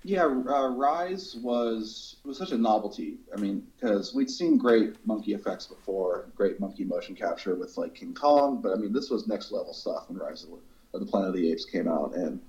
Yeah, 0.05 0.25
uh, 0.25 0.69
Rise 0.69 1.37
was 1.37 2.17
was 2.25 2.37
such 2.37 2.51
a 2.51 2.59
novelty. 2.59 3.19
I 3.35 3.39
mean, 3.39 3.67
because 3.77 4.15
we'd 4.15 4.31
seen 4.31 4.59
great 4.59 4.95
monkey 5.07 5.35
effects 5.35 5.67
before, 5.67 6.27
great 6.35 6.59
monkey 6.59 6.85
motion 6.85 7.15
capture 7.15 7.55
with 7.55 7.77
like 7.77 7.95
King 7.95 8.13
Kong, 8.13 8.61
but 8.61 8.73
I 8.73 8.77
mean, 8.77 8.93
this 8.93 9.11
was 9.11 9.29
next 9.29 9.53
level 9.53 9.73
stuff 9.73 10.09
when 10.09 10.19
Rise 10.19 10.45
of 10.45 11.01
the, 11.01 11.07
Planet 11.07 11.29
of 11.29 11.35
the 11.35 11.51
Apes 11.53 11.65
came 11.65 11.87
out, 11.87 12.15
and 12.15 12.41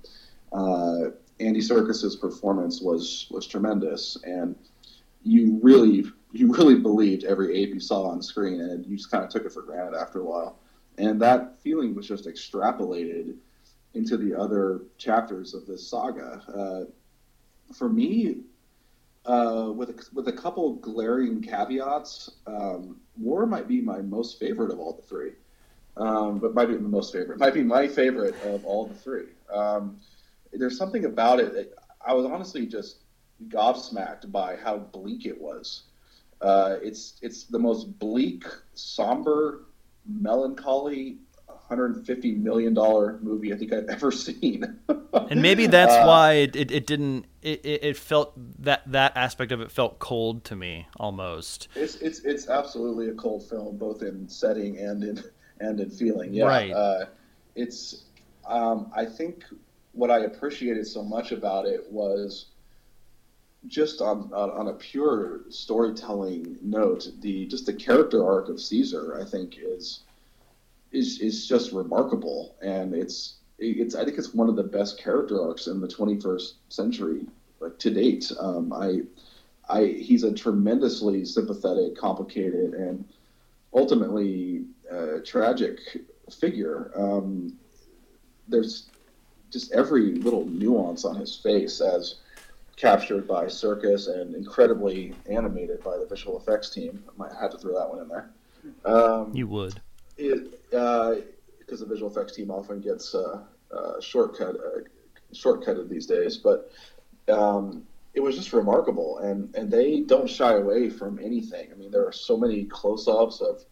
uh, 0.52 1.10
Andy 1.38 1.60
Serkis's 1.60 2.16
performance 2.16 2.80
was 2.80 3.28
was 3.30 3.46
tremendous, 3.46 4.16
and 4.24 4.56
you 5.22 5.60
really 5.62 6.04
you 6.32 6.52
really 6.52 6.74
believed 6.74 7.22
every 7.22 7.56
ape 7.56 7.72
you 7.72 7.80
saw 7.80 8.02
on 8.06 8.20
screen, 8.20 8.60
and 8.60 8.84
you 8.84 8.96
just 8.96 9.12
kind 9.12 9.22
of 9.22 9.30
took 9.30 9.44
it 9.44 9.52
for 9.52 9.62
granted 9.62 9.96
after 9.96 10.20
a 10.20 10.24
while, 10.24 10.58
and 10.98 11.22
that 11.22 11.60
feeling 11.62 11.94
was 11.94 12.08
just 12.08 12.26
extrapolated 12.26 13.36
into 13.94 14.16
the 14.16 14.36
other 14.36 14.80
chapters 14.98 15.54
of 15.54 15.66
this 15.66 15.88
saga. 15.88 16.42
Uh, 16.52 16.90
for 17.72 17.88
me, 17.88 18.42
uh, 19.24 19.72
with 19.74 19.90
a, 19.90 20.04
with 20.12 20.28
a 20.28 20.32
couple 20.32 20.74
glaring 20.74 21.40
caveats, 21.40 22.30
um, 22.46 23.00
War 23.16 23.46
might 23.46 23.68
be 23.68 23.80
my 23.80 24.00
most 24.00 24.38
favorite 24.38 24.70
of 24.70 24.78
all 24.78 24.92
the 24.92 25.02
three. 25.02 25.32
Um, 25.96 26.40
but 26.40 26.54
might 26.54 26.66
be 26.66 26.74
the 26.74 26.80
most 26.80 27.12
favorite. 27.12 27.38
Might 27.38 27.54
be 27.54 27.62
my 27.62 27.86
favorite 27.86 28.34
of 28.42 28.64
all 28.64 28.86
the 28.86 28.94
three. 28.94 29.28
Um, 29.52 30.00
there's 30.52 30.76
something 30.76 31.04
about 31.04 31.38
it 31.38 31.54
that 31.54 31.72
I 32.04 32.12
was 32.12 32.26
honestly 32.26 32.66
just 32.66 32.98
gobsmacked 33.48 34.30
by 34.32 34.56
how 34.56 34.78
bleak 34.78 35.26
it 35.26 35.40
was. 35.40 35.84
Uh, 36.40 36.76
it's 36.82 37.18
it's 37.22 37.44
the 37.44 37.58
most 37.58 37.98
bleak, 37.98 38.44
somber, 38.74 39.66
melancholy, 40.06 41.18
150 41.68 42.32
million 42.32 42.74
dollar 42.74 43.18
movie 43.22 43.52
I 43.52 43.56
think 43.56 43.72
I've 43.72 43.88
ever 43.88 44.12
seen. 44.12 44.78
and 45.30 45.40
maybe 45.40 45.66
that's 45.66 45.94
Uh, 45.94 46.04
why 46.04 46.32
it, 46.34 46.56
it, 46.56 46.70
it 46.70 46.86
didn't 46.86 47.26
it, 47.42 47.64
it, 47.64 47.84
it 47.84 47.96
felt 47.96 48.32
that 48.62 48.82
that 48.90 49.16
aspect 49.16 49.50
of 49.52 49.60
it 49.60 49.70
felt 49.70 49.98
cold 49.98 50.44
to 50.44 50.56
me 50.56 50.86
almost 50.98 51.68
It's 51.74 51.96
it's 51.96 52.20
it's 52.20 52.48
absolutely 52.48 53.08
a 53.08 53.14
cold 53.14 53.48
film, 53.48 53.76
both 53.78 54.02
in 54.02 54.28
setting 54.28 54.78
and 54.78 55.02
in 55.04 55.22
and 55.60 55.80
in 55.80 55.90
feeling. 55.90 56.34
Yeah, 56.34 56.44
Right. 56.46 56.72
Uh, 56.72 57.06
it's 57.54 58.04
um, 58.46 58.90
I 58.94 59.04
think 59.06 59.44
what 59.92 60.10
I 60.10 60.20
appreciated 60.20 60.86
so 60.86 61.02
much 61.02 61.32
about 61.32 61.66
it 61.66 61.90
was 61.90 62.46
just 63.66 64.02
on, 64.02 64.30
on 64.34 64.50
on 64.50 64.68
a 64.68 64.74
pure 64.74 65.40
storytelling 65.48 66.58
note, 66.60 67.08
the 67.20 67.46
just 67.46 67.64
the 67.66 67.72
character 67.72 68.26
arc 68.26 68.48
of 68.48 68.60
Caesar, 68.60 69.18
I 69.20 69.24
think 69.24 69.56
is 69.58 70.00
is 70.94 71.20
is 71.20 71.46
just 71.46 71.72
remarkable, 71.72 72.56
and 72.62 72.94
it's 72.94 73.36
it's 73.58 73.94
I 73.94 74.04
think 74.04 74.18
it's 74.18 74.32
one 74.32 74.48
of 74.48 74.56
the 74.56 74.62
best 74.62 74.98
character 74.98 75.42
arcs 75.42 75.66
in 75.66 75.80
the 75.80 75.88
21st 75.88 76.52
century, 76.68 77.26
like 77.60 77.78
to 77.78 77.90
date. 77.90 78.30
Um, 78.38 78.72
I 78.72 79.02
I 79.68 79.86
he's 79.86 80.22
a 80.22 80.32
tremendously 80.32 81.24
sympathetic, 81.24 81.96
complicated, 81.96 82.74
and 82.74 83.04
ultimately 83.72 84.64
uh, 84.90 85.18
tragic 85.24 85.78
figure. 86.30 86.92
Um, 86.96 87.58
there's 88.48 88.90
just 89.50 89.72
every 89.72 90.14
little 90.16 90.44
nuance 90.46 91.04
on 91.04 91.16
his 91.16 91.36
face 91.36 91.80
as 91.80 92.16
captured 92.76 93.26
by 93.26 93.44
Serkis 93.44 94.08
and 94.08 94.34
incredibly 94.34 95.14
animated 95.30 95.82
by 95.84 95.96
the 95.96 96.06
visual 96.06 96.38
effects 96.38 96.70
team. 96.70 97.02
I 97.08 97.12
might 97.16 97.32
have 97.40 97.52
to 97.52 97.58
throw 97.58 97.78
that 97.78 97.88
one 97.88 98.00
in 98.00 98.08
there. 98.08 98.30
Um, 98.84 99.30
you 99.32 99.46
would 99.46 99.80
it, 100.16 100.60
uh, 100.74 101.16
because 101.58 101.80
the 101.80 101.86
visual 101.86 102.10
effects 102.10 102.34
team 102.34 102.50
often 102.50 102.80
gets 102.80 103.14
uh, 103.14 103.40
uh, 103.74 104.00
shortcut 104.00 104.56
uh, 104.56 104.80
shortcutted 105.32 105.88
these 105.88 106.06
days. 106.06 106.36
But 106.36 106.70
um, 107.28 107.84
it 108.14 108.20
was 108.20 108.36
just 108.36 108.52
remarkable, 108.52 109.18
and 109.18 109.54
and 109.54 109.70
they 109.70 110.00
don't 110.00 110.28
shy 110.28 110.54
away 110.54 110.90
from 110.90 111.18
anything. 111.18 111.70
I 111.72 111.74
mean, 111.74 111.90
there 111.90 112.06
are 112.06 112.12
so 112.12 112.36
many 112.36 112.64
close-ups 112.64 113.40
of 113.40 113.64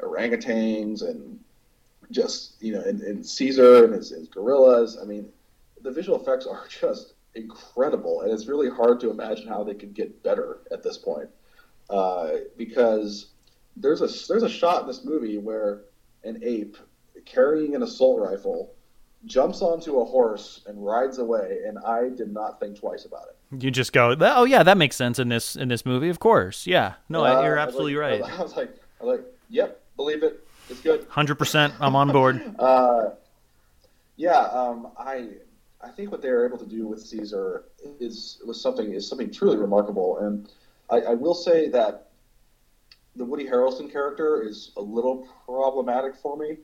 orangutans 0.00 1.02
and 1.08 1.38
just 2.10 2.62
you 2.62 2.72
know, 2.72 2.80
and, 2.80 3.00
and 3.02 3.24
Caesar 3.24 3.84
and 3.84 3.94
his, 3.94 4.10
his 4.10 4.28
gorillas. 4.28 4.98
I 5.00 5.04
mean, 5.04 5.28
the 5.82 5.90
visual 5.90 6.20
effects 6.20 6.46
are 6.46 6.64
just 6.80 7.14
incredible, 7.34 8.22
and 8.22 8.32
it's 8.32 8.46
really 8.46 8.70
hard 8.70 9.00
to 9.00 9.10
imagine 9.10 9.48
how 9.48 9.64
they 9.64 9.74
could 9.74 9.94
get 9.94 10.22
better 10.22 10.58
at 10.70 10.82
this 10.82 10.96
point. 10.96 11.28
Uh, 11.90 12.30
because 12.56 13.26
there's 13.76 14.00
a 14.00 14.08
there's 14.28 14.42
a 14.42 14.48
shot 14.48 14.82
in 14.82 14.86
this 14.86 15.04
movie 15.04 15.38
where 15.38 15.82
an 16.24 16.40
ape 16.44 16.76
carrying 17.24 17.74
an 17.74 17.82
assault 17.82 18.20
rifle 18.20 18.72
jumps 19.26 19.62
onto 19.62 20.00
a 20.00 20.04
horse 20.04 20.62
and 20.66 20.84
rides 20.84 21.18
away, 21.18 21.60
and 21.66 21.78
I 21.78 22.10
did 22.10 22.32
not 22.32 22.60
think 22.60 22.78
twice 22.78 23.04
about 23.06 23.24
it. 23.28 23.62
You 23.62 23.70
just 23.70 23.92
go, 23.92 24.14
oh 24.20 24.44
yeah, 24.44 24.62
that 24.62 24.76
makes 24.76 24.96
sense 24.96 25.18
in 25.18 25.28
this 25.28 25.56
in 25.56 25.68
this 25.68 25.86
movie. 25.86 26.08
Of 26.08 26.18
course, 26.18 26.66
yeah. 26.66 26.94
No, 27.08 27.24
Uh, 27.24 27.42
you're 27.42 27.58
I 27.58 27.62
absolutely 27.62 27.96
like- 27.96 28.20
right. 28.22 28.32
I 28.38 28.42
was 28.42 28.56
like, 28.56 28.76
I 29.00 29.04
was 29.04 29.18
like, 29.18 29.26
yep, 29.48 29.80
believe 29.96 30.22
it, 30.22 30.46
it's 30.68 30.80
good. 30.80 31.06
Hundred 31.08 31.36
percent, 31.36 31.74
I'm 31.80 31.96
on 31.96 32.10
board. 32.12 32.42
Uh, 32.58 33.10
yeah, 34.16 34.40
um, 34.52 34.88
I 34.98 35.28
I 35.82 35.88
think 35.88 36.10
what 36.12 36.22
they 36.22 36.30
were 36.30 36.46
able 36.46 36.58
to 36.58 36.66
do 36.66 36.86
with 36.86 37.00
Caesar 37.00 37.64
is 38.00 38.40
was 38.46 38.60
something 38.60 38.92
is 38.92 39.08
something 39.08 39.30
truly 39.32 39.56
remarkable, 39.56 40.18
and 40.18 40.48
I, 40.90 41.12
I 41.12 41.14
will 41.14 41.34
say 41.34 41.68
that 41.70 42.08
the 43.16 43.24
Woody 43.24 43.44
Harrelson 43.44 43.90
character 43.90 44.42
is 44.42 44.72
a 44.76 44.80
little 44.82 45.28
problematic 45.44 46.16
for 46.16 46.36
me. 46.36 46.58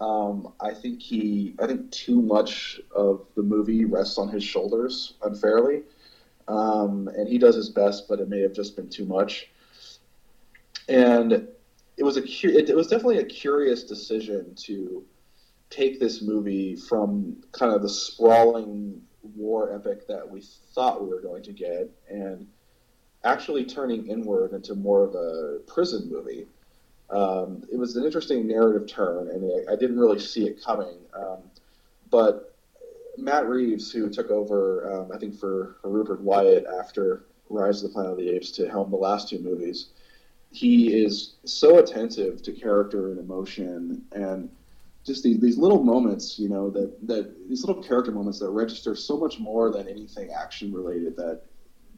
Um, 0.00 0.52
I 0.60 0.74
think 0.74 1.00
he 1.00 1.54
I 1.60 1.66
think 1.66 1.90
too 1.92 2.20
much 2.20 2.80
of 2.94 3.26
the 3.36 3.42
movie 3.42 3.84
rests 3.84 4.18
on 4.18 4.28
his 4.28 4.42
shoulders 4.42 5.14
unfairly, 5.22 5.82
um, 6.48 7.08
and 7.16 7.28
he 7.28 7.38
does 7.38 7.54
his 7.54 7.68
best, 7.68 8.08
but 8.08 8.18
it 8.18 8.28
may 8.28 8.40
have 8.40 8.52
just 8.52 8.74
been 8.74 8.88
too 8.88 9.04
much. 9.04 9.48
And 10.88 11.48
it 11.96 12.02
was 12.02 12.16
a, 12.16 12.22
it, 12.22 12.70
it 12.70 12.74
was 12.74 12.88
definitely 12.88 13.18
a 13.18 13.24
curious 13.24 13.84
decision 13.84 14.54
to 14.56 15.04
take 15.70 16.00
this 16.00 16.20
movie 16.20 16.74
from 16.74 17.36
kind 17.52 17.72
of 17.72 17.82
the 17.82 17.88
sprawling 17.88 19.00
war 19.36 19.72
epic 19.74 20.08
that 20.08 20.28
we 20.28 20.42
thought 20.74 21.02
we 21.02 21.08
were 21.08 21.20
going 21.20 21.42
to 21.44 21.52
get 21.52 21.88
and 22.10 22.46
actually 23.24 23.64
turning 23.64 24.06
inward 24.06 24.52
into 24.52 24.74
more 24.74 25.04
of 25.04 25.14
a 25.14 25.58
prison 25.66 26.10
movie. 26.10 26.46
Um, 27.10 27.62
it 27.70 27.76
was 27.76 27.96
an 27.96 28.04
interesting 28.04 28.46
narrative 28.46 28.88
turn, 28.88 29.28
and 29.28 29.68
I, 29.68 29.72
I 29.72 29.76
didn't 29.76 29.98
really 29.98 30.18
see 30.18 30.46
it 30.46 30.62
coming. 30.62 30.96
Um, 31.14 31.38
but 32.10 32.54
Matt 33.18 33.46
Reeves, 33.48 33.92
who 33.92 34.08
took 34.08 34.30
over, 34.30 34.92
um, 34.92 35.12
I 35.12 35.18
think, 35.18 35.38
for, 35.38 35.76
for 35.82 35.90
Rupert 35.90 36.20
Wyatt 36.20 36.66
after 36.80 37.24
Rise 37.50 37.82
of 37.82 37.90
the 37.90 37.94
Planet 37.94 38.12
of 38.12 38.18
the 38.18 38.30
Apes 38.30 38.50
to 38.52 38.68
helm 38.68 38.90
the 38.90 38.96
last 38.96 39.28
two 39.28 39.38
movies, 39.38 39.88
he 40.50 41.02
is 41.04 41.34
so 41.44 41.78
attentive 41.78 42.42
to 42.42 42.52
character 42.52 43.10
and 43.10 43.18
emotion 43.18 44.04
and 44.12 44.50
just 45.04 45.24
these, 45.24 45.40
these 45.40 45.58
little 45.58 45.82
moments, 45.82 46.38
you 46.38 46.48
know, 46.48 46.70
that, 46.70 46.94
that 47.06 47.48
these 47.48 47.64
little 47.64 47.82
character 47.82 48.12
moments 48.12 48.38
that 48.38 48.50
register 48.50 48.94
so 48.94 49.16
much 49.16 49.38
more 49.38 49.70
than 49.70 49.88
anything 49.88 50.30
action 50.30 50.72
related 50.72 51.16
that 51.16 51.42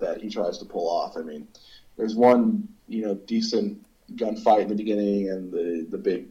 that 0.04 0.20
he 0.20 0.28
tries 0.28 0.58
to 0.58 0.64
pull 0.64 0.88
off. 0.88 1.16
I 1.16 1.22
mean, 1.22 1.48
there's 1.96 2.14
one, 2.14 2.68
you 2.88 3.02
know, 3.02 3.14
decent 3.14 3.84
gunfight 4.16 4.62
in 4.62 4.68
the 4.68 4.74
beginning 4.74 5.30
and 5.30 5.52
the 5.52 5.86
the 5.90 5.98
big 5.98 6.26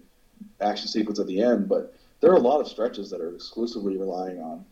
action 0.61 0.87
sequence 0.87 1.19
at 1.19 1.27
the 1.27 1.41
end, 1.41 1.67
but 1.67 1.95
there 2.21 2.31
are 2.31 2.37
a 2.37 2.39
lot 2.39 2.61
of 2.61 2.67
stretches 2.67 3.09
that 3.09 3.21
are 3.21 3.33
exclusively 3.33 3.97
relying 3.97 4.39
on 4.39 4.65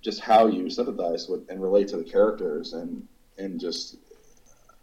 just 0.00 0.20
how 0.20 0.46
you 0.46 0.70
sympathize 0.70 1.28
with 1.28 1.48
and 1.50 1.62
relate 1.62 1.88
to 1.88 1.96
the 1.96 2.04
characters 2.04 2.72
and 2.72 3.06
and 3.38 3.60
just 3.60 3.96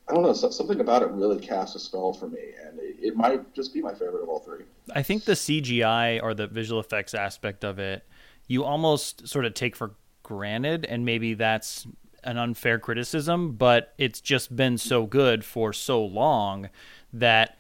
I 0.09 0.13
don't 0.13 0.23
know 0.23 0.33
something 0.33 0.79
about 0.79 1.01
it 1.01 1.09
really 1.09 1.39
casts 1.39 1.75
a 1.75 1.79
spell 1.79 2.13
for 2.13 2.29
me, 2.29 2.39
and 2.65 2.79
it, 2.79 2.95
it 3.01 3.15
might 3.17 3.53
just 3.53 3.73
be 3.73 3.81
my 3.81 3.93
favorite 3.93 4.23
of 4.23 4.29
all 4.29 4.39
three. 4.39 4.63
I 4.95 5.03
think 5.03 5.25
the 5.25 5.33
CGI 5.33 6.23
or 6.23 6.33
the 6.33 6.47
visual 6.47 6.79
effects 6.79 7.13
aspect 7.13 7.65
of 7.65 7.77
it, 7.77 8.05
you 8.47 8.63
almost 8.63 9.27
sort 9.27 9.43
of 9.43 9.53
take 9.53 9.75
for 9.75 9.95
granted, 10.23 10.85
and 10.85 11.03
maybe 11.03 11.33
that's 11.33 11.85
an 12.27 12.37
unfair 12.37 12.77
criticism, 12.77 13.53
but 13.53 13.93
it's 13.97 14.21
just 14.21 14.55
been 14.55 14.77
so 14.77 15.05
good 15.05 15.43
for 15.43 15.73
so 15.73 16.03
long 16.03 16.69
that 17.13 17.57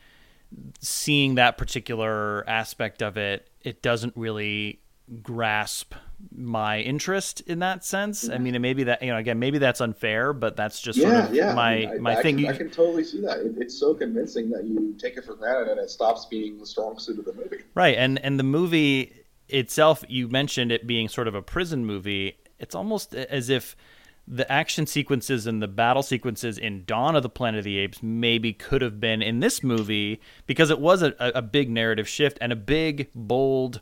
seeing 0.79 1.35
that 1.35 1.57
particular 1.57 2.47
aspect 2.47 3.01
of 3.01 3.17
it, 3.17 3.49
it 3.63 3.81
doesn't 3.81 4.13
really 4.15 4.81
grasp 5.23 5.93
my 6.35 6.79
interest 6.81 7.41
in 7.41 7.59
that 7.59 7.85
sense. 7.85 8.27
I 8.27 8.33
mm-hmm. 8.33 8.43
mean, 8.43 8.55
and 8.55 8.61
maybe 8.61 8.83
that 8.83 9.01
you 9.01 9.09
know, 9.09 9.17
again, 9.17 9.39
maybe 9.39 9.57
that's 9.57 9.79
unfair, 9.79 10.33
but 10.33 10.57
that's 10.57 10.81
just 10.81 10.99
yeah, 10.99 11.09
sort 11.09 11.29
of 11.29 11.35
yeah. 11.35 11.53
my 11.53 11.71
I 11.71 11.77
mean, 11.77 11.89
I, 11.89 11.97
my 11.99 12.17
I 12.17 12.21
thing. 12.21 12.35
Can, 12.35 12.45
You- 12.45 12.51
I 12.51 12.57
can 12.57 12.69
totally 12.69 13.03
see 13.03 13.21
that. 13.21 13.39
It, 13.39 13.55
it's 13.57 13.79
so 13.79 13.93
convincing 13.93 14.49
that 14.49 14.65
you 14.65 14.95
take 14.99 15.15
it 15.15 15.25
for 15.25 15.35
granted, 15.35 15.71
and 15.71 15.79
it 15.79 15.89
stops 15.89 16.25
being 16.25 16.57
the 16.59 16.65
strong 16.65 16.99
suit 16.99 17.19
of 17.19 17.25
the 17.25 17.33
movie. 17.33 17.63
Right, 17.73 17.97
and 17.97 18.19
and 18.19 18.37
the 18.37 18.43
movie 18.43 19.13
itself, 19.47 20.03
you 20.09 20.27
mentioned 20.27 20.71
it 20.73 20.85
being 20.85 21.07
sort 21.07 21.27
of 21.27 21.35
a 21.35 21.41
prison 21.41 21.85
movie. 21.85 22.37
It's 22.59 22.75
almost 22.75 23.13
as 23.13 23.49
if 23.49 23.75
the 24.27 24.49
action 24.51 24.85
sequences 24.85 25.47
and 25.47 25.61
the 25.61 25.67
battle 25.67 26.03
sequences 26.03 26.57
in 26.57 26.83
Dawn 26.85 27.15
of 27.15 27.23
the 27.23 27.29
Planet 27.29 27.59
of 27.59 27.65
the 27.65 27.77
Apes 27.77 28.03
maybe 28.03 28.51
could 28.51 28.81
have 28.81 28.99
been 28.99 29.21
in 29.21 29.39
this 29.39 29.63
movie 29.63 30.19
because 30.45 30.69
it 30.69 30.79
was 30.79 31.01
a, 31.01 31.15
a 31.19 31.41
big 31.41 31.69
narrative 31.69 32.07
shift 32.07 32.37
and 32.41 32.51
a 32.51 32.55
big 32.55 33.09
bold 33.15 33.79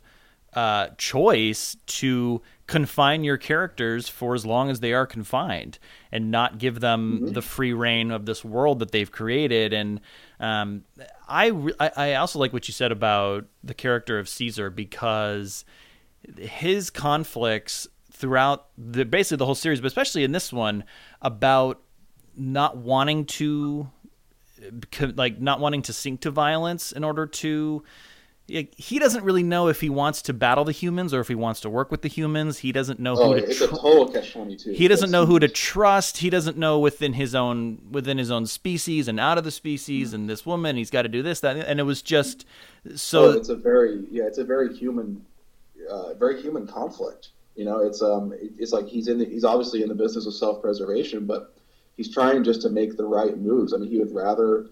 uh, 0.54 0.88
choice 0.96 1.76
to 1.86 2.40
confine 2.66 3.24
your 3.24 3.36
characters 3.36 4.08
for 4.08 4.34
as 4.34 4.46
long 4.46 4.70
as 4.70 4.80
they 4.80 4.92
are 4.92 5.06
confined 5.06 5.78
and 6.10 6.30
not 6.30 6.58
give 6.58 6.80
them 6.80 7.32
the 7.32 7.42
free 7.42 7.72
reign 7.72 8.10
of 8.10 8.24
this 8.24 8.44
world 8.44 8.78
that 8.78 8.90
they've 8.90 9.10
created. 9.10 9.72
And 9.72 10.00
um, 10.40 10.84
I, 11.28 11.48
re- 11.48 11.74
I 11.78 11.90
I 11.96 12.14
also 12.14 12.38
like 12.38 12.52
what 12.52 12.68
you 12.68 12.72
said 12.72 12.90
about 12.90 13.44
the 13.62 13.74
character 13.74 14.18
of 14.18 14.28
Caesar 14.28 14.70
because 14.70 15.64
his 16.38 16.88
conflicts 16.88 17.86
throughout 18.18 18.66
the 18.78 19.04
basically 19.04 19.36
the 19.38 19.46
whole 19.46 19.54
series, 19.54 19.80
but 19.80 19.86
especially 19.88 20.24
in 20.24 20.32
this 20.32 20.52
one, 20.52 20.84
about 21.22 21.80
not 22.36 22.76
wanting 22.76 23.24
to 23.26 23.90
like 25.16 25.40
not 25.40 25.60
wanting 25.60 25.82
to 25.82 25.92
sink 25.92 26.20
to 26.22 26.30
violence 26.30 26.92
in 26.92 27.04
order 27.04 27.26
to 27.26 27.84
he 28.48 29.00
doesn't 29.00 29.24
really 29.24 29.42
know 29.42 29.66
if 29.66 29.80
he 29.80 29.90
wants 29.90 30.22
to 30.22 30.32
battle 30.32 30.64
the 30.64 30.70
humans 30.70 31.12
or 31.12 31.18
if 31.20 31.26
he 31.26 31.34
wants 31.34 31.60
to 31.62 31.68
work 31.68 31.90
with 31.90 32.02
the 32.02 32.08
humans. 32.08 32.58
He 32.58 32.70
doesn't 32.70 33.00
know 33.00 33.16
Oh, 33.18 33.32
who 33.34 33.40
to 33.40 33.44
it's 33.44 33.58
tr- 33.58 33.64
a 33.64 33.68
total 33.68 34.08
catch 34.08 34.32
twenty 34.32 34.56
two. 34.56 34.70
he 34.70 34.86
doesn't 34.86 35.10
know 35.10 35.26
who 35.26 35.40
to 35.40 35.48
trust. 35.48 36.18
He 36.18 36.30
doesn't 36.30 36.56
know 36.56 36.78
within 36.78 37.14
his 37.14 37.34
own 37.34 37.80
within 37.90 38.18
his 38.18 38.30
own 38.30 38.46
species 38.46 39.08
and 39.08 39.18
out 39.18 39.36
of 39.36 39.42
the 39.44 39.50
species 39.50 40.14
and 40.14 40.30
this 40.30 40.46
woman. 40.46 40.76
He's 40.76 40.90
got 40.90 41.02
to 41.02 41.08
do 41.08 41.22
this 41.22 41.40
that 41.40 41.56
and 41.56 41.80
it 41.80 41.82
was 41.82 42.02
just 42.02 42.46
so 42.94 43.32
So 43.32 43.36
it's 43.38 43.48
a 43.48 43.56
very 43.56 44.04
yeah, 44.10 44.24
it's 44.24 44.38
a 44.38 44.44
very 44.44 44.74
human, 44.76 45.26
uh, 45.90 46.14
very 46.14 46.40
human 46.40 46.66
conflict. 46.68 47.30
You 47.56 47.64
know, 47.64 47.80
it's 47.80 48.02
um, 48.02 48.34
it's 48.38 48.72
like 48.72 48.86
he's 48.86 49.08
in 49.08 49.18
the, 49.18 49.24
he's 49.24 49.44
obviously 49.44 49.82
in 49.82 49.88
the 49.88 49.94
business 49.94 50.26
of 50.26 50.34
self 50.34 50.60
preservation, 50.60 51.26
but 51.26 51.54
he's 51.96 52.12
trying 52.12 52.44
just 52.44 52.62
to 52.62 52.68
make 52.68 52.96
the 52.96 53.04
right 53.04 53.36
moves. 53.38 53.72
I 53.72 53.78
mean, 53.78 53.90
he 53.90 53.98
would 53.98 54.14
rather 54.14 54.66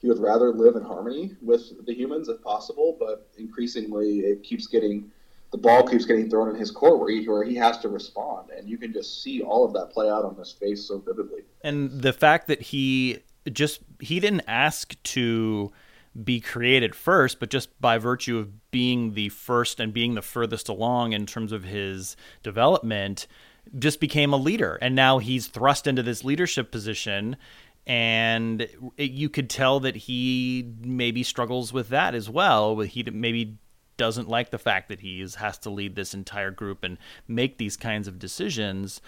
he 0.00 0.08
would 0.08 0.18
rather 0.18 0.52
live 0.52 0.76
in 0.76 0.82
harmony 0.82 1.36
with 1.42 1.84
the 1.84 1.92
humans 1.92 2.28
if 2.28 2.40
possible, 2.42 2.96
but 2.98 3.28
increasingly 3.36 4.20
it 4.20 4.42
keeps 4.42 4.66
getting 4.66 5.10
the 5.52 5.58
ball 5.58 5.86
keeps 5.86 6.04
getting 6.04 6.30
thrown 6.30 6.48
in 6.48 6.54
his 6.54 6.70
court 6.70 7.00
where 7.00 7.10
he 7.10 7.28
where 7.28 7.42
he 7.42 7.56
has 7.56 7.78
to 7.78 7.88
respond, 7.88 8.50
and 8.50 8.68
you 8.68 8.78
can 8.78 8.92
just 8.92 9.22
see 9.22 9.42
all 9.42 9.64
of 9.64 9.72
that 9.72 9.90
play 9.90 10.08
out 10.08 10.24
on 10.24 10.36
his 10.36 10.52
face 10.52 10.86
so 10.86 10.98
vividly. 10.98 11.42
and 11.62 12.02
the 12.02 12.12
fact 12.12 12.46
that 12.46 12.62
he 12.62 13.18
just 13.52 13.80
he 13.98 14.20
didn't 14.20 14.42
ask 14.46 15.00
to 15.02 15.72
be 16.24 16.40
created 16.40 16.94
first 16.94 17.38
but 17.38 17.50
just 17.50 17.80
by 17.80 17.96
virtue 17.96 18.38
of 18.38 18.70
being 18.70 19.14
the 19.14 19.28
first 19.28 19.78
and 19.78 19.92
being 19.92 20.14
the 20.14 20.22
furthest 20.22 20.68
along 20.68 21.12
in 21.12 21.26
terms 21.26 21.52
of 21.52 21.64
his 21.64 22.16
development 22.42 23.26
just 23.78 24.00
became 24.00 24.32
a 24.32 24.36
leader. 24.36 24.78
And 24.80 24.94
now 24.94 25.18
he's 25.18 25.46
thrust 25.46 25.86
into 25.86 26.02
this 26.02 26.24
leadership 26.24 26.70
position 26.72 27.36
and 27.86 28.62
it, 28.96 29.10
you 29.10 29.28
could 29.28 29.48
tell 29.48 29.80
that 29.80 29.96
he 29.96 30.72
maybe 30.82 31.22
struggles 31.22 31.72
with 31.72 31.88
that 31.88 32.14
as 32.14 32.28
well 32.28 32.78
he 32.80 33.02
maybe 33.04 33.58
doesn't 33.96 34.28
like 34.28 34.50
the 34.50 34.58
fact 34.58 34.88
that 34.88 35.00
he 35.00 35.20
is, 35.20 35.36
has 35.36 35.58
to 35.58 35.70
lead 35.70 35.94
this 35.94 36.14
entire 36.14 36.50
group 36.50 36.82
and 36.82 36.96
make 37.28 37.58
these 37.58 37.76
kinds 37.76 38.08
of 38.08 38.18
decisions 38.18 39.00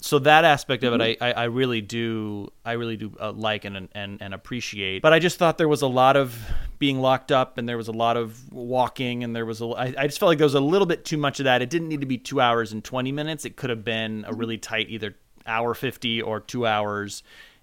so 0.00 0.18
that 0.20 0.44
aspect 0.44 0.84
of 0.84 0.94
it 0.94 1.00
I, 1.00 1.28
I, 1.28 1.32
I 1.32 1.44
really 1.44 1.80
do 1.80 2.52
i 2.64 2.72
really 2.72 2.96
do 2.96 3.12
uh, 3.20 3.32
like 3.32 3.64
and, 3.64 3.88
and 3.92 4.22
and 4.22 4.34
appreciate. 4.34 5.02
But 5.02 5.12
i 5.12 5.18
just 5.18 5.38
thought 5.38 5.58
there 5.58 5.68
was 5.68 5.82
a 5.82 5.86
lot 5.86 6.16
of 6.16 6.38
being 6.78 7.00
locked 7.00 7.32
up 7.32 7.58
and 7.58 7.68
there 7.68 7.76
was 7.76 7.88
a 7.88 7.92
lot 7.92 8.16
of 8.16 8.52
walking 8.52 9.24
and 9.24 9.34
there 9.34 9.46
was 9.46 9.60
a 9.60 9.66
i, 9.66 9.94
I 9.98 10.06
just 10.06 10.18
felt 10.18 10.28
like 10.28 10.38
there 10.38 10.44
was 10.44 10.54
a 10.54 10.60
little 10.60 10.86
bit 10.86 11.04
too 11.04 11.16
much 11.16 11.40
of 11.40 11.44
that. 11.44 11.62
It 11.62 11.70
didn't 11.70 11.88
need 11.88 12.00
to 12.00 12.06
be 12.06 12.18
two 12.18 12.40
hours 12.40 12.72
and 12.72 12.84
20 12.84 13.12
minutes. 13.12 13.44
It 13.44 13.56
could 13.56 13.70
have 13.70 13.84
been 13.84 14.24
a 14.28 14.34
really 14.34 14.58
tight 14.58 14.88
either 14.90 15.16
hour 15.46 15.74
50 15.74 16.22
or 16.22 16.40
two 16.40 16.66
hours. 16.66 17.22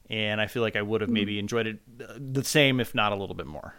And 0.09 0.41
i 0.41 0.47
feel 0.47 0.61
like 0.61 0.75
i 0.75 0.81
would 0.81 1.01
have 1.01 1.09
maybe 1.09 1.39
enjoyed 1.39 1.67
it 1.67 1.79
uh, 2.01 2.13
the 2.19 2.43
same 2.43 2.79
if 2.79 2.93
not 2.93 3.11
a 3.11 3.15
little 3.15 3.35
bit 3.35 3.47
more. 3.47 3.73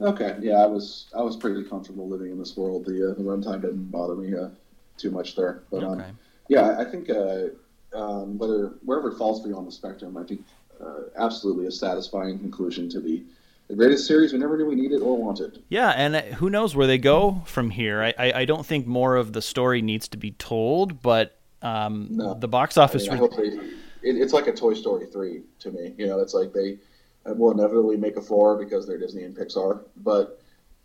Okay, 0.00 0.36
yeah, 0.40 0.56
I 0.56 0.66
was 0.66 1.06
I 1.16 1.22
was 1.22 1.36
pretty 1.36 1.62
comfortable 1.64 2.08
living 2.08 2.32
in 2.32 2.38
this 2.38 2.56
world. 2.56 2.84
The 2.84 3.10
uh, 3.10 3.14
the 3.14 3.22
runtime 3.22 3.60
didn't 3.62 3.90
bother 3.90 4.16
me 4.16 4.36
uh, 4.36 4.48
too 4.96 5.10
much 5.12 5.36
there, 5.36 5.62
but 5.70 5.84
um, 5.84 6.00
Okay. 6.00 6.10
Yeah, 6.52 6.76
I 6.78 6.84
think 6.84 7.08
uh, 7.08 7.46
um, 7.94 8.36
whether 8.36 8.74
wherever 8.84 9.10
it 9.10 9.16
falls 9.16 9.40
for 9.42 9.48
you 9.48 9.56
on 9.56 9.64
the 9.64 9.72
spectrum, 9.72 10.18
I 10.18 10.24
think 10.24 10.44
uh, 10.78 11.04
absolutely 11.16 11.66
a 11.66 11.70
satisfying 11.70 12.38
conclusion 12.38 12.90
to 12.90 13.00
the 13.00 13.22
the 13.68 13.76
greatest 13.76 14.06
series 14.06 14.34
we 14.34 14.38
never 14.38 14.58
knew 14.58 14.66
we 14.66 14.74
needed 14.74 14.96
it 15.00 15.02
or 15.02 15.16
wanted. 15.16 15.62
Yeah, 15.70 15.90
and 15.90 16.14
uh, 16.14 16.22
who 16.40 16.50
knows 16.50 16.76
where 16.76 16.86
they 16.86 16.98
go 16.98 17.42
from 17.46 17.70
here? 17.70 18.02
I, 18.02 18.14
I, 18.18 18.32
I 18.40 18.44
don't 18.44 18.66
think 18.66 18.86
more 18.86 19.16
of 19.16 19.32
the 19.32 19.40
story 19.40 19.80
needs 19.80 20.08
to 20.08 20.18
be 20.18 20.32
told, 20.32 21.00
but 21.00 21.38
um, 21.62 22.08
No. 22.10 22.34
the 22.34 22.48
box 22.48 22.76
I, 22.76 22.84
office. 22.84 23.04
mean, 23.04 23.14
I 23.14 23.16
hope 23.16 23.34
they. 23.34 23.48
It, 24.02 24.16
it's 24.20 24.34
like 24.34 24.46
a 24.46 24.52
Toy 24.52 24.74
Story 24.74 25.06
three 25.06 25.42
to 25.60 25.70
me. 25.70 25.94
You 25.96 26.06
know, 26.06 26.20
it's 26.20 26.34
like 26.34 26.52
they 26.52 26.78
uh, 27.24 27.32
will 27.32 27.52
inevitably 27.52 27.96
make 27.96 28.16
a 28.16 28.20
four 28.20 28.58
because 28.58 28.86
they're 28.86 28.98
Disney 28.98 29.22
and 29.22 29.34
Pixar, 29.34 29.84
but 29.96 30.42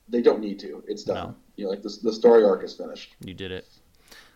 they 0.08 0.22
don't 0.22 0.40
need 0.40 0.60
to. 0.60 0.82
It's 0.88 1.04
done. 1.04 1.16
No. 1.16 1.36
You 1.58 1.64
know, 1.66 1.72
like 1.72 1.84
this, 1.84 1.98
the 1.98 2.14
story 2.14 2.46
arc 2.46 2.64
is 2.64 2.74
finished. 2.74 3.16
You 3.20 3.34
did 3.34 3.52
it. 3.52 3.66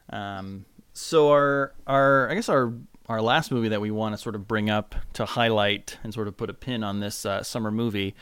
Um, 0.10 0.66
so 0.94 1.30
our 1.30 1.74
our 1.88 2.30
I 2.30 2.36
guess 2.36 2.50
our 2.50 2.74
our 3.08 3.22
last 3.22 3.52
movie 3.52 3.70
that 3.70 3.82
we 3.82 3.92
want 3.92 4.14
to 4.14 4.18
sort 4.18 4.36
of 4.36 4.48
bring 4.48 4.70
up 4.70 4.96
to 5.14 5.26
highlight 5.26 5.98
and 6.04 6.14
sort 6.14 6.28
of 6.28 6.38
put 6.38 6.50
a 6.50 6.54
pin 6.54 6.84
on 6.84 7.00
this 7.00 7.26
uh, 7.26 7.44
summer 7.44 7.72
movie 7.72 8.16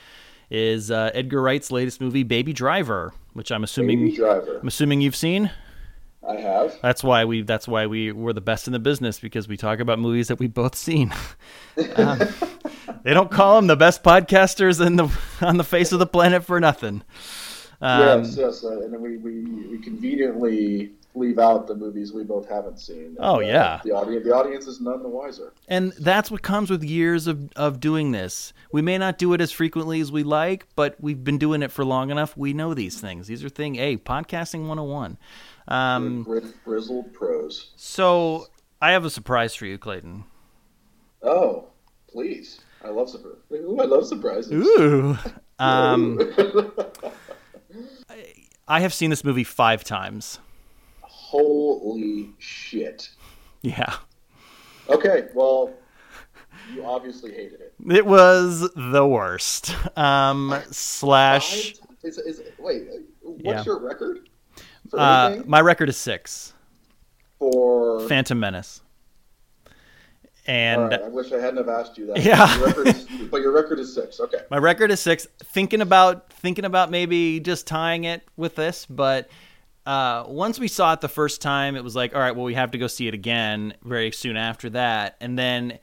is 0.49 0.89
uh, 0.89 1.11
Edgar 1.13 1.41
Wright's 1.41 1.71
latest 1.71 2.01
movie, 2.01 2.23
Baby 2.23 2.53
Driver, 2.53 3.13
which 3.33 3.51
I'm 3.51 3.63
assuming. 3.63 4.17
I'm 4.21 4.67
assuming 4.67 5.01
you've 5.01 5.15
seen. 5.15 5.51
I 6.27 6.35
have. 6.35 6.77
That's 6.81 7.03
why 7.03 7.25
we 7.25 7.43
that's 7.43 7.67
why 7.67 7.87
we 7.87 8.11
we're 8.11 8.33
the 8.33 8.41
best 8.41 8.67
in 8.67 8.73
the 8.73 8.79
business 8.79 9.19
because 9.19 9.47
we 9.47 9.57
talk 9.57 9.79
about 9.79 9.99
movies 9.99 10.27
that 10.27 10.39
we've 10.39 10.53
both 10.53 10.75
seen. 10.75 11.13
Um, 11.95 12.19
they 13.03 13.13
don't 13.13 13.31
call 13.31 13.55
them 13.55 13.67
the 13.67 13.75
best 13.77 14.03
podcasters 14.03 14.85
in 14.85 14.97
the 14.97 15.09
on 15.39 15.55
the 15.55 15.63
face 15.63 15.93
of 15.93 15.99
the 15.99 16.05
planet 16.05 16.43
for 16.43 16.59
nothing. 16.59 17.03
Um, 17.79 18.23
yes, 18.23 18.35
yes, 18.35 18.63
uh, 18.65 18.81
and 18.81 18.99
we, 18.99 19.15
we, 19.15 19.43
we 19.43 19.77
conveniently 19.77 20.91
leave 21.15 21.39
out 21.39 21.65
the 21.67 21.75
movies 21.75 22.13
we 22.13 22.23
both 22.23 22.47
haven't 22.47 22.79
seen. 22.79 23.17
Oh, 23.19 23.37
Uh, 23.37 23.39
yeah. 23.39 23.81
the 23.83 23.91
audience 23.91 24.23
the 24.23 24.33
audience 24.35 24.67
is 24.67 24.79
none 24.79 25.01
the 25.01 25.09
wiser. 25.09 25.53
And 25.67 25.91
that's 25.93 26.29
what 26.29 26.41
comes 26.43 26.69
with 26.69 26.83
years 26.83 27.25
of, 27.27 27.51
of 27.55 27.79
doing 27.79 28.11
this. 28.11 28.53
We 28.71 28.81
may 28.81 28.97
not 28.97 29.17
do 29.17 29.33
it 29.33 29.41
as 29.41 29.51
frequently 29.51 29.99
as 30.01 30.11
we 30.11 30.23
like, 30.23 30.67
but 30.75 30.95
we've 31.01 31.23
been 31.23 31.37
doing 31.39 31.63
it 31.63 31.71
for 31.71 31.83
long 31.83 32.11
enough. 32.11 32.37
We 32.37 32.53
know 32.53 32.73
these 32.73 33.01
things. 33.01 33.27
These 33.27 33.43
are 33.43 33.49
thing 33.49 33.75
a 33.77 33.97
podcasting 33.97 34.67
101. 34.67 35.17
Um, 35.67 36.23
Gri- 36.23 36.41
grizzled 36.63 37.11
pros. 37.13 37.71
so 37.75 38.47
I 38.81 38.91
have 38.91 39.03
a 39.05 39.09
surprise 39.09 39.55
for 39.55 39.65
you, 39.65 39.77
Clayton. 39.77 40.23
Oh, 41.21 41.65
please! 42.07 42.61
I 42.83 42.89
love 42.89 43.09
surprises. 43.09 43.41
Ooh, 43.51 43.79
I 43.79 43.85
love 43.85 44.05
surprises. 44.07 44.51
Ooh. 44.51 45.17
Um. 45.61 46.17
I 48.67 48.79
have 48.79 48.93
seen 48.93 49.09
this 49.09 49.23
movie 49.23 49.43
five 49.43 49.83
times. 49.83 50.39
Holy 51.29 52.31
shit! 52.39 53.11
Yeah. 53.61 53.97
Okay, 54.89 55.27
well, 55.35 55.71
you 56.73 56.83
obviously 56.83 57.31
hated 57.31 57.61
it. 57.61 57.73
It 57.87 58.03
was 58.03 58.67
the 58.75 59.05
worst. 59.05 59.75
Um, 59.95 60.59
slash, 60.71 61.75
Is, 62.01 62.17
is, 62.17 62.41
wait, 62.57 62.87
what's 63.21 63.43
Yeah. 63.43 63.63
your 63.63 63.79
record 63.79 64.27
uh, 64.91 65.43
my 65.45 65.61
record 65.61 65.87
is 65.89 65.97
six. 65.97 66.53
for 67.37 67.99
Phantom 68.07 68.39
Menace. 68.39 68.81
And 70.47 70.89
right, 70.89 71.01
I 71.03 71.07
wish 71.09 71.31
I 71.31 71.39
hadn't 71.39 71.57
have 71.57 71.69
asked 71.69 71.95
you 71.99 72.07
that. 72.07 72.17
Yeah. 72.25 72.57
Your 72.57 72.87
is, 72.87 73.05
but 73.29 73.41
your 73.41 73.51
record 73.51 73.77
is 73.77 73.93
six. 73.93 74.19
Okay. 74.19 74.39
My 74.49 74.57
record 74.57 74.89
is 74.89 74.99
six. 74.99 75.27
Thinking 75.43 75.81
about 75.81 76.33
thinking 76.33 76.65
about 76.65 76.89
maybe 76.89 77.39
just 77.39 77.67
tying 77.67 78.05
it 78.05 78.23
with 78.35 78.55
this, 78.55 78.87
but 78.87 79.29
uh, 79.89 80.23
once 80.27 80.59
we 80.59 80.67
saw 80.67 80.93
it 80.93 81.01
the 81.01 81.09
first 81.09 81.41
time, 81.41 81.75
it 81.75 81.83
was 81.83 81.95
like, 81.95 82.13
all 82.13 82.21
right, 82.21 82.35
well, 82.35 82.45
we 82.45 82.53
have 82.53 82.69
to 82.69 82.77
go 82.77 82.85
see 82.85 83.07
it 83.07 83.15
again 83.15 83.73
very 83.83 84.11
soon 84.11 84.37
after 84.37 84.69
that, 84.69 85.17
and 85.19 85.35
then 85.35 85.79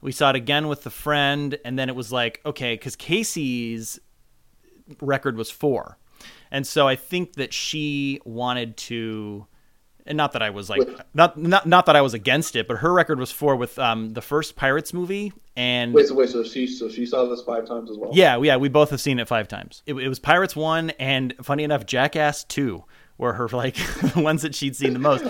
we 0.00 0.12
saw 0.12 0.30
it 0.30 0.36
again 0.36 0.68
with 0.68 0.84
the 0.84 0.90
friend, 0.90 1.58
and 1.64 1.76
then 1.76 1.88
it 1.88 1.96
was 1.96 2.12
like, 2.12 2.40
okay, 2.46 2.74
because 2.74 2.94
Casey's 2.94 3.98
record 5.00 5.36
was 5.36 5.50
four, 5.50 5.98
and 6.52 6.64
so 6.64 6.86
I 6.86 6.94
think 6.94 7.32
that 7.32 7.52
she 7.52 8.20
wanted 8.24 8.76
to. 8.76 9.48
And 10.06 10.16
not 10.16 10.32
that 10.32 10.42
I 10.42 10.50
was 10.50 10.70
like 10.70 10.88
not 11.12 11.36
not 11.36 11.66
not 11.66 11.84
that 11.86 11.96
I 11.96 12.00
was 12.00 12.14
against 12.14 12.54
it, 12.54 12.68
but 12.68 12.76
her 12.78 12.92
record 12.94 13.18
was 13.18 13.32
four 13.32 13.56
with 13.56 13.76
um, 13.78 14.10
the 14.10 14.22
first 14.22 14.54
Pirates 14.54 14.94
movie, 14.94 15.32
and 15.56 15.92
Wait, 15.92 16.06
so 16.06 16.14
wait, 16.14 16.30
so 16.30 16.44
she 16.44 16.68
so 16.68 16.88
she 16.88 17.04
saw 17.04 17.26
this 17.26 17.42
five 17.42 17.66
times 17.66 17.90
as 17.90 17.98
well. 17.98 18.12
yeah, 18.14 18.40
yeah, 18.40 18.56
we 18.56 18.68
both 18.68 18.88
have 18.90 19.00
seen 19.00 19.18
it 19.18 19.26
five 19.26 19.48
times. 19.48 19.82
It, 19.84 19.94
it 19.94 20.08
was 20.08 20.20
Pirates 20.20 20.54
one, 20.54 20.90
and 20.90 21.34
funny 21.42 21.64
enough, 21.64 21.84
Jackass 21.84 22.44
two 22.44 22.84
were 23.18 23.34
her 23.34 23.48
like 23.48 23.74
the 24.14 24.20
ones 24.20 24.42
that 24.42 24.54
she'd 24.54 24.76
seen 24.76 24.94
the 24.94 24.98
most. 24.98 25.24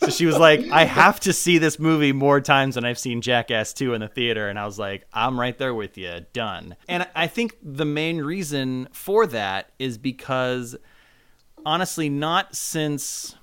So 0.00 0.10
she 0.10 0.26
was 0.26 0.38
like, 0.38 0.60
"I 0.70 0.84
have 0.84 1.20
to 1.20 1.32
see 1.32 1.58
this 1.58 1.78
movie 1.78 2.12
more 2.12 2.40
times 2.40 2.74
than 2.74 2.84
I've 2.84 2.98
seen 2.98 3.20
Jackass 3.20 3.72
two 3.72 3.94
in 3.94 4.00
the 4.00 4.08
theater," 4.08 4.48
and 4.48 4.58
I 4.58 4.64
was 4.64 4.78
like, 4.78 5.06
"I'm 5.12 5.38
right 5.38 5.56
there 5.56 5.74
with 5.74 5.96
you, 5.96 6.26
done." 6.32 6.76
And 6.88 7.06
I 7.14 7.26
think 7.26 7.56
the 7.62 7.84
main 7.84 8.18
reason 8.18 8.88
for 8.92 9.26
that 9.28 9.70
is 9.78 9.98
because 9.98 10.76
honestly, 11.64 12.08
not 12.08 12.56
since 12.56 13.36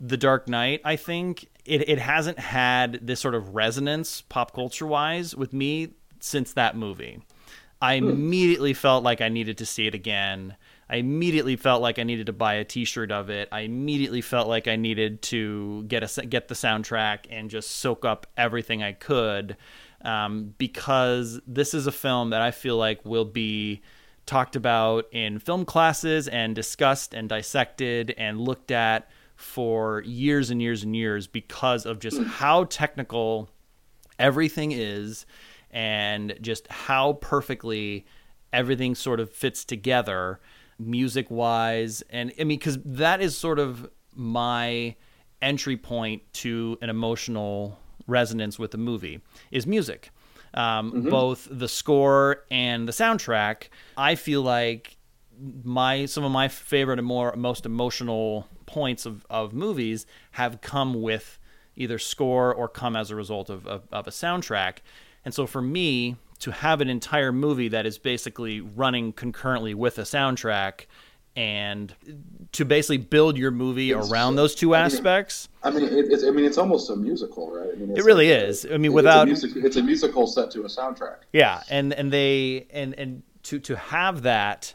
the 0.00 0.16
Dark 0.16 0.48
Knight, 0.48 0.80
I 0.84 0.96
think 0.96 1.48
it, 1.64 1.88
it 1.88 1.98
hasn't 1.98 2.38
had 2.38 3.06
this 3.06 3.20
sort 3.20 3.34
of 3.34 3.54
resonance 3.54 4.22
pop 4.22 4.52
culture 4.54 4.86
wise 4.86 5.36
with 5.36 5.52
me 5.52 5.94
since 6.20 6.52
that 6.54 6.76
movie. 6.76 7.20
I 7.80 7.98
hmm. 7.98 8.08
immediately 8.08 8.74
felt 8.74 9.04
like 9.04 9.20
I 9.20 9.28
needed 9.28 9.58
to 9.58 9.66
see 9.66 9.86
it 9.86 9.94
again. 9.94 10.56
I 10.90 10.96
immediately 10.96 11.54
felt 11.54 11.82
like 11.82 12.00
I 12.00 12.02
needed 12.02 12.26
to 12.26 12.32
buy 12.32 12.54
a 12.54 12.64
T-shirt 12.64 13.12
of 13.12 13.30
it. 13.30 13.48
I 13.52 13.60
immediately 13.60 14.20
felt 14.20 14.48
like 14.48 14.66
I 14.66 14.74
needed 14.74 15.22
to 15.22 15.84
get 15.84 16.02
a 16.02 16.26
get 16.26 16.48
the 16.48 16.56
soundtrack 16.56 17.26
and 17.30 17.48
just 17.48 17.70
soak 17.70 18.04
up 18.04 18.26
everything 18.36 18.82
I 18.82 18.92
could, 18.92 19.56
um, 20.02 20.52
because 20.58 21.40
this 21.46 21.74
is 21.74 21.86
a 21.86 21.92
film 21.92 22.30
that 22.30 22.42
I 22.42 22.50
feel 22.50 22.76
like 22.76 23.04
will 23.04 23.24
be 23.24 23.82
talked 24.26 24.56
about 24.56 25.06
in 25.12 25.38
film 25.38 25.64
classes 25.64 26.26
and 26.26 26.56
discussed 26.56 27.14
and 27.14 27.28
dissected 27.28 28.12
and 28.18 28.40
looked 28.40 28.72
at 28.72 29.08
for 29.36 30.02
years 30.02 30.50
and 30.50 30.60
years 30.60 30.82
and 30.82 30.96
years 30.96 31.28
because 31.28 31.86
of 31.86 32.00
just 32.00 32.20
how 32.22 32.64
technical 32.64 33.48
everything 34.18 34.72
is 34.72 35.24
and 35.70 36.36
just 36.40 36.66
how 36.66 37.12
perfectly 37.14 38.04
everything 38.52 38.96
sort 38.96 39.20
of 39.20 39.30
fits 39.30 39.64
together 39.64 40.40
music 40.80 41.30
wise 41.30 42.02
and 42.10 42.32
i 42.38 42.44
mean 42.44 42.58
because 42.58 42.78
that 42.84 43.20
is 43.20 43.36
sort 43.36 43.58
of 43.58 43.88
my 44.14 44.94
entry 45.42 45.76
point 45.76 46.22
to 46.32 46.78
an 46.80 46.90
emotional 46.90 47.78
resonance 48.06 48.58
with 48.58 48.70
the 48.70 48.78
movie 48.78 49.20
is 49.50 49.66
music 49.66 50.10
um, 50.52 51.02
both 51.02 51.46
the 51.50 51.68
score 51.68 52.44
and 52.50 52.88
the 52.88 52.92
soundtrack 52.92 53.68
i 53.96 54.14
feel 54.14 54.42
like 54.42 54.96
my 55.62 56.06
some 56.06 56.24
of 56.24 56.32
my 56.32 56.48
favorite 56.48 56.98
and 56.98 57.06
more 57.06 57.34
most 57.36 57.64
emotional 57.64 58.48
points 58.66 59.06
of, 59.06 59.26
of 59.30 59.52
movies 59.52 60.06
have 60.32 60.60
come 60.60 61.00
with 61.00 61.38
either 61.76 61.98
score 61.98 62.54
or 62.54 62.68
come 62.68 62.94
as 62.94 63.10
a 63.10 63.16
result 63.16 63.48
of, 63.48 63.66
of, 63.66 63.82
of 63.90 64.06
a 64.06 64.10
soundtrack. 64.10 64.78
And 65.24 65.32
so 65.32 65.46
for 65.46 65.62
me, 65.62 66.16
to 66.40 66.50
have 66.52 66.80
an 66.80 66.88
entire 66.88 67.32
movie 67.32 67.68
that 67.68 67.86
is 67.86 67.98
basically 67.98 68.60
running 68.60 69.12
concurrently 69.12 69.74
with 69.74 69.98
a 69.98 70.02
soundtrack 70.02 70.86
and 71.36 71.94
to 72.52 72.64
basically 72.64 72.96
build 72.98 73.38
your 73.38 73.50
movie 73.52 73.90
It's- 73.92 74.10
around 74.10 74.34
those 74.36 74.54
two 74.54 74.74
I 74.74 74.78
mean, 74.78 74.86
aspects. 74.86 75.48
I 75.62 75.70
mean, 75.70 75.84
it, 75.84 75.92
it's 76.10 76.24
I 76.24 76.30
mean, 76.30 76.44
it's 76.44 76.58
almost 76.58 76.90
a 76.90 76.96
musical, 76.96 77.50
right? 77.52 77.68
I 77.72 77.76
mean, 77.76 77.96
It 77.96 78.04
really 78.04 78.30
like 78.34 78.48
is. 78.48 78.64
I 78.66 78.70
mean, 78.78 78.86
it's 78.86 78.94
without- 78.94 79.22
a 79.22 79.26
music, 79.26 79.52
it's 79.56 79.76
a 79.76 79.82
musical 79.82 80.26
set 80.26 80.50
to 80.52 80.62
a 80.62 80.64
soundtrack. 80.64 81.18
Yeah, 81.32 81.62
and 81.70 81.92
and 81.92 82.12
they 82.12 82.66
and 82.70 82.94
and 82.98 83.22
to 83.44 83.60
to 83.60 83.76
have 83.76 84.22
that 84.22 84.74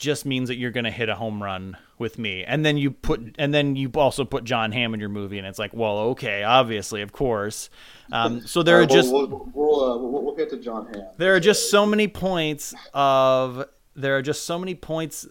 just 0.00 0.24
means 0.24 0.48
that 0.48 0.56
you're 0.56 0.70
going 0.70 0.84
to 0.84 0.90
hit 0.90 1.08
a 1.08 1.14
home 1.14 1.42
run 1.42 1.76
with 1.98 2.18
me. 2.18 2.42
And 2.42 2.64
then 2.64 2.78
you 2.78 2.90
put 2.90 3.36
and 3.38 3.52
then 3.54 3.76
you 3.76 3.90
also 3.94 4.24
put 4.24 4.44
Jon 4.44 4.72
Hamm 4.72 4.94
in 4.94 5.00
your 5.00 5.10
movie 5.10 5.38
and 5.38 5.46
it's 5.46 5.58
like, 5.58 5.72
well, 5.74 5.98
okay, 5.98 6.42
obviously, 6.42 7.02
of 7.02 7.12
course. 7.12 7.70
Um, 8.10 8.40
so 8.46 8.62
there 8.62 8.78
Uh, 8.78 8.84
are 8.84 8.86
just 8.86 9.12
we'll, 9.12 9.28
we'll, 9.28 9.50
we'll, 9.54 9.84
uh, 9.84 9.96
we'll, 10.22 10.34
get 10.34 10.50
to 10.50 10.56
Jon 10.56 10.86
Hamm. 10.92 11.04
there 11.18 11.34
are 11.36 11.40
just 11.40 11.70
so 11.70 11.84
many 11.84 12.08
points 12.08 12.74
of 12.94 13.66
there 13.94 14.16
are 14.16 14.22
just 14.22 14.44
so 14.46 14.58
many 14.58 14.74
points 14.74 15.28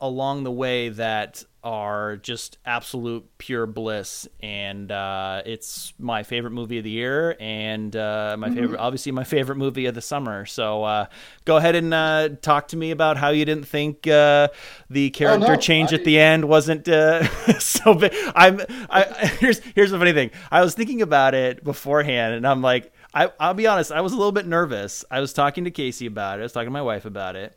along 0.00 0.44
the 0.44 0.50
way 0.50 0.88
that 0.90 1.44
are 1.62 2.16
just 2.16 2.56
absolute 2.64 3.26
pure 3.36 3.66
bliss. 3.66 4.26
And 4.42 4.90
uh, 4.90 5.42
it's 5.44 5.92
my 5.98 6.22
favorite 6.22 6.52
movie 6.52 6.78
of 6.78 6.84
the 6.84 6.90
year 6.90 7.36
and 7.38 7.94
uh, 7.94 8.36
my 8.38 8.50
favorite 8.50 8.78
obviously 8.78 9.12
my 9.12 9.24
favorite 9.24 9.56
movie 9.56 9.86
of 9.86 9.94
the 9.94 10.00
summer. 10.00 10.46
So 10.46 10.84
uh, 10.84 11.06
go 11.44 11.58
ahead 11.58 11.74
and 11.74 11.92
uh, 11.92 12.30
talk 12.40 12.68
to 12.68 12.76
me 12.76 12.90
about 12.92 13.16
how 13.18 13.28
you 13.30 13.44
didn't 13.44 13.64
think 13.66 14.06
uh, 14.06 14.48
the 14.88 15.10
character 15.10 15.48
no, 15.48 15.56
change 15.56 15.92
I- 15.92 15.96
at 15.96 16.04
the 16.04 16.18
end 16.18 16.46
wasn't 16.46 16.88
uh, 16.88 17.24
so 17.58 17.94
big. 17.94 18.14
I'm 18.34 18.60
I, 18.88 19.02
here's 19.38 19.58
here's 19.74 19.90
the 19.90 19.98
funny 19.98 20.12
thing. 20.12 20.30
I 20.50 20.62
was 20.62 20.74
thinking 20.74 21.02
about 21.02 21.34
it 21.34 21.62
beforehand 21.62 22.34
and 22.34 22.46
i'm 22.46 22.62
like 22.62 22.92
I, 23.12 23.30
i'll 23.38 23.54
be 23.54 23.66
honest 23.66 23.92
i 23.92 24.00
was 24.00 24.12
a 24.12 24.16
little 24.16 24.32
bit 24.32 24.46
nervous. 24.46 25.04
I 25.10 25.20
was 25.20 25.32
talking 25.32 25.64
to 25.64 25.70
casey 25.70 26.06
about 26.06 26.38
it. 26.38 26.42
I 26.42 26.44
was 26.44 26.52
talking 26.52 26.68
to 26.68 26.72
my 26.72 26.82
wife 26.82 27.04
about 27.04 27.36
it 27.36 27.56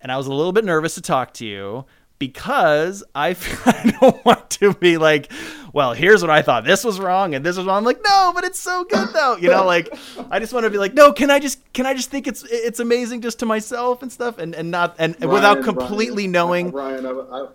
and 0.00 0.10
I 0.10 0.16
was 0.16 0.26
a 0.26 0.32
little 0.32 0.52
bit 0.52 0.64
nervous 0.64 0.94
to 0.94 1.02
talk 1.02 1.34
to 1.34 1.46
you 1.46 1.84
because 2.20 3.02
I, 3.14 3.30
I 3.66 3.96
don't 4.00 4.24
want 4.24 4.50
to 4.50 4.74
be 4.74 4.98
like, 4.98 5.32
well, 5.72 5.92
here's 5.92 6.22
what 6.22 6.30
I 6.30 6.42
thought. 6.42 6.64
This 6.64 6.84
was 6.84 7.00
wrong, 7.00 7.34
and 7.34 7.44
this 7.44 7.56
was 7.56 7.66
wrong. 7.66 7.78
I'm 7.78 7.84
like, 7.84 8.00
no, 8.04 8.32
but 8.34 8.44
it's 8.44 8.60
so 8.60 8.84
good 8.84 9.08
though. 9.12 9.36
You 9.36 9.48
know, 9.50 9.64
like 9.64 9.92
I 10.30 10.38
just 10.38 10.52
want 10.52 10.64
to 10.64 10.70
be 10.70 10.78
like, 10.78 10.94
no, 10.94 11.12
can 11.12 11.30
I 11.30 11.40
just 11.40 11.60
can 11.72 11.86
I 11.86 11.94
just 11.94 12.10
think 12.10 12.28
it's 12.28 12.44
it's 12.44 12.78
amazing 12.78 13.22
just 13.22 13.40
to 13.40 13.46
myself 13.46 14.02
and 14.02 14.12
stuff, 14.12 14.38
and 14.38 14.54
and 14.54 14.70
not 14.70 14.94
and 14.98 15.16
Ryan, 15.20 15.32
without 15.32 15.64
completely 15.64 16.24
Ryan, 16.24 16.32
knowing. 16.32 16.70
Ryan, 16.72 17.06
I, 17.06 17.10
I, 17.10 17.48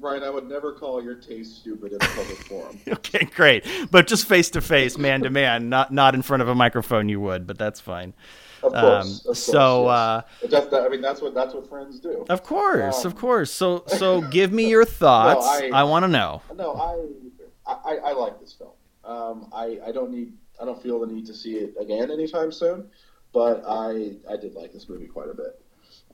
Ryan, 0.00 0.22
I 0.22 0.30
would 0.30 0.48
never 0.48 0.72
call 0.72 1.02
your 1.02 1.14
taste 1.14 1.58
stupid 1.58 1.92
in 1.92 1.96
a 1.96 2.06
public 2.06 2.38
forum. 2.46 2.78
Okay, 2.88 3.24
great, 3.34 3.66
but 3.90 4.06
just 4.06 4.26
face 4.26 4.50
to 4.50 4.60
face, 4.60 4.96
man 4.98 5.22
to 5.22 5.30
man, 5.30 5.68
not 5.68 5.92
not 5.92 6.14
in 6.14 6.22
front 6.22 6.42
of 6.42 6.48
a 6.48 6.54
microphone. 6.54 7.08
You 7.08 7.20
would, 7.20 7.46
but 7.46 7.58
that's 7.58 7.80
fine. 7.80 8.14
Of 8.62 8.72
course. 8.72 8.74
Um, 8.74 9.12
of 9.12 9.24
course 9.24 9.38
so, 9.38 9.84
yes. 9.84 9.90
uh, 9.90 10.22
But 10.42 10.70
that, 10.70 10.82
I 10.82 10.88
mean, 10.88 11.00
that's 11.00 11.20
what 11.20 11.34
that's 11.34 11.54
what 11.54 11.68
friends 11.68 11.98
do. 12.00 12.24
Of 12.28 12.42
course, 12.42 13.04
Um, 13.04 13.06
of 13.06 13.16
course. 13.16 13.50
So 13.50 13.84
so 13.86 14.20
give 14.30 14.52
me 14.52 14.68
your 14.68 14.84
thoughts. 14.84 15.46
I- 15.46 15.70
I, 15.72 15.82
want 15.84 16.04
to 16.04 16.08
know. 16.08 16.42
No, 16.56 16.74
I, 16.74 17.72
I 17.90 17.96
I 17.96 18.12
like 18.12 18.40
this 18.40 18.52
film. 18.52 18.70
Um, 19.04 19.48
I 19.52 19.78
I 19.86 19.92
don't 19.92 20.10
need 20.10 20.34
I 20.60 20.64
don't 20.64 20.80
feel 20.82 21.00
the 21.00 21.06
need 21.06 21.26
to 21.26 21.34
see 21.34 21.56
it 21.56 21.74
again 21.80 22.10
anytime 22.10 22.52
soon, 22.52 22.88
but 23.32 23.62
I 23.66 24.16
I 24.28 24.36
did 24.36 24.54
like 24.54 24.72
this 24.72 24.88
movie 24.88 25.06
quite 25.06 25.28
a 25.30 25.34
bit. 25.34 25.60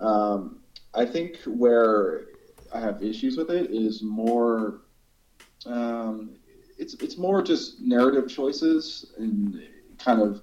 Um, 0.00 0.60
I 0.94 1.04
think 1.04 1.36
where 1.46 2.26
I 2.72 2.80
have 2.80 3.02
issues 3.02 3.36
with 3.36 3.50
it 3.50 3.70
is 3.70 4.02
more. 4.02 4.82
Um, 5.64 6.36
it's 6.78 6.94
it's 6.94 7.16
more 7.16 7.42
just 7.42 7.80
narrative 7.80 8.28
choices 8.28 9.12
and 9.18 9.62
kind 9.98 10.20
of, 10.20 10.42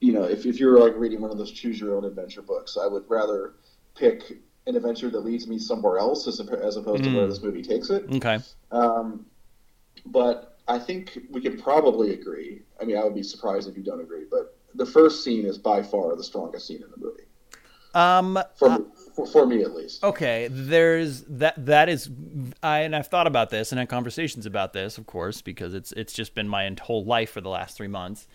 you 0.00 0.12
know, 0.12 0.24
if 0.24 0.46
if 0.46 0.60
you're 0.60 0.78
like 0.80 0.94
reading 0.96 1.20
one 1.20 1.30
of 1.30 1.38
those 1.38 1.50
choose 1.50 1.80
your 1.80 1.96
own 1.96 2.04
adventure 2.04 2.42
books, 2.42 2.76
I 2.80 2.86
would 2.86 3.04
rather 3.08 3.54
pick 3.96 4.38
an 4.66 4.76
adventure 4.76 5.10
that 5.10 5.20
leads 5.20 5.46
me 5.48 5.58
somewhere 5.58 5.98
else 5.98 6.26
as, 6.28 6.40
as 6.40 6.76
opposed 6.76 7.02
to 7.04 7.10
where 7.16 7.26
Mm. 7.26 7.30
this 7.30 7.42
movie 7.42 7.62
takes 7.62 7.90
it. 7.90 8.04
Okay. 8.12 8.38
Um, 8.70 9.26
but 10.06 10.58
I 10.68 10.78
think 10.78 11.18
we 11.30 11.40
could 11.40 11.60
probably 11.62 12.12
agree. 12.14 12.62
I 12.80 12.84
mean, 12.84 12.96
I 12.96 13.04
would 13.04 13.14
be 13.14 13.22
surprised 13.22 13.68
if 13.68 13.76
you 13.76 13.82
don't 13.82 14.00
agree, 14.00 14.24
but 14.30 14.56
the 14.74 14.86
first 14.86 15.24
scene 15.24 15.46
is 15.46 15.58
by 15.58 15.82
far 15.82 16.14
the 16.16 16.22
strongest 16.22 16.66
scene 16.66 16.82
in 16.82 16.90
the 16.90 16.98
movie 16.98 17.24
Um. 17.94 18.38
for, 18.56 18.68
uh, 18.70 18.78
for, 19.16 19.26
for 19.26 19.46
me 19.46 19.62
at 19.62 19.74
least. 19.74 20.04
okay. 20.04 20.48
There's 20.50 21.22
that. 21.22 21.54
That 21.66 21.88
is. 21.88 22.10
I 22.62 22.80
and 22.80 22.94
I've 22.94 23.08
thought 23.08 23.26
about 23.26 23.50
this 23.50 23.72
and 23.72 23.78
had 23.78 23.88
conversations 23.88 24.46
about 24.46 24.72
this, 24.74 24.98
of 24.98 25.06
course, 25.06 25.40
because 25.42 25.74
it's 25.74 25.90
it's 25.92 26.12
just 26.12 26.34
been 26.34 26.48
my 26.48 26.76
whole 26.82 27.04
life 27.04 27.30
for 27.30 27.40
the 27.40 27.48
last 27.48 27.76
three 27.76 27.88
months. 27.88 28.28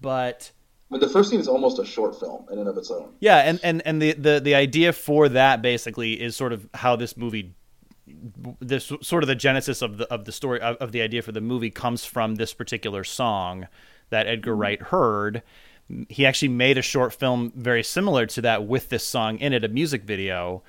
But 0.00 0.52
The 0.90 1.08
first 1.08 1.30
scene 1.30 1.40
is 1.40 1.48
almost 1.48 1.78
a 1.78 1.84
short 1.84 2.18
film 2.18 2.46
in 2.50 2.58
and 2.58 2.68
of 2.68 2.76
its 2.78 2.90
own. 2.90 3.12
yeah, 3.20 3.38
and 3.38 3.60
and 3.62 3.82
and 3.84 4.00
the 4.00 4.12
the 4.12 4.40
the 4.40 4.54
idea 4.54 4.92
for 4.92 5.28
that 5.28 5.60
basically 5.60 6.20
is 6.20 6.34
sort 6.34 6.52
of 6.52 6.68
how 6.74 6.96
this 6.96 7.16
movie. 7.16 7.54
This 8.60 8.90
sort 9.02 9.22
of 9.22 9.26
the 9.26 9.34
genesis 9.34 9.82
of 9.82 9.98
the 9.98 10.10
of 10.10 10.24
the 10.24 10.32
story 10.32 10.62
of, 10.62 10.76
of 10.76 10.92
the 10.92 11.02
idea 11.02 11.20
for 11.20 11.30
the 11.30 11.42
movie 11.42 11.70
comes 11.70 12.06
from 12.06 12.36
this 12.36 12.54
particular 12.54 13.04
song 13.04 13.68
that 14.08 14.26
Edgar 14.26 14.56
Wright 14.56 14.80
heard. 14.80 15.42
He 16.08 16.24
actually 16.24 16.48
made 16.48 16.78
a 16.78 16.82
short 16.82 17.12
film 17.12 17.52
very 17.54 17.82
similar 17.82 18.24
to 18.24 18.40
that 18.42 18.66
with 18.66 18.88
this 18.88 19.06
song 19.06 19.38
in 19.38 19.52
it, 19.52 19.62
a 19.62 19.68
music 19.68 20.04
video, 20.04 20.62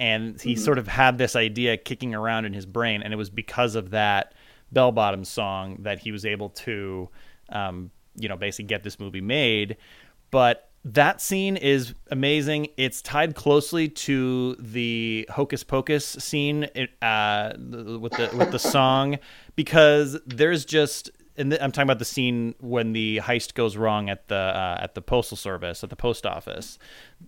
and 0.00 0.40
he 0.40 0.56
sort 0.56 0.78
of 0.78 0.88
had 0.88 1.16
this 1.18 1.36
idea 1.36 1.76
kicking 1.76 2.14
around 2.14 2.44
in 2.44 2.54
his 2.54 2.66
brain, 2.66 3.02
and 3.02 3.12
it 3.12 3.16
was 3.16 3.30
because 3.30 3.76
of 3.76 3.90
that 3.90 4.34
bell 4.72 4.90
bottom 4.90 5.24
song 5.24 5.76
that 5.80 6.00
he 6.00 6.10
was 6.10 6.24
able 6.26 6.48
to, 6.50 7.08
um, 7.50 7.90
you 8.20 8.28
know, 8.28 8.36
basically 8.36 8.66
get 8.66 8.82
this 8.82 8.98
movie 8.98 9.20
made. 9.20 9.76
But 10.30 10.70
that 10.84 11.20
scene 11.20 11.56
is 11.56 11.94
amazing. 12.10 12.68
It's 12.76 13.02
tied 13.02 13.34
closely 13.34 13.88
to 13.88 14.56
the 14.58 15.28
Hocus 15.30 15.62
Pocus 15.62 16.06
scene 16.06 16.64
uh, 17.02 17.52
with 17.58 18.12
the 18.12 18.30
with 18.34 18.50
the 18.50 18.58
song 18.58 19.18
because 19.56 20.18
there's 20.26 20.64
just 20.64 21.10
and 21.36 21.54
I'm 21.54 21.72
talking 21.72 21.86
about 21.86 21.98
the 21.98 22.04
scene 22.04 22.54
when 22.60 22.92
the 22.92 23.18
heist 23.18 23.54
goes 23.54 23.76
wrong 23.76 24.08
at 24.08 24.28
the 24.28 24.36
uh, 24.36 24.78
at 24.80 24.94
the 24.94 25.02
postal 25.02 25.36
service 25.36 25.84
at 25.84 25.90
the 25.90 25.96
post 25.96 26.26
office. 26.26 26.78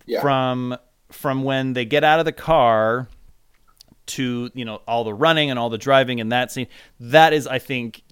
Yeah. 0.05 0.21
From 0.21 0.75
from 1.11 1.43
when 1.43 1.73
they 1.73 1.85
get 1.85 2.03
out 2.03 2.19
of 2.19 2.25
the 2.25 2.31
car 2.31 3.07
to 4.05 4.51
you 4.53 4.65
know 4.65 4.81
all 4.87 5.03
the 5.03 5.13
running 5.13 5.49
and 5.49 5.57
all 5.57 5.69
the 5.69 5.77
driving 5.77 6.19
in 6.19 6.29
that 6.29 6.51
scene. 6.51 6.67
That 6.99 7.33
is, 7.33 7.47
I 7.47 7.59
think, 7.59 8.02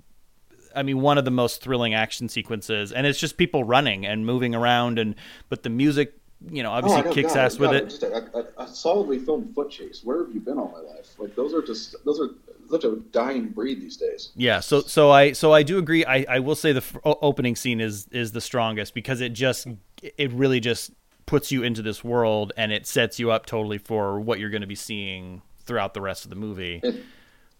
I 0.76 0.84
mean, 0.84 1.02
one 1.02 1.18
of 1.18 1.26
the 1.26 1.32
most 1.32 1.62
thrilling 1.62 1.94
action 1.94 2.30
sequences, 2.30 2.92
and 2.92 3.06
it's 3.08 3.20
just 3.20 3.38
people 3.38 3.64
running 3.64 4.06
and 4.06 4.26
moving 4.26 4.56
around, 4.56 5.00
and 5.00 5.16
but 5.50 5.64
the 5.64 5.70
music, 5.70 6.14
you 6.50 6.64
know, 6.64 6.72
obviously 6.72 7.04
Oh, 7.10 7.14
kicks 7.14 7.34
God, 7.34 7.46
ass 7.46 7.60
with 7.60 7.72
God, 7.72 7.76
it. 7.76 7.90
Just 7.90 8.04
a, 8.04 8.38
a, 8.38 8.64
a 8.64 8.68
solidly 8.68 9.20
filmed 9.20 9.54
foot 9.54 9.70
chase. 9.70 10.02
Where 10.04 10.24
have 10.26 10.34
you 10.34 10.40
been 10.40 10.58
all 10.58 10.70
my 10.70 10.80
life? 10.94 11.08
Like 11.18 11.36
those 11.36 11.54
are 11.54 11.62
just 11.62 11.96
those 12.06 12.20
are 12.20 12.30
such 12.70 12.84
a 12.86 12.96
dying 13.12 13.50
breed 13.50 13.82
these 13.82 13.98
days. 13.98 14.32
Yeah, 14.36 14.60
so 14.62 14.82
so 14.82 15.12
I 15.12 15.34
so 15.34 15.52
I 15.54 15.64
do 15.64 15.78
agree. 15.78 16.06
I, 16.06 16.26
I 16.30 16.40
will 16.40 16.56
say 16.56 16.72
the 16.72 16.78
f- 16.80 16.98
opening 17.04 17.56
scene 17.56 17.82
is 17.82 18.08
is 18.12 18.32
the 18.32 18.42
strongest 18.42 18.94
because 18.94 19.22
it 19.22 19.34
just 19.34 19.68
it 20.02 20.32
really 20.32 20.60
just 20.60 20.92
puts 21.26 21.52
you 21.52 21.64
into 21.64 21.82
this 21.82 22.04
world 22.04 22.52
and 22.58 22.72
it 22.72 22.88
sets 22.88 23.20
you 23.20 23.32
up 23.32 23.46
totally 23.46 23.78
for 23.78 24.20
what 24.20 24.40
you're 24.40 24.50
going 24.50 24.62
to 24.62 24.68
be 24.68 24.76
seeing 24.76 25.42
throughout 25.64 25.94
the 25.94 26.02
rest 26.02 26.26
of 26.26 26.30
the 26.30 26.36
movie. 26.36 26.82
It, 26.84 27.04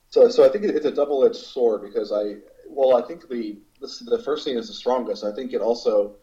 so, 0.10 0.28
so 0.28 0.44
I 0.44 0.50
think 0.50 0.66
it's 0.66 0.86
a 0.86 0.92
double-edged 0.92 1.38
sword 1.38 1.82
because 1.84 2.12
I, 2.12 2.36
well, 2.72 3.02
I 3.02 3.06
think 3.06 3.28
the 3.28 3.58
this, 3.80 4.00
the 4.00 4.20
first 4.20 4.44
scene 4.44 4.58
is 4.58 4.68
the 4.68 4.74
strongest. 4.74 5.24
I 5.24 5.32
think 5.32 5.54
it 5.54 5.62
also, 5.62 6.16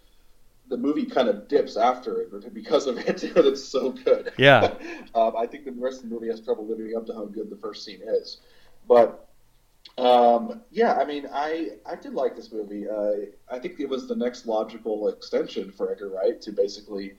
the 0.68 0.76
movie 0.76 1.04
kind 1.04 1.28
of 1.28 1.48
dips 1.48 1.76
after 1.76 2.20
it 2.20 2.54
because 2.54 2.86
of 2.86 2.98
it, 2.98 3.24
but 3.34 3.46
it's 3.46 3.64
so 3.64 3.90
good. 3.90 4.32
Yeah. 4.36 4.74
um, 5.14 5.36
I 5.36 5.46
think 5.46 5.64
the 5.64 5.72
rest 5.72 6.02
of 6.02 6.08
the 6.08 6.14
movie 6.14 6.28
has 6.28 6.40
trouble 6.40 6.66
living 6.66 6.96
up 6.96 7.06
to 7.06 7.14
how 7.14 7.26
good 7.26 7.50
the 7.50 7.56
first 7.56 7.84
scene 7.84 8.00
is, 8.02 8.38
but 8.86 9.28
um, 9.96 10.62
yeah, 10.70 10.94
I 10.94 11.04
mean, 11.04 11.28
I 11.32 11.70
I 11.84 11.96
did 11.96 12.14
like 12.14 12.36
this 12.36 12.52
movie. 12.52 12.88
Uh, 12.88 13.30
I 13.50 13.58
think 13.58 13.80
it 13.80 13.88
was 13.88 14.06
the 14.06 14.14
next 14.14 14.46
logical 14.46 15.08
extension 15.08 15.72
for 15.72 15.90
Edgar 15.90 16.10
Wright 16.10 16.40
to 16.42 16.52
basically 16.52 17.14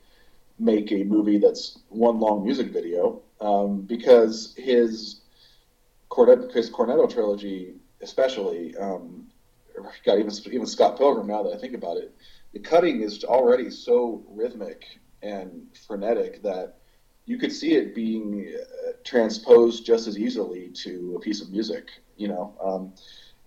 make 0.60 0.92
a 0.92 1.04
movie 1.04 1.38
that's 1.38 1.80
one 1.90 2.20
long 2.20 2.44
music 2.44 2.68
video 2.72 3.22
um, 3.42 3.82
because 3.82 4.54
his 4.58 5.22
Cornet, 6.10 6.52
his 6.52 6.70
Cornetto 6.70 7.10
trilogy, 7.10 7.76
especially, 8.02 8.76
um, 8.78 9.28
even 10.08 10.32
even 10.52 10.66
Scott 10.66 10.98
Pilgrim. 10.98 11.28
Now 11.28 11.44
that 11.44 11.54
I 11.54 11.58
think 11.58 11.74
about 11.74 11.98
it, 11.98 12.14
the 12.54 12.60
cutting 12.60 13.02
is 13.02 13.24
already 13.24 13.70
so 13.70 14.24
rhythmic 14.30 14.84
and 15.22 15.68
frenetic 15.88 16.42
that 16.44 16.78
you 17.26 17.38
could 17.38 17.52
see 17.52 17.76
it 17.76 17.94
being 17.94 18.54
uh, 18.56 18.92
transposed 19.04 19.86
just 19.86 20.08
as 20.08 20.18
easily 20.18 20.70
to 20.70 21.16
a 21.18 21.20
piece 21.20 21.42
of 21.42 21.52
music. 21.52 21.90
You 22.18 22.30
know, 22.30 22.54
um, 22.62 22.94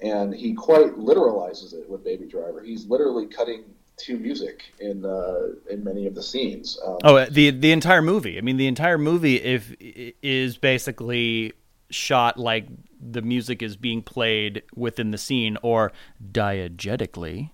and 0.01 0.35
he 0.35 0.55
quite 0.55 0.97
literalizes 0.97 1.75
it 1.75 1.89
with 1.89 2.05
Baby 2.05 2.27
Driver. 2.27 2.63
He's 2.63 2.87
literally 2.87 3.27
cutting 3.27 3.65
to 3.99 4.19
music 4.19 4.65
in 4.81 5.05
uh, 5.05 5.49
in 5.71 5.85
many 5.85 6.07
of 6.07 6.15
the 6.15 6.23
scenes. 6.23 6.79
Um, 6.85 6.99
Oh, 7.05 7.25
the 7.27 7.51
the 7.51 7.73
entire 7.73 8.03
movie. 8.03 8.39
I 8.39 8.41
mean, 8.41 8.57
the 8.57 8.67
entire 8.67 8.99
movie 8.99 9.37
if 9.37 9.75
is 9.81 10.57
basically 10.57 11.53
shot 11.91 12.39
like 12.39 12.67
the 13.03 13.23
music 13.23 13.63
is 13.63 13.77
being 13.77 14.03
played 14.03 14.63
within 14.75 15.11
the 15.11 15.19
scene 15.19 15.59
or 15.63 15.93
diegetically. 16.33 17.51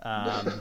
Um, 0.00 0.44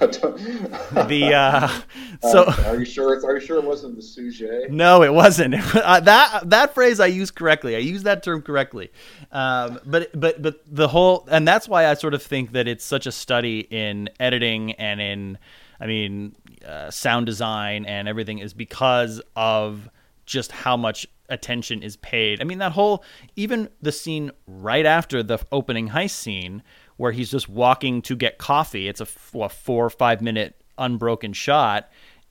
the 1.07 1.31
uh, 1.33 1.67
so 2.23 2.47
Um, 2.47 2.53
are 2.65 2.79
you 2.79 2.85
sure? 2.85 3.13
It's, 3.13 3.23
are 3.23 3.35
you 3.35 3.39
sure 3.39 3.57
it 3.57 3.63
wasn't 3.63 3.95
the 3.95 4.01
sujet? 4.01 4.71
no, 4.71 5.03
it 5.03 5.13
wasn't. 5.13 5.53
Uh, 5.75 5.99
that 5.99 6.49
that 6.49 6.73
phrase 6.73 6.99
I 6.99 7.05
used 7.05 7.35
correctly. 7.35 7.75
I 7.75 7.79
used 7.79 8.05
that 8.05 8.23
term 8.23 8.41
correctly. 8.41 8.91
Um, 9.31 9.79
but 9.85 10.09
but 10.19 10.41
but 10.41 10.61
the 10.65 10.87
whole 10.87 11.27
and 11.29 11.47
that's 11.47 11.67
why 11.69 11.85
I 11.87 11.93
sort 11.93 12.15
of 12.15 12.23
think 12.23 12.53
that 12.53 12.67
it's 12.67 12.83
such 12.83 13.05
a 13.05 13.11
study 13.11 13.59
in 13.59 14.09
editing 14.19 14.71
and 14.73 14.99
in 14.99 15.37
I 15.79 15.85
mean 15.85 16.35
uh, 16.67 16.89
sound 16.89 17.27
design 17.27 17.85
and 17.85 18.07
everything 18.07 18.39
is 18.39 18.53
because 18.53 19.21
of 19.35 19.87
just 20.27 20.51
how 20.51 20.77
much 20.77 21.07
attention 21.29 21.81
is 21.81 21.97
paid. 21.97 22.39
I 22.39 22.43
mean 22.43 22.59
that 22.59 22.73
whole 22.73 23.03
even 23.35 23.69
the 23.81 23.91
scene 23.91 24.31
right 24.45 24.85
after 24.85 25.23
the 25.23 25.39
opening 25.51 25.89
heist 25.89 26.11
scene 26.11 26.61
where 26.97 27.11
he's 27.11 27.31
just 27.31 27.49
walking 27.49 28.01
to 28.03 28.15
get 28.15 28.37
coffee. 28.37 28.87
It's 28.87 29.01
a, 29.01 29.05
four 29.05 29.49
or 29.85 29.89
five 29.89 30.21
minute 30.21 30.61
unbroken 30.77 31.33
shot 31.33 31.89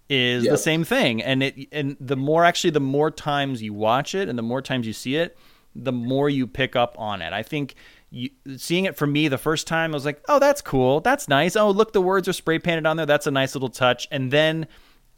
is 0.09 0.45
Yeah. 0.45 0.53
the 0.53 0.59
same 0.59 0.85
thing 0.85 1.21
and 1.21 1.43
it 1.43 1.69
and 1.73 1.97
the 2.01 2.15
more 2.17 2.45
actually 2.45 2.71
the 2.71 2.79
more 2.79 3.11
times 3.11 3.61
you 3.61 3.75
watch 3.75 4.15
it 4.15 4.29
and 4.29 4.39
the 4.39 4.43
more 4.43 4.63
times 4.63 4.87
you 4.87 4.93
see 4.93 5.17
it 5.17 5.37
the 5.75 5.91
more 5.93 6.31
you 6.31 6.47
pick 6.47 6.77
up 6.77 6.95
on 6.97 7.21
it 7.21 7.33
i 7.33 7.43
think 7.43 7.75
you, 8.11 8.31
seeing 8.57 8.85
it 8.85 8.97
for 8.97 9.05
me 9.09 9.27
the 9.27 9.37
first 9.37 9.67
time 9.67 9.91
i 9.91 9.95
was 9.95 10.05
like 10.05 10.23
oh 10.29 10.39
that's 10.39 10.63
cool 10.63 11.01
that's 11.01 11.27
nice 11.27 11.57
oh 11.57 11.71
look 11.71 11.93
the 11.93 12.01
words 12.01 12.29
are 12.29 12.33
spray 12.33 12.57
painted 12.61 12.87
on 12.87 12.97
there 12.97 13.05
that's 13.05 13.27
a 13.27 13.33
nice 13.33 13.57
little 13.57 13.69
touch 13.69 14.07
and 14.13 14.31
then 14.31 14.69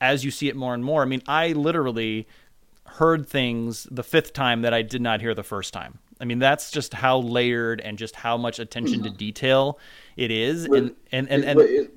as 0.00 0.24
you 0.24 0.30
see 0.30 0.48
it 0.48 0.56
more 0.56 0.72
and 0.72 0.82
more 0.82 1.02
i 1.02 1.04
mean 1.04 1.20
i 1.28 1.52
literally 1.52 2.26
heard 2.88 3.28
things 3.28 3.86
the 3.90 4.02
fifth 4.02 4.32
time 4.32 4.62
that 4.62 4.74
i 4.74 4.82
did 4.82 5.00
not 5.00 5.20
hear 5.20 5.34
the 5.34 5.42
first 5.42 5.72
time 5.72 5.98
i 6.20 6.24
mean 6.24 6.38
that's 6.38 6.70
just 6.70 6.92
how 6.94 7.18
layered 7.18 7.80
and 7.80 7.98
just 7.98 8.16
how 8.16 8.36
much 8.36 8.58
attention 8.58 9.02
to 9.02 9.10
detail 9.10 9.78
it 10.16 10.30
is 10.30 10.64
and 10.64 10.94
and 11.12 11.28
and, 11.30 11.44
and 11.44 11.60
it- 11.60 11.94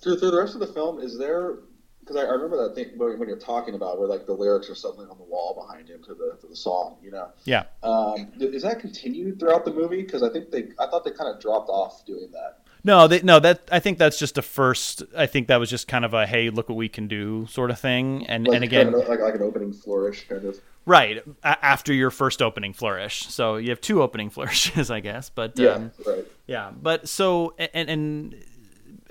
through, 0.00 0.18
through 0.18 0.30
the 0.30 0.38
rest 0.38 0.54
of 0.54 0.60
the 0.60 0.66
film, 0.68 1.00
is 1.00 1.18
there 1.18 1.58
because 2.00 2.16
I, 2.16 2.20
I 2.20 2.30
remember 2.32 2.68
that 2.68 2.74
thing 2.76 2.96
when, 2.96 3.18
when 3.18 3.28
you're 3.28 3.38
talking 3.38 3.74
about 3.74 3.98
where 3.98 4.06
like 4.06 4.26
the 4.26 4.32
lyrics 4.32 4.70
are 4.70 4.74
suddenly 4.76 5.06
on 5.10 5.18
the 5.18 5.24
wall 5.24 5.60
behind 5.60 5.88
him 5.88 6.02
to 6.04 6.14
the 6.14 6.36
to 6.40 6.46
the 6.46 6.54
song, 6.54 6.98
you 7.02 7.10
know. 7.10 7.30
Yeah. 7.44 7.64
Um, 7.82 8.30
is 8.38 8.62
that 8.62 8.78
continued 8.78 9.40
throughout 9.40 9.64
the 9.64 9.72
movie? 9.72 10.02
Because 10.02 10.22
I 10.22 10.28
think 10.30 10.50
they, 10.52 10.68
I 10.78 10.86
thought 10.86 11.04
they 11.04 11.10
kind 11.10 11.34
of 11.34 11.40
dropped 11.40 11.68
off 11.68 12.04
doing 12.06 12.30
that. 12.32 12.60
No, 12.86 13.08
they, 13.08 13.20
no. 13.20 13.40
That 13.40 13.68
I 13.72 13.80
think 13.80 13.98
that's 13.98 14.16
just 14.18 14.38
a 14.38 14.42
first. 14.42 15.02
I 15.16 15.26
think 15.26 15.48
that 15.48 15.56
was 15.58 15.68
just 15.68 15.88
kind 15.88 16.04
of 16.04 16.14
a 16.14 16.24
hey, 16.24 16.50
look 16.50 16.68
what 16.68 16.76
we 16.76 16.88
can 16.88 17.08
do 17.08 17.46
sort 17.50 17.70
of 17.72 17.80
thing. 17.80 18.24
And 18.28 18.46
Like, 18.46 18.54
and 18.54 18.64
again, 18.64 18.92
kind 18.92 19.02
of 19.02 19.08
like 19.08 19.18
like 19.20 19.34
an 19.34 19.42
opening 19.42 19.72
flourish, 19.72 20.26
kind 20.28 20.44
of. 20.44 20.60
right 20.86 21.22
a- 21.42 21.64
after 21.64 21.92
your 21.92 22.10
first 22.12 22.40
opening 22.40 22.72
flourish. 22.72 23.26
So 23.26 23.56
you 23.56 23.70
have 23.70 23.80
two 23.80 24.02
opening 24.02 24.30
flourishes, 24.36 24.88
I 24.90 25.00
guess. 25.00 25.30
But 25.30 25.58
Yeah, 25.58 25.70
um, 25.72 25.90
right. 26.06 26.24
Yeah, 26.46 26.70
but 26.80 27.08
so 27.08 27.54
and 27.58 27.90
and 27.90 28.44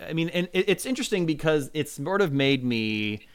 I 0.08 0.14
mean, 0.14 0.30
and 0.30 0.48
it- 0.54 0.70
it's 0.70 0.86
interesting 0.86 1.26
because 1.26 1.70
it's 1.74 1.92
sort 1.92 2.22
of 2.22 2.32
made 2.32 2.64
me. 2.64 3.28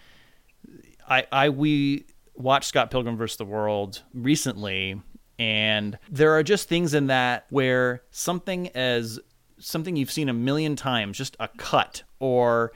I 1.06 1.26
I 1.30 1.48
we 1.50 2.06
watched 2.34 2.68
Scott 2.68 2.90
Pilgrim 2.90 3.18
vs. 3.18 3.36
the 3.36 3.44
World 3.44 4.02
recently, 4.14 5.02
and 5.38 5.98
there 6.10 6.32
are 6.32 6.42
just 6.42 6.66
things 6.66 6.94
in 6.94 7.08
that 7.08 7.44
where 7.50 8.02
something 8.10 8.68
as 8.68 9.20
something 9.60 9.96
you've 9.96 10.10
seen 10.10 10.28
a 10.28 10.34
million 10.34 10.76
times, 10.76 11.16
just 11.16 11.36
a 11.38 11.48
cut 11.48 12.02
or 12.18 12.72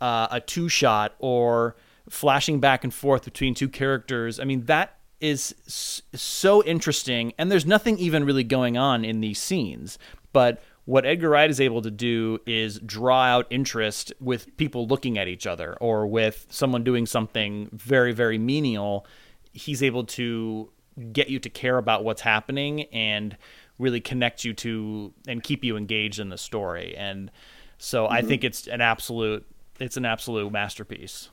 uh, 0.00 0.28
a 0.30 0.40
two 0.40 0.68
shot 0.68 1.14
or 1.18 1.76
flashing 2.08 2.60
back 2.60 2.84
and 2.84 2.94
forth 2.94 3.24
between 3.24 3.54
two 3.54 3.68
characters. 3.68 4.40
I 4.40 4.44
mean, 4.44 4.64
that 4.66 4.98
is 5.20 5.54
so 5.66 6.62
interesting, 6.64 7.32
and 7.38 7.50
there's 7.50 7.66
nothing 7.66 7.98
even 7.98 8.24
really 8.24 8.44
going 8.44 8.76
on 8.76 9.04
in 9.04 9.20
these 9.20 9.40
scenes. 9.40 9.98
But 10.32 10.62
what 10.84 11.04
Edgar 11.04 11.28
Wright 11.30 11.50
is 11.50 11.60
able 11.60 11.82
to 11.82 11.90
do 11.90 12.38
is 12.46 12.78
draw 12.78 13.24
out 13.24 13.46
interest 13.50 14.12
with 14.20 14.56
people 14.56 14.86
looking 14.86 15.18
at 15.18 15.28
each 15.28 15.46
other 15.46 15.76
or 15.80 16.06
with 16.06 16.46
someone 16.48 16.84
doing 16.84 17.04
something 17.04 17.68
very, 17.72 18.12
very 18.12 18.38
menial. 18.38 19.04
He's 19.52 19.82
able 19.82 20.04
to 20.04 20.70
get 21.12 21.28
you 21.28 21.38
to 21.40 21.50
care 21.50 21.78
about 21.78 22.04
what's 22.04 22.22
happening 22.22 22.84
and 22.84 23.36
really 23.78 24.00
connect 24.00 24.44
you 24.44 24.52
to 24.54 25.12
and 25.26 25.42
keep 25.42 25.64
you 25.64 25.76
engaged 25.76 26.18
in 26.18 26.28
the 26.28 26.38
story. 26.38 26.96
And 26.96 27.30
so 27.78 28.08
I 28.08 28.22
think 28.22 28.44
it's 28.44 28.66
an 28.66 28.80
absolute 28.80 29.46
it's 29.80 29.96
an 29.96 30.04
absolute 30.04 30.50
masterpiece. 30.50 31.30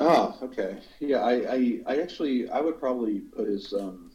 Oh, 0.00 0.36
okay. 0.42 0.78
Yeah, 0.98 1.18
I, 1.18 1.32
I, 1.32 1.80
I 1.86 2.00
actually, 2.00 2.50
I 2.50 2.60
would 2.60 2.78
probably 2.78 3.20
put 3.20 3.46
his 3.46 3.72
um, 3.72 4.10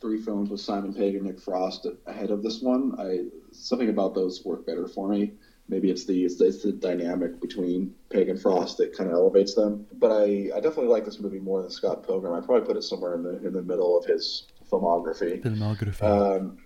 three 0.00 0.20
films 0.20 0.50
with 0.50 0.60
Simon 0.60 0.94
Pegg 0.94 1.14
and 1.14 1.24
Nick 1.24 1.38
Frost 1.40 1.86
ahead 2.06 2.30
of 2.30 2.42
this 2.42 2.60
one. 2.60 2.94
I 2.98 3.26
something 3.52 3.90
about 3.90 4.14
those 4.14 4.44
work 4.44 4.66
better 4.66 4.88
for 4.88 5.08
me. 5.08 5.32
Maybe 5.68 5.90
it's 5.90 6.04
the 6.04 6.24
it's, 6.24 6.40
it's 6.40 6.62
the 6.62 6.72
dynamic 6.72 7.40
between 7.40 7.94
Pegg 8.10 8.28
and 8.28 8.40
Frost 8.40 8.78
that 8.78 8.96
kind 8.96 9.10
of 9.10 9.14
elevates 9.14 9.54
them. 9.54 9.86
But 9.92 10.10
I, 10.10 10.50
I 10.56 10.60
definitely 10.60 10.88
like 10.88 11.04
this 11.04 11.20
movie 11.20 11.38
more 11.38 11.62
than 11.62 11.70
Scott 11.70 12.04
Pilgrim. 12.04 12.34
I'd 12.34 12.44
probably 12.44 12.66
put 12.66 12.76
it 12.76 12.82
somewhere 12.82 13.14
in 13.14 13.22
the 13.22 13.46
in 13.46 13.52
the 13.52 13.62
middle 13.62 13.96
of 13.96 14.04
his 14.04 14.48
filmography. 14.72 15.42
Filmography. 15.42 16.02
Um, 16.02 16.58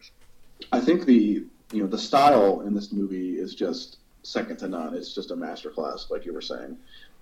I 0.72 0.80
think 0.80 1.04
the 1.04 1.44
you 1.72 1.82
know 1.82 1.86
the 1.86 1.98
style 1.98 2.60
in 2.60 2.74
this 2.74 2.92
movie 2.92 3.38
is 3.38 3.54
just 3.54 3.98
second 4.22 4.58
to 4.58 4.68
none. 4.68 4.94
It's 4.94 5.14
just 5.14 5.30
a 5.30 5.36
masterclass, 5.36 6.10
like 6.10 6.24
you 6.24 6.32
were 6.32 6.40
saying. 6.40 6.76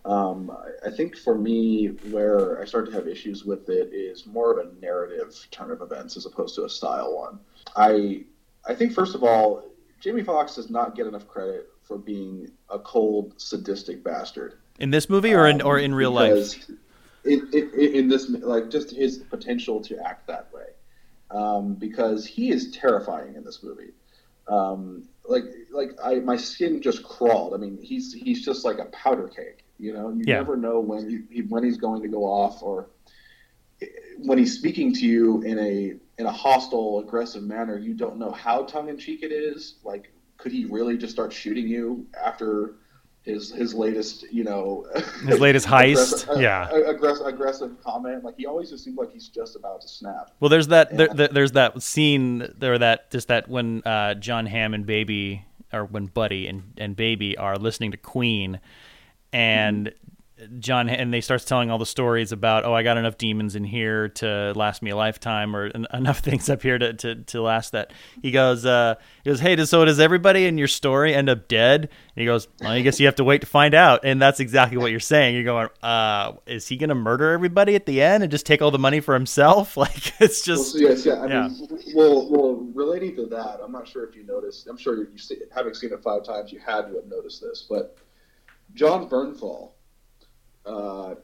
Um, 0.05 0.51
I, 0.51 0.89
I 0.89 0.91
think 0.91 1.17
for 1.17 1.37
me, 1.37 1.87
where 2.11 2.61
I 2.61 2.67
start 2.67 2.87
to 2.87 2.93
have 2.93 3.09
issues 3.09 3.45
with 3.45 3.71
it 3.71 3.93
is 3.93 4.27
more 4.27 4.53
of 4.53 4.67
a 4.67 4.81
narrative 4.81 5.35
turn 5.51 5.71
of 5.71 5.81
events 5.81 6.17
as 6.17 6.27
opposed 6.27 6.55
to 6.57 6.65
a 6.65 6.69
style 6.69 7.17
one. 7.17 7.41
I 7.75 8.25
I 8.67 8.75
think 8.75 8.93
first 8.93 9.15
of 9.15 9.25
all, 9.25 9.65
Jamie 10.01 10.23
Foxx 10.23 10.57
does 10.57 10.69
not 10.71 10.95
get 10.95 11.07
enough 11.07 11.27
credit 11.27 11.71
for 11.83 11.99
being 11.99 12.51
a 12.71 12.79
cold, 12.79 13.35
sadistic 13.39 14.05
bastard 14.05 14.55
in 14.79 14.91
this 14.91 15.09
movie 15.09 15.35
or 15.35 15.47
in 15.47 15.61
um, 15.61 15.67
or 15.67 15.79
in 15.79 15.95
real 15.95 16.11
life? 16.11 16.31
because 16.31 16.71
In, 17.25 17.49
in, 17.53 17.95
in 17.95 18.09
this, 18.09 18.29
like, 18.29 18.71
just 18.71 18.91
his 18.91 19.19
potential 19.19 19.81
to 19.83 19.99
act 19.99 20.27
that 20.27 20.53
way, 20.53 20.67
um, 21.35 21.75
because 21.75 22.25
he 22.25 22.51
is 22.51 22.71
terrifying 22.71 23.35
in 23.35 23.45
this 23.45 23.63
movie. 23.63 23.91
Um, 24.47 25.09
like, 25.27 25.45
like 25.73 25.91
I, 26.03 26.17
my 26.17 26.37
skin 26.37 26.81
just 26.81 27.03
crawled. 27.03 27.55
I 27.55 27.57
mean, 27.57 27.79
he's 27.83 28.13
he's 28.13 28.45
just 28.45 28.65
like 28.65 28.79
a 28.79 28.87
powder 28.87 29.29
cake. 29.29 29.65
You 29.79 29.93
know, 29.93 30.11
you 30.11 30.25
Yeah. 30.25 30.37
never 30.37 30.57
know 30.57 30.81
when 30.81 31.11
he, 31.11 31.35
he 31.35 31.43
when 31.43 31.65
he's 31.65 31.79
going 31.79 32.03
to 32.03 32.09
go 32.09 32.25
off 32.25 32.63
or 32.63 32.91
when 34.19 34.39
he's 34.39 34.57
speaking 34.57 34.95
to 34.95 35.07
you 35.07 35.43
in 35.43 35.59
a 35.59 35.95
in 36.19 36.27
a 36.27 36.33
hostile, 36.33 37.01
aggressive 37.01 37.43
manner. 37.43 37.77
You 37.79 37.95
don't 37.95 38.19
know 38.19 38.31
how 38.31 38.65
tongue 38.65 38.89
in 38.89 38.99
cheek 38.99 39.23
it 39.23 39.33
is. 39.33 39.77
Like, 39.83 40.13
could 40.37 40.53
he 40.53 40.67
really 40.67 40.97
just 40.97 41.13
start 41.13 41.33
shooting 41.33 41.67
you 41.67 42.07
after? 42.23 42.77
His, 43.25 43.51
his 43.53 43.73
latest, 43.73 44.25
you 44.31 44.45
know, 44.45 44.87
His 45.27 45.41
latest 45.41 45.67
heist? 45.75 46.25
aggressive, 46.25 46.41
Yeah. 46.43 46.69
aggressive, 46.71 47.27
aggressive 47.27 47.83
comment. 47.83 48.23
Like 48.23 48.37
he 48.37 48.45
always 48.47 48.69
just 48.71 48.85
seems 48.85 48.99
like 48.99 49.13
he's 49.13 49.29
just 49.29 49.57
about 49.57 49.81
to 49.81 49.89
snap. 49.89 50.31
Well, 50.41 50.51
there's 50.51 50.69
that 50.69 50.95
there, 50.95 51.07
Yeah. 51.09 51.15
there, 51.15 51.29
there's 51.29 51.53
that 51.53 51.83
scene 51.83 52.47
there 52.59 52.77
that 52.79 53.11
just 53.11 53.29
that 53.29 53.49
when 53.49 53.83
uh, 53.87 54.15
Jon 54.15 54.45
Hamm 54.45 54.75
and 54.75 54.85
Baby 54.85 55.47
or 55.73 55.87
when 55.87 56.07
Buddy 56.07 56.47
and, 56.49 56.75
and 56.77 56.95
Baby 56.95 57.37
are 57.39 57.57
listening 57.57 57.93
to 57.93 57.97
Queen 57.97 58.61
and 59.33 59.93
John 60.59 60.89
and 60.89 61.13
they 61.13 61.21
starts 61.21 61.45
telling 61.45 61.71
all 61.71 61.79
the 61.79 61.87
stories 61.87 62.33
about 62.33 62.65
oh 62.65 62.75
I 62.75 62.83
got 62.83 62.97
enough 62.97 63.19
demons 63.19 63.57
in 63.57 63.65
here 63.65 64.09
to 64.11 64.53
last 64.55 64.83
me 64.83 64.91
a 64.91 64.97
lifetime 64.97 65.55
or 65.55 65.67
en- 65.75 65.87
enough 65.93 66.19
things 66.21 66.49
up 66.49 66.63
here 66.63 66.79
to, 66.79 66.93
to, 66.95 67.15
to 67.17 67.43
last 67.43 67.73
that 67.73 67.93
he 68.23 68.31
goes 68.31 68.65
uh 68.67 68.95
he 69.23 69.31
goes 69.31 69.41
hey 69.41 69.57
does, 69.57 69.71
so 69.71 69.85
does 69.85 70.01
everybody 70.01 70.47
in 70.47 70.59
your 70.59 70.69
story 70.69 71.15
end 71.15 71.29
up 71.29 71.49
dead 71.49 71.83
and 71.83 71.91
he 72.17 72.25
goes 72.25 72.49
well, 72.61 72.71
I 72.73 72.81
guess 72.83 73.01
you 73.01 73.07
have 73.07 73.17
to 73.17 73.25
wait 73.25 73.41
to 73.43 73.47
find 73.47 73.75
out 73.75 74.01
and 74.05 74.21
that's 74.21 74.41
exactly 74.41 74.77
what 74.79 74.91
you're 74.91 75.01
saying 75.01 75.35
you're 75.35 75.45
going 75.45 75.69
uh 75.83 76.33
is 76.47 76.69
he 76.69 76.77
gonna 76.77 76.95
murder 76.95 77.31
everybody 77.33 77.75
at 77.75 77.87
the 77.87 78.03
end 78.03 78.23
and 78.23 78.31
just 78.31 78.47
take 78.47 78.63
all 78.63 78.71
the 78.71 78.79
money 78.79 79.01
for 79.01 79.15
himself 79.15 79.77
like 79.77 80.13
it's 80.21 80.47
Well, 80.47 80.57
just 80.57 80.73
so 80.73 80.79
yes, 80.79 81.05
yeah. 81.07 81.15
I 81.15 81.27
yeah. 81.27 81.49
mean, 81.49 81.69
well, 81.95 82.31
well, 82.31 82.55
relating 82.75 83.15
to 83.17 83.27
that, 83.27 83.61
I'm 83.63 83.73
not 83.73 83.87
sure 83.89 84.05
if 84.05 84.15
you 84.17 84.25
noticed. 84.25 84.67
I'm 84.69 84.77
sure 84.77 84.97
you, 84.97 85.09
you 85.13 85.19
see, 85.19 85.37
having 85.55 85.75
seen 85.75 85.93
it 85.93 86.03
five 86.03 86.25
times, 86.25 86.53
you 86.53 86.59
had 86.61 86.83
to 86.89 86.95
have 86.97 87.07
noticed 87.07 87.41
this. 87.41 87.67
But 87.69 87.97
Jon 88.75 89.09
Bernthal, 89.09 89.73
uh, 90.67 91.15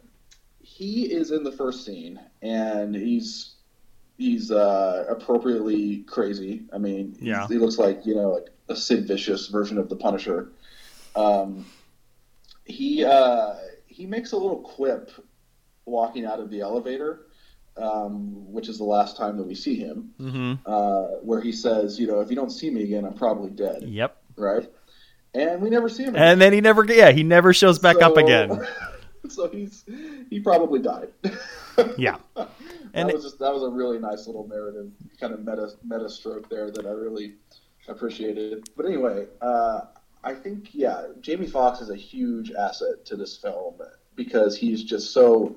he 0.63 1.13
is 1.13 1.31
in 1.31 1.43
the 1.43 1.53
first 1.53 1.85
scene, 1.85 2.21
and 2.43 2.95
he's 2.95 3.55
he's 4.19 4.51
uh, 4.51 5.07
appropriately 5.09 6.03
crazy. 6.03 6.63
I 6.73 6.79
mean, 6.79 7.17
Yeah. 7.21 7.47
he 7.49 7.57
looks 7.59 7.79
like 7.79 8.05
you 8.05 8.15
know 8.15 8.31
like 8.33 8.49
a 8.69 8.77
Sid 8.77 9.07
Vicious 9.09 9.49
version 9.49 9.79
of 9.79 9.89
the 9.89 9.97
Punisher. 9.97 10.53
Um, 11.17 11.67
he 12.65 13.05
uh, 13.05 13.55
he 13.87 14.07
makes 14.07 14.33
a 14.33 14.37
little 14.37 14.61
quip 14.61 15.11
walking 15.87 16.25
out 16.27 16.39
of 16.39 16.51
the 16.51 16.61
elevator, 16.61 17.23
um, 17.77 18.53
which 18.53 18.69
is 18.69 18.79
the 18.79 18.85
last 18.85 19.17
time 19.17 19.37
that 19.39 19.45
we 19.45 19.55
see 19.55 19.75
him, 19.77 20.11
hmm 20.19 20.55
uh, 20.67 21.05
where 21.23 21.41
he 21.41 21.51
says, 21.53 21.99
you 21.99 22.07
know, 22.07 22.21
if 22.21 22.31
you 22.31 22.37
don't 22.37 22.51
see 22.51 22.71
me 22.71 22.83
again, 22.85 23.05
I'm 23.05 23.15
probably 23.15 23.51
dead, 23.51 23.83
Yep. 23.83 24.17
right? 24.37 24.71
And 25.35 25.63
we 25.63 25.71
never 25.71 25.89
see 25.89 26.03
him. 26.05 26.15
again. 26.15 26.29
And 26.29 26.41
then 26.41 26.53
he 26.53 26.61
never, 26.61 26.85
yeah, 26.85 27.11
he 27.13 27.23
never 27.23 27.53
shows 27.53 27.79
back 27.79 28.03
up 28.03 28.17
again. 28.17 28.61
so 29.37 29.49
he's 29.49 29.85
he 30.29 30.41
probably 30.41 30.81
died. 30.81 31.09
Yeah. 31.97 32.19
that 32.35 32.51
And- 32.93 33.11
was 33.13 33.23
just 33.23 33.39
that 33.39 33.55
was 33.55 33.63
a 33.63 33.69
really 33.71 33.99
nice 33.99 34.27
little 34.27 34.47
narrative 34.47 34.91
kind 35.19 35.33
of 35.33 35.41
meta 35.41 35.71
meta 35.83 36.11
stroke 36.11 36.51
there 36.51 36.71
that 36.71 36.85
I 36.85 36.91
really 36.91 37.37
appreciated. 37.89 38.69
But 38.77 38.85
anyway, 38.87 39.27
uh, 39.41 39.83
I 40.23 40.35
think 40.35 40.69
yeah, 40.75 41.07
Jamie 41.23 41.47
Foxx 41.47 41.81
is 41.81 41.89
a 41.89 41.97
huge 41.97 42.53
asset 42.53 43.05
to 43.07 43.17
this 43.17 43.37
film 43.39 43.75
because 44.15 44.57
he's 44.59 44.85
just 44.85 45.13
so 45.15 45.57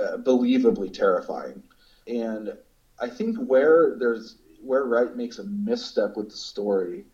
uh, 0.00 0.16
believably 0.16 0.92
terrifying, 0.92 1.62
and 2.08 2.56
I 2.98 3.08
think 3.08 3.36
where 3.38 3.94
there's 3.96 4.36
where 4.60 4.84
Wright 4.86 5.14
makes 5.14 5.38
a 5.38 5.44
misstep 5.44 6.16
with 6.16 6.30
the 6.30 6.36
story 6.36 7.04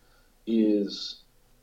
is. 0.47 1.17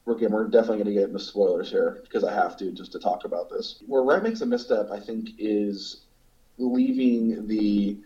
Again, 0.08 0.32
we're 0.32 0.46
definitely 0.46 0.78
going 0.78 0.94
to 0.94 1.00
get 1.00 1.10
into 1.10 1.18
spoilers 1.18 1.70
here 1.70 2.00
because 2.02 2.24
I 2.24 2.32
have 2.32 2.56
to 2.58 2.72
just 2.72 2.92
to 2.92 2.98
talk 2.98 3.24
about 3.24 3.50
this. 3.50 3.82
Where 3.86 4.02
Wright 4.02 4.22
makes 4.22 4.40
a 4.40 4.46
misstep, 4.46 4.90
I 4.90 5.00
think, 5.00 5.30
is 5.38 6.02
leaving 6.58 7.46
the 7.46 7.98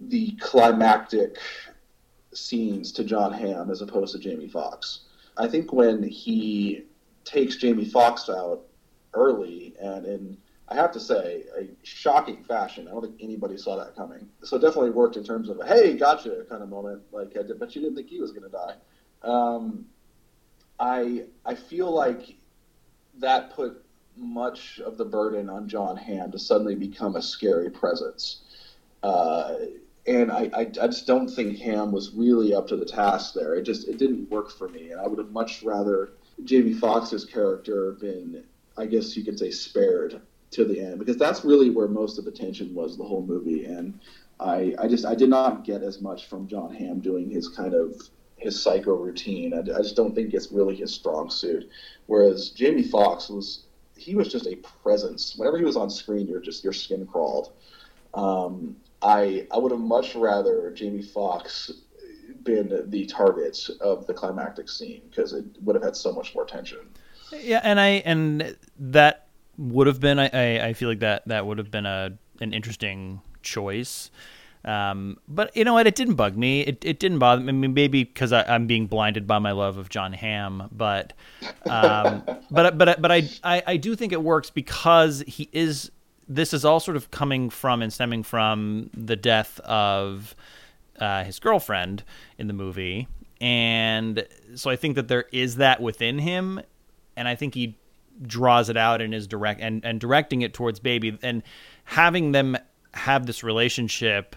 the 0.00 0.32
climactic 0.40 1.38
scenes 2.32 2.92
to 2.92 3.04
Jon 3.04 3.32
Hamm 3.32 3.70
as 3.70 3.80
opposed 3.82 4.12
to 4.12 4.18
Jamie 4.18 4.48
Foxx. 4.48 5.00
I 5.36 5.48
think 5.48 5.72
when 5.72 6.02
he 6.02 6.84
takes 7.24 7.56
Jamie 7.56 7.84
Foxx 7.84 8.28
out 8.28 8.62
early 9.14 9.74
and 9.80 10.06
in 10.06 10.38
I 10.70 10.74
have 10.74 10.92
to 10.92 11.00
say 11.00 11.44
a 11.58 11.66
shocking 11.82 12.44
fashion. 12.44 12.88
I 12.88 12.90
don't 12.90 13.00
think 13.00 13.16
anybody 13.20 13.56
saw 13.56 13.76
that 13.76 13.96
coming. 13.96 14.28
So 14.42 14.56
it 14.56 14.60
definitely 14.60 14.90
worked 14.90 15.16
in 15.16 15.24
terms 15.24 15.48
of 15.48 15.58
a 15.60 15.66
hey, 15.66 15.96
gotcha 15.96 16.44
kind 16.48 16.62
of 16.62 16.68
moment. 16.68 17.02
Like, 17.10 17.36
I 17.38 17.42
did, 17.42 17.58
but 17.58 17.74
you 17.74 17.80
didn't 17.80 17.96
think 17.96 18.08
he 18.08 18.20
was 18.20 18.32
going 18.32 18.42
to 18.42 18.50
die. 18.50 18.74
Um, 19.22 19.86
I 20.78 21.24
I 21.44 21.54
feel 21.54 21.90
like 21.92 22.36
that 23.18 23.50
put 23.50 23.84
much 24.16 24.80
of 24.80 24.96
the 24.96 25.04
burden 25.04 25.48
on 25.48 25.68
Jon 25.68 25.96
Hamm 25.96 26.32
to 26.32 26.38
suddenly 26.38 26.74
become 26.74 27.16
a 27.16 27.22
scary 27.22 27.70
presence. 27.70 28.42
Uh, 29.02 29.54
and 30.06 30.32
I, 30.32 30.50
I, 30.54 30.60
I 30.60 30.86
just 30.86 31.06
don't 31.06 31.28
think 31.28 31.58
Hamm 31.58 31.92
was 31.92 32.12
really 32.14 32.54
up 32.54 32.66
to 32.68 32.76
the 32.76 32.84
task 32.84 33.34
there. 33.34 33.54
It 33.54 33.62
just 33.62 33.88
it 33.88 33.98
didn't 33.98 34.30
work 34.30 34.50
for 34.50 34.68
me, 34.68 34.90
and 34.90 35.00
I 35.00 35.06
would 35.06 35.18
have 35.18 35.30
much 35.30 35.62
rather 35.62 36.10
Jamie 36.44 36.74
Foxx's 36.74 37.24
character 37.24 37.92
been 37.92 38.44
I 38.78 38.86
guess 38.86 39.16
you 39.16 39.24
could 39.24 39.38
say, 39.38 39.50
spared 39.50 40.20
to 40.52 40.64
the 40.64 40.80
end 40.80 40.98
because 40.98 41.18
that's 41.18 41.44
really 41.44 41.68
where 41.68 41.88
most 41.88 42.18
of 42.18 42.24
the 42.24 42.30
tension 42.30 42.74
was 42.74 42.96
the 42.96 43.04
whole 43.04 43.26
movie, 43.26 43.64
and 43.64 43.98
I, 44.40 44.74
I 44.78 44.88
just 44.88 45.04
I 45.04 45.14
did 45.14 45.28
not 45.28 45.64
get 45.64 45.82
as 45.82 46.00
much 46.00 46.26
from 46.26 46.46
Jon 46.46 46.74
Hamm 46.74 47.00
doing 47.00 47.28
his 47.28 47.48
kind 47.48 47.74
of 47.74 48.00
his 48.38 48.60
psycho 48.60 48.94
routine. 48.94 49.54
I, 49.54 49.58
I 49.58 49.82
just 49.82 49.96
don't 49.96 50.14
think 50.14 50.32
it's 50.32 50.50
really 50.50 50.76
his 50.76 50.94
strong 50.94 51.30
suit. 51.30 51.68
Whereas 52.06 52.50
Jamie 52.50 52.82
Foxx 52.82 53.28
was 53.28 53.64
he 53.96 54.14
was 54.14 54.28
just 54.28 54.46
a 54.46 54.56
presence. 54.82 55.34
Whenever 55.36 55.58
he 55.58 55.64
was 55.64 55.76
on 55.76 55.90
screen, 55.90 56.26
you're 56.26 56.40
just 56.40 56.64
your 56.64 56.72
skin 56.72 57.06
crawled. 57.06 57.52
Um, 58.14 58.76
I 59.02 59.46
I 59.50 59.58
would 59.58 59.72
have 59.72 59.80
much 59.80 60.14
rather 60.14 60.70
Jamie 60.70 61.02
Foxx 61.02 61.70
been 62.44 62.90
the 62.90 63.06
target 63.06 63.68
of 63.80 64.06
the 64.06 64.14
climactic 64.14 64.68
scene 64.68 65.02
because 65.10 65.32
it 65.32 65.44
would 65.62 65.76
have 65.76 65.84
had 65.84 65.96
so 65.96 66.12
much 66.12 66.34
more 66.34 66.44
tension. 66.44 66.78
Yeah, 67.32 67.60
and 67.62 67.78
I 67.78 68.02
and 68.04 68.56
that 68.78 69.26
would 69.56 69.86
have 69.86 70.00
been 70.00 70.18
I, 70.18 70.68
I 70.68 70.72
feel 70.72 70.88
like 70.88 71.00
that 71.00 71.26
that 71.26 71.46
would 71.46 71.58
have 71.58 71.70
been 71.70 71.86
a 71.86 72.16
an 72.40 72.52
interesting 72.52 73.20
choice. 73.42 74.10
Um, 74.68 75.16
but 75.26 75.56
you 75.56 75.64
know 75.64 75.72
what? 75.72 75.86
It 75.86 75.94
didn't 75.94 76.16
bug 76.16 76.36
me. 76.36 76.60
It, 76.60 76.84
it 76.84 76.98
didn't 76.98 77.20
bother 77.20 77.40
me. 77.40 77.48
I 77.48 77.52
mean, 77.52 77.72
maybe 77.72 78.04
because 78.04 78.34
I'm 78.34 78.66
being 78.66 78.86
blinded 78.86 79.26
by 79.26 79.38
my 79.38 79.52
love 79.52 79.78
of 79.78 79.88
Jon 79.88 80.12
Hamm, 80.12 80.68
but 80.70 81.14
um, 81.64 82.22
but 82.50 82.76
but 82.76 83.00
but 83.00 83.10
I, 83.10 83.30
I 83.42 83.62
I 83.66 83.76
do 83.78 83.96
think 83.96 84.12
it 84.12 84.22
works 84.22 84.50
because 84.50 85.24
he 85.26 85.48
is. 85.52 85.90
This 86.28 86.52
is 86.52 86.66
all 86.66 86.80
sort 86.80 86.98
of 86.98 87.10
coming 87.10 87.48
from 87.48 87.80
and 87.80 87.90
stemming 87.90 88.22
from 88.22 88.90
the 88.92 89.16
death 89.16 89.58
of 89.60 90.36
uh, 91.00 91.24
his 91.24 91.38
girlfriend 91.38 92.04
in 92.36 92.46
the 92.46 92.52
movie, 92.52 93.08
and 93.40 94.26
so 94.54 94.68
I 94.68 94.76
think 94.76 94.96
that 94.96 95.08
there 95.08 95.24
is 95.32 95.56
that 95.56 95.80
within 95.80 96.18
him, 96.18 96.60
and 97.16 97.26
I 97.26 97.36
think 97.36 97.54
he 97.54 97.78
draws 98.26 98.68
it 98.68 98.76
out 98.76 99.00
in 99.00 99.12
his 99.12 99.26
direct 99.26 99.62
and 99.62 99.82
and 99.82 99.98
directing 99.98 100.42
it 100.42 100.52
towards 100.52 100.78
baby 100.78 101.16
and 101.22 101.42
having 101.84 102.32
them 102.32 102.58
have 102.92 103.24
this 103.24 103.42
relationship 103.42 104.36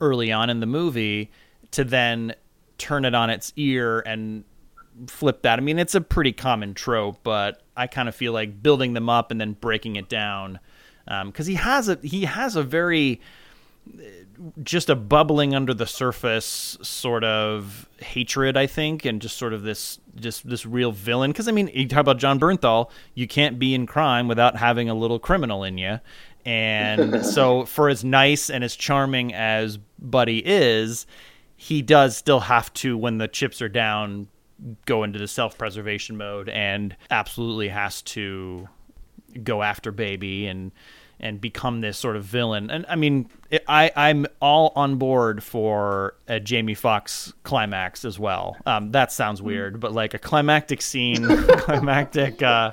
early 0.00 0.32
on 0.32 0.50
in 0.50 0.60
the 0.60 0.66
movie 0.66 1.30
to 1.72 1.84
then 1.84 2.34
turn 2.78 3.04
it 3.04 3.14
on 3.14 3.30
its 3.30 3.52
ear 3.56 4.00
and 4.00 4.44
flip 5.06 5.42
that. 5.42 5.58
I 5.58 5.62
mean, 5.62 5.78
it's 5.78 5.94
a 5.94 6.00
pretty 6.00 6.32
common 6.32 6.74
trope, 6.74 7.20
but 7.22 7.62
I 7.76 7.86
kind 7.86 8.08
of 8.08 8.14
feel 8.14 8.32
like 8.32 8.62
building 8.62 8.94
them 8.94 9.08
up 9.08 9.30
and 9.30 9.40
then 9.40 9.52
breaking 9.52 9.96
it 9.96 10.08
down 10.08 10.60
because 11.06 11.48
um, 11.48 11.50
he 11.50 11.54
has 11.54 11.88
a 11.88 11.98
he 12.02 12.24
has 12.24 12.56
a 12.56 12.62
very 12.62 13.20
just 14.62 14.88
a 14.88 14.96
bubbling 14.96 15.54
under 15.54 15.74
the 15.74 15.86
surface 15.86 16.78
sort 16.82 17.24
of 17.24 17.88
hatred, 17.98 18.56
I 18.56 18.66
think, 18.66 19.04
and 19.04 19.20
just 19.20 19.36
sort 19.36 19.52
of 19.52 19.62
this 19.62 19.98
just 20.16 20.48
this 20.48 20.64
real 20.64 20.92
villain. 20.92 21.30
Because 21.30 21.48
I 21.48 21.52
mean, 21.52 21.68
you 21.72 21.88
talk 21.88 22.00
about 22.00 22.18
Jon 22.18 22.38
Bernthal, 22.38 22.90
you 23.14 23.26
can't 23.26 23.58
be 23.58 23.74
in 23.74 23.86
crime 23.86 24.28
without 24.28 24.56
having 24.56 24.88
a 24.88 24.94
little 24.94 25.18
criminal 25.18 25.64
in 25.64 25.78
you, 25.78 26.00
and 26.44 27.24
so, 27.24 27.64
for 27.64 27.88
as 27.88 28.04
nice 28.04 28.50
and 28.50 28.64
as 28.64 28.76
charming 28.76 29.34
as 29.34 29.78
Buddy 29.98 30.38
is, 30.44 31.06
he 31.56 31.82
does 31.82 32.16
still 32.16 32.40
have 32.40 32.72
to, 32.74 32.96
when 32.96 33.18
the 33.18 33.28
chips 33.28 33.60
are 33.60 33.68
down, 33.68 34.28
go 34.86 35.04
into 35.04 35.18
the 35.18 35.28
self 35.28 35.58
preservation 35.58 36.16
mode 36.16 36.48
and 36.48 36.96
absolutely 37.10 37.68
has 37.68 38.02
to 38.02 38.68
go 39.42 39.62
after 39.62 39.92
Baby 39.92 40.46
and 40.46 40.72
and 41.22 41.38
become 41.38 41.82
this 41.82 41.98
sort 41.98 42.16
of 42.16 42.24
villain. 42.24 42.70
And 42.70 42.86
I 42.88 42.96
mean, 42.96 43.28
I 43.68 43.92
I'm 43.94 44.26
all 44.40 44.72
on 44.74 44.96
board 44.96 45.42
for 45.42 46.14
a 46.26 46.40
Jamie 46.40 46.74
Foxx 46.74 47.32
climax 47.42 48.04
as 48.04 48.18
well. 48.18 48.56
Um, 48.64 48.92
that 48.92 49.12
sounds 49.12 49.42
weird, 49.42 49.80
but 49.80 49.92
like 49.92 50.14
a 50.14 50.18
climactic 50.18 50.80
scene, 50.80 51.26
climactic. 51.46 52.42
Uh, 52.42 52.72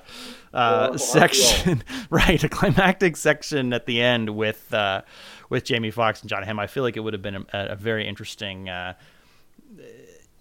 uh, 0.53 0.97
section, 0.97 1.83
right? 2.09 2.43
A 2.43 2.49
climactic 2.49 3.17
section 3.17 3.73
at 3.73 3.85
the 3.85 4.01
end 4.01 4.29
with 4.35 4.73
uh, 4.73 5.01
with 5.49 5.63
Jamie 5.63 5.91
Foxx 5.91 6.21
and 6.21 6.29
Jon 6.29 6.43
Hamm. 6.43 6.59
I 6.59 6.67
feel 6.67 6.83
like 6.83 6.97
it 6.97 7.01
would 7.01 7.13
have 7.13 7.21
been 7.21 7.35
a, 7.35 7.45
a 7.51 7.75
very 7.75 8.07
interesting. 8.07 8.69
Uh, 8.69 8.93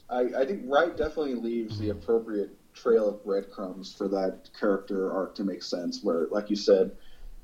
I, 0.09 0.21
I 0.21 0.47
think 0.47 0.63
Wright 0.67 0.97
definitely 0.97 1.35
leaves 1.35 1.79
the 1.79 1.91
appropriate 1.91 2.51
trail 2.75 3.09
of 3.09 3.25
breadcrumbs 3.25 3.93
for 3.93 4.09
that 4.09 4.51
character 4.59 5.13
arc 5.13 5.35
to 5.37 5.45
make 5.45 5.63
sense. 5.63 6.03
Where, 6.03 6.27
like 6.31 6.51
you 6.51 6.57
said, 6.57 6.93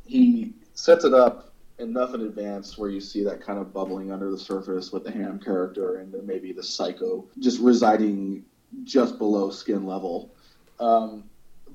he 0.07 0.55
sets 0.75 1.05
it 1.05 1.15
up 1.15 1.53
enough 1.79 2.15
in 2.15 2.23
advance 2.23 2.79
where 2.79 2.91
you 2.91 3.01
see 3.01 3.25
that 3.25 3.41
kind 3.41 3.59
of 3.59 3.73
bubbling 3.73 4.13
under 4.13 4.31
the 4.31 4.39
surface 4.39 4.93
with 4.93 5.05
the 5.05 5.11
Hamm 5.11 5.39
character 5.39 5.97
and 5.97 6.13
then 6.13 6.25
maybe 6.27 6.53
the 6.53 6.63
psycho 6.63 7.25
just 7.41 7.61
residing 7.61 8.45
just 8.85 9.19
below 9.19 9.51
skin 9.51 9.87
level. 9.87 10.33
Um, 10.81 11.25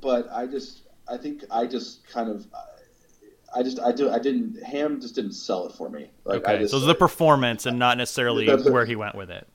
but 0.02 0.30
I 0.32 0.46
just 0.46 0.84
I 1.08 1.18
think 1.18 1.44
I 1.52 1.66
just 1.66 2.08
kind 2.08 2.30
of 2.30 2.48
I 3.56 3.64
just 3.64 3.80
I 3.80 3.92
do 3.92 4.10
I 4.10 4.20
didn't 4.20 4.62
Hamm 4.64 5.00
just 5.00 5.16
didn't 5.16 5.34
sell 5.34 5.68
it 5.68 5.74
for 5.74 5.90
me. 5.90 6.10
Like, 6.26 6.44
okay, 6.44 6.60
just, 6.60 6.72
so 6.72 6.80
the 6.80 6.96
performance 6.96 7.66
and 7.66 7.80
not 7.80 7.98
necessarily 7.98 8.48
where 8.70 8.86
he 8.86 8.96
went 8.96 9.16
with 9.16 9.30
it. 9.30 9.48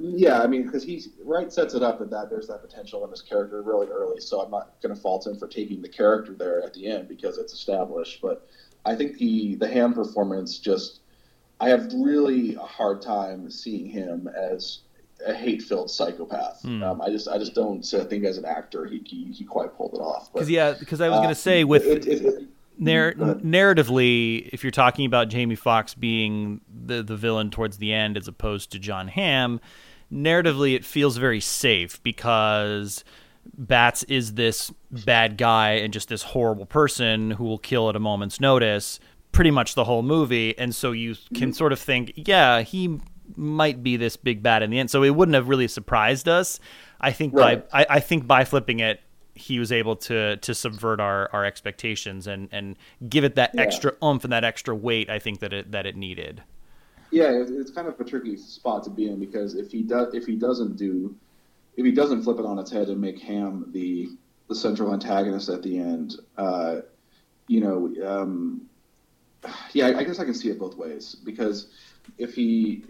Yeah, 0.00 0.40
I 0.40 0.46
mean, 0.46 0.62
because 0.62 0.84
he 0.84 1.04
Wright 1.24 1.52
sets 1.52 1.74
it 1.74 1.82
up 1.82 1.98
that 1.98 2.30
there's 2.30 2.46
that 2.46 2.62
potential 2.62 3.04
in 3.04 3.10
his 3.10 3.20
character 3.20 3.62
really 3.62 3.88
early, 3.88 4.20
so 4.20 4.40
I'm 4.40 4.50
not 4.50 4.80
going 4.80 4.94
to 4.94 5.00
fault 5.00 5.26
him 5.26 5.36
for 5.36 5.48
taking 5.48 5.82
the 5.82 5.88
character 5.88 6.34
there 6.34 6.62
at 6.62 6.72
the 6.72 6.86
end 6.86 7.08
because 7.08 7.36
it's 7.36 7.52
established. 7.52 8.20
But 8.22 8.46
I 8.84 8.94
think 8.94 9.18
the 9.18 9.56
the 9.56 9.66
Hamm 9.66 9.94
performance 9.94 10.58
just 10.58 11.00
I 11.60 11.70
have 11.70 11.92
really 11.92 12.54
a 12.54 12.60
hard 12.60 13.02
time 13.02 13.50
seeing 13.50 13.86
him 13.86 14.28
as 14.28 14.80
a 15.26 15.34
hate-filled 15.34 15.90
psychopath. 15.90 16.62
Mm. 16.62 16.82
Um, 16.82 17.00
I 17.00 17.10
just 17.10 17.28
I 17.28 17.38
just 17.38 17.54
don't 17.54 17.82
think 17.82 18.24
as 18.24 18.38
an 18.38 18.44
actor 18.44 18.86
he 18.86 19.02
he, 19.04 19.32
he 19.32 19.44
quite 19.44 19.76
pulled 19.76 19.94
it 19.94 20.00
off. 20.00 20.32
Because 20.32 20.50
yeah, 20.50 20.74
because 20.78 21.00
I 21.00 21.08
was 21.08 21.18
going 21.18 21.28
to 21.28 21.34
say 21.34 21.64
with. 21.64 21.84
It, 21.84 22.06
it, 22.06 22.24
it, 22.24 22.48
Narr- 22.80 23.14
narratively, 23.14 24.50
if 24.52 24.62
you're 24.62 24.70
talking 24.70 25.04
about 25.04 25.28
Jamie 25.28 25.56
Foxx 25.56 25.94
being 25.94 26.60
the 26.72 27.02
the 27.02 27.16
villain 27.16 27.50
towards 27.50 27.78
the 27.78 27.92
end 27.92 28.16
as 28.16 28.28
opposed 28.28 28.70
to 28.70 28.78
Jon 28.78 29.08
Hamm, 29.08 29.60
narratively 30.12 30.76
it 30.76 30.84
feels 30.84 31.16
very 31.16 31.40
safe 31.40 32.00
because 32.04 33.02
Bats 33.56 34.04
is 34.04 34.34
this 34.34 34.72
bad 34.90 35.36
guy 35.36 35.72
and 35.72 35.92
just 35.92 36.08
this 36.08 36.22
horrible 36.22 36.66
person 36.66 37.32
who 37.32 37.44
will 37.44 37.58
kill 37.58 37.88
at 37.88 37.96
a 37.96 37.98
moment's 37.98 38.40
notice 38.40 39.00
pretty 39.32 39.50
much 39.50 39.74
the 39.74 39.84
whole 39.84 40.02
movie 40.02 40.56
and 40.58 40.74
so 40.74 40.92
you 40.92 41.14
can 41.34 41.52
sort 41.52 41.72
of 41.72 41.78
think 41.78 42.12
yeah 42.14 42.62
he 42.62 42.98
might 43.36 43.82
be 43.82 43.96
this 43.96 44.16
big 44.16 44.42
bad 44.42 44.62
in 44.62 44.70
the 44.70 44.78
end. 44.78 44.90
So 44.90 45.02
it 45.02 45.10
wouldn't 45.10 45.34
have 45.34 45.48
really 45.48 45.68
surprised 45.68 46.28
us. 46.28 46.60
I 47.00 47.12
think 47.12 47.34
right. 47.34 47.68
by 47.70 47.80
I, 47.80 47.86
I, 47.90 48.00
think 48.00 48.26
by 48.26 48.44
flipping 48.44 48.80
it, 48.80 49.00
he 49.34 49.58
was 49.58 49.70
able 49.70 49.96
to 49.96 50.36
to 50.38 50.54
subvert 50.54 51.00
our, 51.00 51.30
our 51.32 51.44
expectations 51.44 52.26
and, 52.26 52.48
and 52.50 52.76
give 53.08 53.24
it 53.24 53.36
that 53.36 53.52
yeah. 53.54 53.62
extra 53.62 53.92
oomph 54.02 54.24
and 54.24 54.32
that 54.32 54.44
extra 54.44 54.74
weight. 54.74 55.08
I 55.08 55.18
think 55.18 55.40
that 55.40 55.52
it 55.52 55.72
that 55.72 55.86
it 55.86 55.96
needed. 55.96 56.42
Yeah, 57.10 57.30
it's 57.32 57.70
kind 57.70 57.88
of 57.88 57.98
a 57.98 58.04
tricky 58.04 58.36
spot 58.36 58.84
to 58.84 58.90
be 58.90 59.08
in 59.08 59.18
because 59.18 59.54
if 59.54 59.70
he 59.70 59.82
does 59.82 60.12
if 60.14 60.26
he 60.26 60.36
doesn't 60.36 60.76
do 60.76 61.14
if 61.76 61.84
he 61.84 61.92
doesn't 61.92 62.22
flip 62.24 62.38
it 62.38 62.44
on 62.44 62.58
its 62.58 62.70
head 62.70 62.88
and 62.88 63.00
make 63.00 63.20
Hamm 63.20 63.70
the 63.72 64.10
the 64.48 64.54
central 64.54 64.92
antagonist 64.92 65.48
at 65.48 65.62
the 65.62 65.78
end, 65.78 66.16
uh, 66.36 66.80
you 67.46 67.60
know, 67.60 67.92
um, 68.06 68.68
yeah, 69.72 69.86
I 69.96 70.04
guess 70.04 70.18
I 70.18 70.24
can 70.24 70.34
see 70.34 70.48
it 70.50 70.58
both 70.58 70.76
ways 70.76 71.16
because 71.24 71.68
if 72.18 72.34
he 72.34 72.84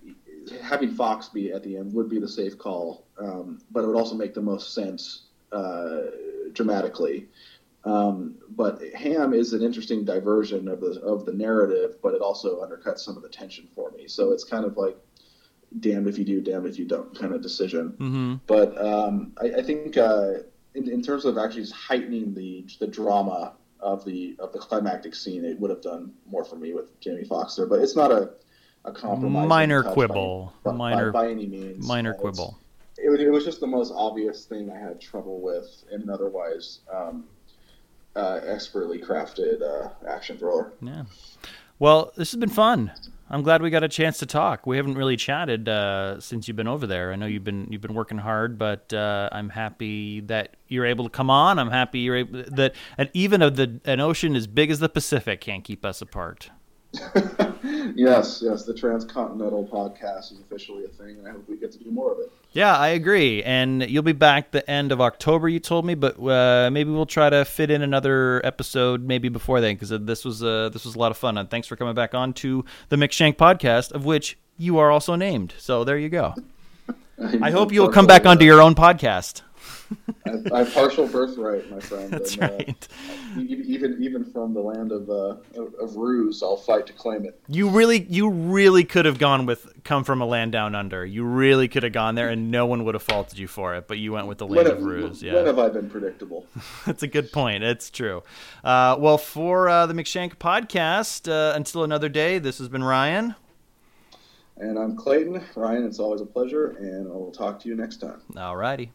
having 0.62 0.90
Foxx 0.90 1.28
be 1.28 1.52
at 1.52 1.62
the 1.62 1.76
end 1.76 1.92
would 1.94 2.08
be 2.08 2.18
the 2.18 2.28
safe 2.28 2.58
call, 2.58 3.06
um, 3.18 3.60
but 3.70 3.84
it 3.84 3.86
would 3.86 3.96
also 3.96 4.14
make 4.14 4.34
the 4.34 4.42
most 4.42 4.74
sense 4.74 5.26
uh, 5.52 6.02
dramatically. 6.52 7.28
Um, 7.84 8.36
but 8.50 8.82
Hamm 8.94 9.32
is 9.32 9.52
an 9.52 9.62
interesting 9.62 10.04
diversion 10.04 10.68
of 10.68 10.80
the 10.80 11.00
of 11.00 11.24
the 11.24 11.32
narrative, 11.32 11.96
but 12.02 12.14
it 12.14 12.20
also 12.20 12.62
undercuts 12.62 13.00
some 13.00 13.16
of 13.16 13.22
the 13.22 13.28
tension 13.28 13.68
for 13.74 13.90
me. 13.92 14.08
So 14.08 14.32
it's 14.32 14.44
kind 14.44 14.64
of 14.64 14.76
like 14.76 14.96
damned 15.80 16.08
if 16.08 16.18
you 16.18 16.24
do, 16.24 16.40
damned 16.40 16.66
if 16.66 16.78
you 16.78 16.84
don't 16.84 17.16
kind 17.18 17.32
of 17.32 17.42
decision. 17.42 17.90
Mm-hmm. 17.92 18.34
But 18.46 18.78
um, 18.84 19.32
I, 19.40 19.58
I, 19.58 19.62
think 19.62 19.96
uh, 19.96 20.34
in, 20.74 20.90
in, 20.90 21.02
terms 21.02 21.24
of 21.24 21.38
actually 21.38 21.62
just 21.62 21.74
heightening 21.74 22.34
the 22.34 22.66
the 22.80 22.86
drama 22.86 23.54
of 23.80 24.04
the 24.04 24.36
of 24.38 24.52
the 24.52 24.58
climactic 24.58 25.14
scene, 25.14 25.44
it 25.44 25.58
would 25.60 25.70
have 25.70 25.82
done 25.82 26.12
more 26.26 26.44
for 26.44 26.56
me 26.56 26.74
with 26.74 26.98
Jamie 27.00 27.24
Foxx 27.24 27.54
there. 27.54 27.66
But 27.66 27.80
it's 27.80 27.96
not 27.96 28.10
a 28.10 28.32
a 28.84 28.92
compromise. 28.92 29.48
Minor 29.48 29.82
quibble. 29.82 30.52
By, 30.62 30.72
minor 30.72 31.12
by, 31.12 31.24
by, 31.26 31.30
any 31.30 31.46
means. 31.46 31.86
Minor 31.86 32.14
uh, 32.14 32.18
quibble. 32.18 32.58
It, 32.96 33.20
it, 33.20 33.30
was 33.30 33.44
just 33.44 33.60
the 33.60 33.66
most 33.66 33.92
obvious 33.94 34.44
thing 34.44 34.70
I 34.70 34.78
had 34.78 35.00
trouble 35.00 35.40
with 35.40 35.84
in 35.92 36.02
an 36.02 36.10
otherwise 36.10 36.80
um, 36.92 37.24
uh, 38.16 38.40
expertly 38.44 38.98
crafted 38.98 39.62
uh, 39.62 39.90
action 40.08 40.36
thriller. 40.38 40.72
Yeah. 40.82 41.04
Well, 41.78 42.12
this 42.16 42.32
has 42.32 42.40
been 42.40 42.48
fun. 42.48 42.92
I'm 43.30 43.42
glad 43.42 43.60
we 43.60 43.70
got 43.70 43.84
a 43.84 43.88
chance 43.88 44.18
to 44.18 44.26
talk. 44.26 44.66
We 44.66 44.78
haven't 44.78 44.94
really 44.94 45.16
chatted 45.16 45.68
uh, 45.68 46.18
since 46.18 46.48
you've 46.48 46.56
been 46.56 46.68
over 46.68 46.86
there. 46.86 47.12
I 47.12 47.16
know 47.16 47.26
you've 47.26 47.44
been 47.44 47.68
you've 47.70 47.82
been 47.82 47.94
working 47.94 48.18
hard, 48.18 48.58
but 48.58 48.92
uh, 48.92 49.28
I'm 49.30 49.50
happy 49.50 50.20
that 50.20 50.56
you're 50.66 50.86
able 50.86 51.04
to 51.04 51.10
come 51.10 51.28
on. 51.28 51.58
I'm 51.58 51.70
happy 51.70 52.00
you're 52.00 52.16
able 52.16 52.44
that 52.48 52.74
and 52.96 53.10
even 53.12 53.42
of 53.42 53.56
the 53.56 53.80
an 53.84 54.00
ocean 54.00 54.34
as 54.34 54.46
big 54.46 54.70
as 54.70 54.78
the 54.78 54.88
Pacific 54.88 55.42
can't 55.42 55.62
keep 55.62 55.84
us 55.84 56.00
apart. 56.00 56.50
yes, 57.94 58.42
yes, 58.42 58.64
the 58.64 58.74
Transcontinental 58.74 59.66
podcast 59.66 60.32
is 60.32 60.40
officially 60.40 60.84
a 60.84 60.88
thing, 60.88 61.18
and 61.18 61.28
I 61.28 61.32
hope 61.32 61.48
we 61.48 61.56
get 61.56 61.70
to 61.72 61.78
do 61.78 61.90
more 61.90 62.12
of 62.12 62.18
it. 62.18 62.32
Yeah, 62.52 62.76
I 62.76 62.88
agree. 62.88 63.42
And 63.42 63.88
you'll 63.88 64.02
be 64.02 64.12
back 64.12 64.52
the 64.52 64.68
end 64.70 64.90
of 64.90 65.00
October, 65.00 65.48
you 65.48 65.60
told 65.60 65.84
me, 65.84 65.94
but 65.94 66.18
uh, 66.18 66.70
maybe 66.70 66.90
we'll 66.90 67.06
try 67.06 67.28
to 67.28 67.44
fit 67.44 67.70
in 67.70 67.82
another 67.82 68.40
episode 68.44 69.02
maybe 69.02 69.28
before 69.28 69.60
then 69.60 69.74
because 69.74 69.90
this 69.90 70.24
was 70.24 70.42
uh, 70.42 70.70
this 70.70 70.84
was 70.84 70.94
a 70.94 70.98
lot 70.98 71.10
of 71.10 71.18
fun. 71.18 71.36
And 71.36 71.50
thanks 71.50 71.68
for 71.68 71.76
coming 71.76 71.94
back 71.94 72.14
on 72.14 72.32
to 72.34 72.64
the 72.88 72.96
McShank 72.96 73.36
podcast, 73.36 73.92
of 73.92 74.06
which 74.06 74.38
you 74.56 74.78
are 74.78 74.90
also 74.90 75.14
named. 75.14 75.54
So 75.58 75.84
there 75.84 75.98
you 75.98 76.08
go. 76.08 76.34
I 77.42 77.50
hope 77.50 77.72
you'll 77.72 77.90
come 77.90 78.06
back 78.06 78.24
onto 78.24 78.44
your 78.44 78.62
own 78.62 78.74
podcast. 78.74 79.42
I, 80.26 80.30
I 80.52 80.58
have 80.60 80.74
partial 80.74 81.06
birthright, 81.06 81.70
my 81.70 81.80
friend. 81.80 82.10
That's 82.12 82.34
and, 82.34 82.44
uh, 82.44 82.54
right. 82.56 82.88
even 83.36 84.02
even 84.02 84.24
from 84.24 84.54
the 84.54 84.60
land 84.60 84.92
of 84.92 85.08
uh, 85.08 85.36
of, 85.80 85.96
ruse, 85.96 86.42
I'll 86.42 86.56
fight 86.56 86.86
to 86.86 86.92
claim 86.92 87.24
it. 87.24 87.40
You 87.48 87.68
really, 87.68 88.06
you 88.08 88.28
really 88.28 88.84
could 88.84 89.04
have 89.04 89.18
gone 89.18 89.46
with 89.46 89.82
"Come 89.84 90.04
from 90.04 90.20
a 90.20 90.26
Land 90.26 90.52
Down 90.52 90.74
Under." 90.74 91.04
You 91.04 91.24
really 91.24 91.68
could 91.68 91.82
have 91.82 91.92
gone 91.92 92.14
there, 92.14 92.28
and 92.28 92.50
no 92.50 92.66
one 92.66 92.84
would 92.84 92.94
have 92.94 93.02
faulted 93.02 93.38
you 93.38 93.48
for 93.48 93.74
it. 93.74 93.88
But 93.88 93.98
you 93.98 94.12
went 94.12 94.26
with 94.26 94.38
the 94.38 94.46
When 94.46 94.56
land 94.56 94.68
have, 94.68 94.78
of 94.78 94.84
ruse. 94.84 95.22
when 95.22 95.34
Yeah, 95.34 95.44
have 95.44 95.58
I 95.58 95.68
been 95.68 95.88
predictable? 95.88 96.46
that's 96.86 97.02
a 97.02 97.08
good 97.08 97.32
point. 97.32 97.64
It's 97.64 97.90
true. 97.90 98.22
Uh, 98.62 98.96
well, 98.98 99.18
for 99.18 99.68
uh, 99.68 99.86
the 99.86 99.94
McShank 99.94 100.36
podcast, 100.36 101.30
uh, 101.30 101.54
until 101.56 101.84
another 101.84 102.08
day. 102.08 102.38
This 102.38 102.58
has 102.58 102.68
been 102.68 102.84
Ryan. 102.84 103.34
And 104.60 104.76
I'm 104.76 104.96
Clayton. 104.96 105.40
Ryan, 105.54 105.84
it's 105.84 106.00
always 106.00 106.20
a 106.20 106.26
pleasure, 106.26 106.70
and 106.80 107.06
I 107.06 107.12
will 107.12 107.30
talk 107.30 107.60
to 107.60 107.68
you 107.68 107.76
next 107.76 107.98
time. 107.98 108.20
All 108.36 108.56
righty. 108.56 108.92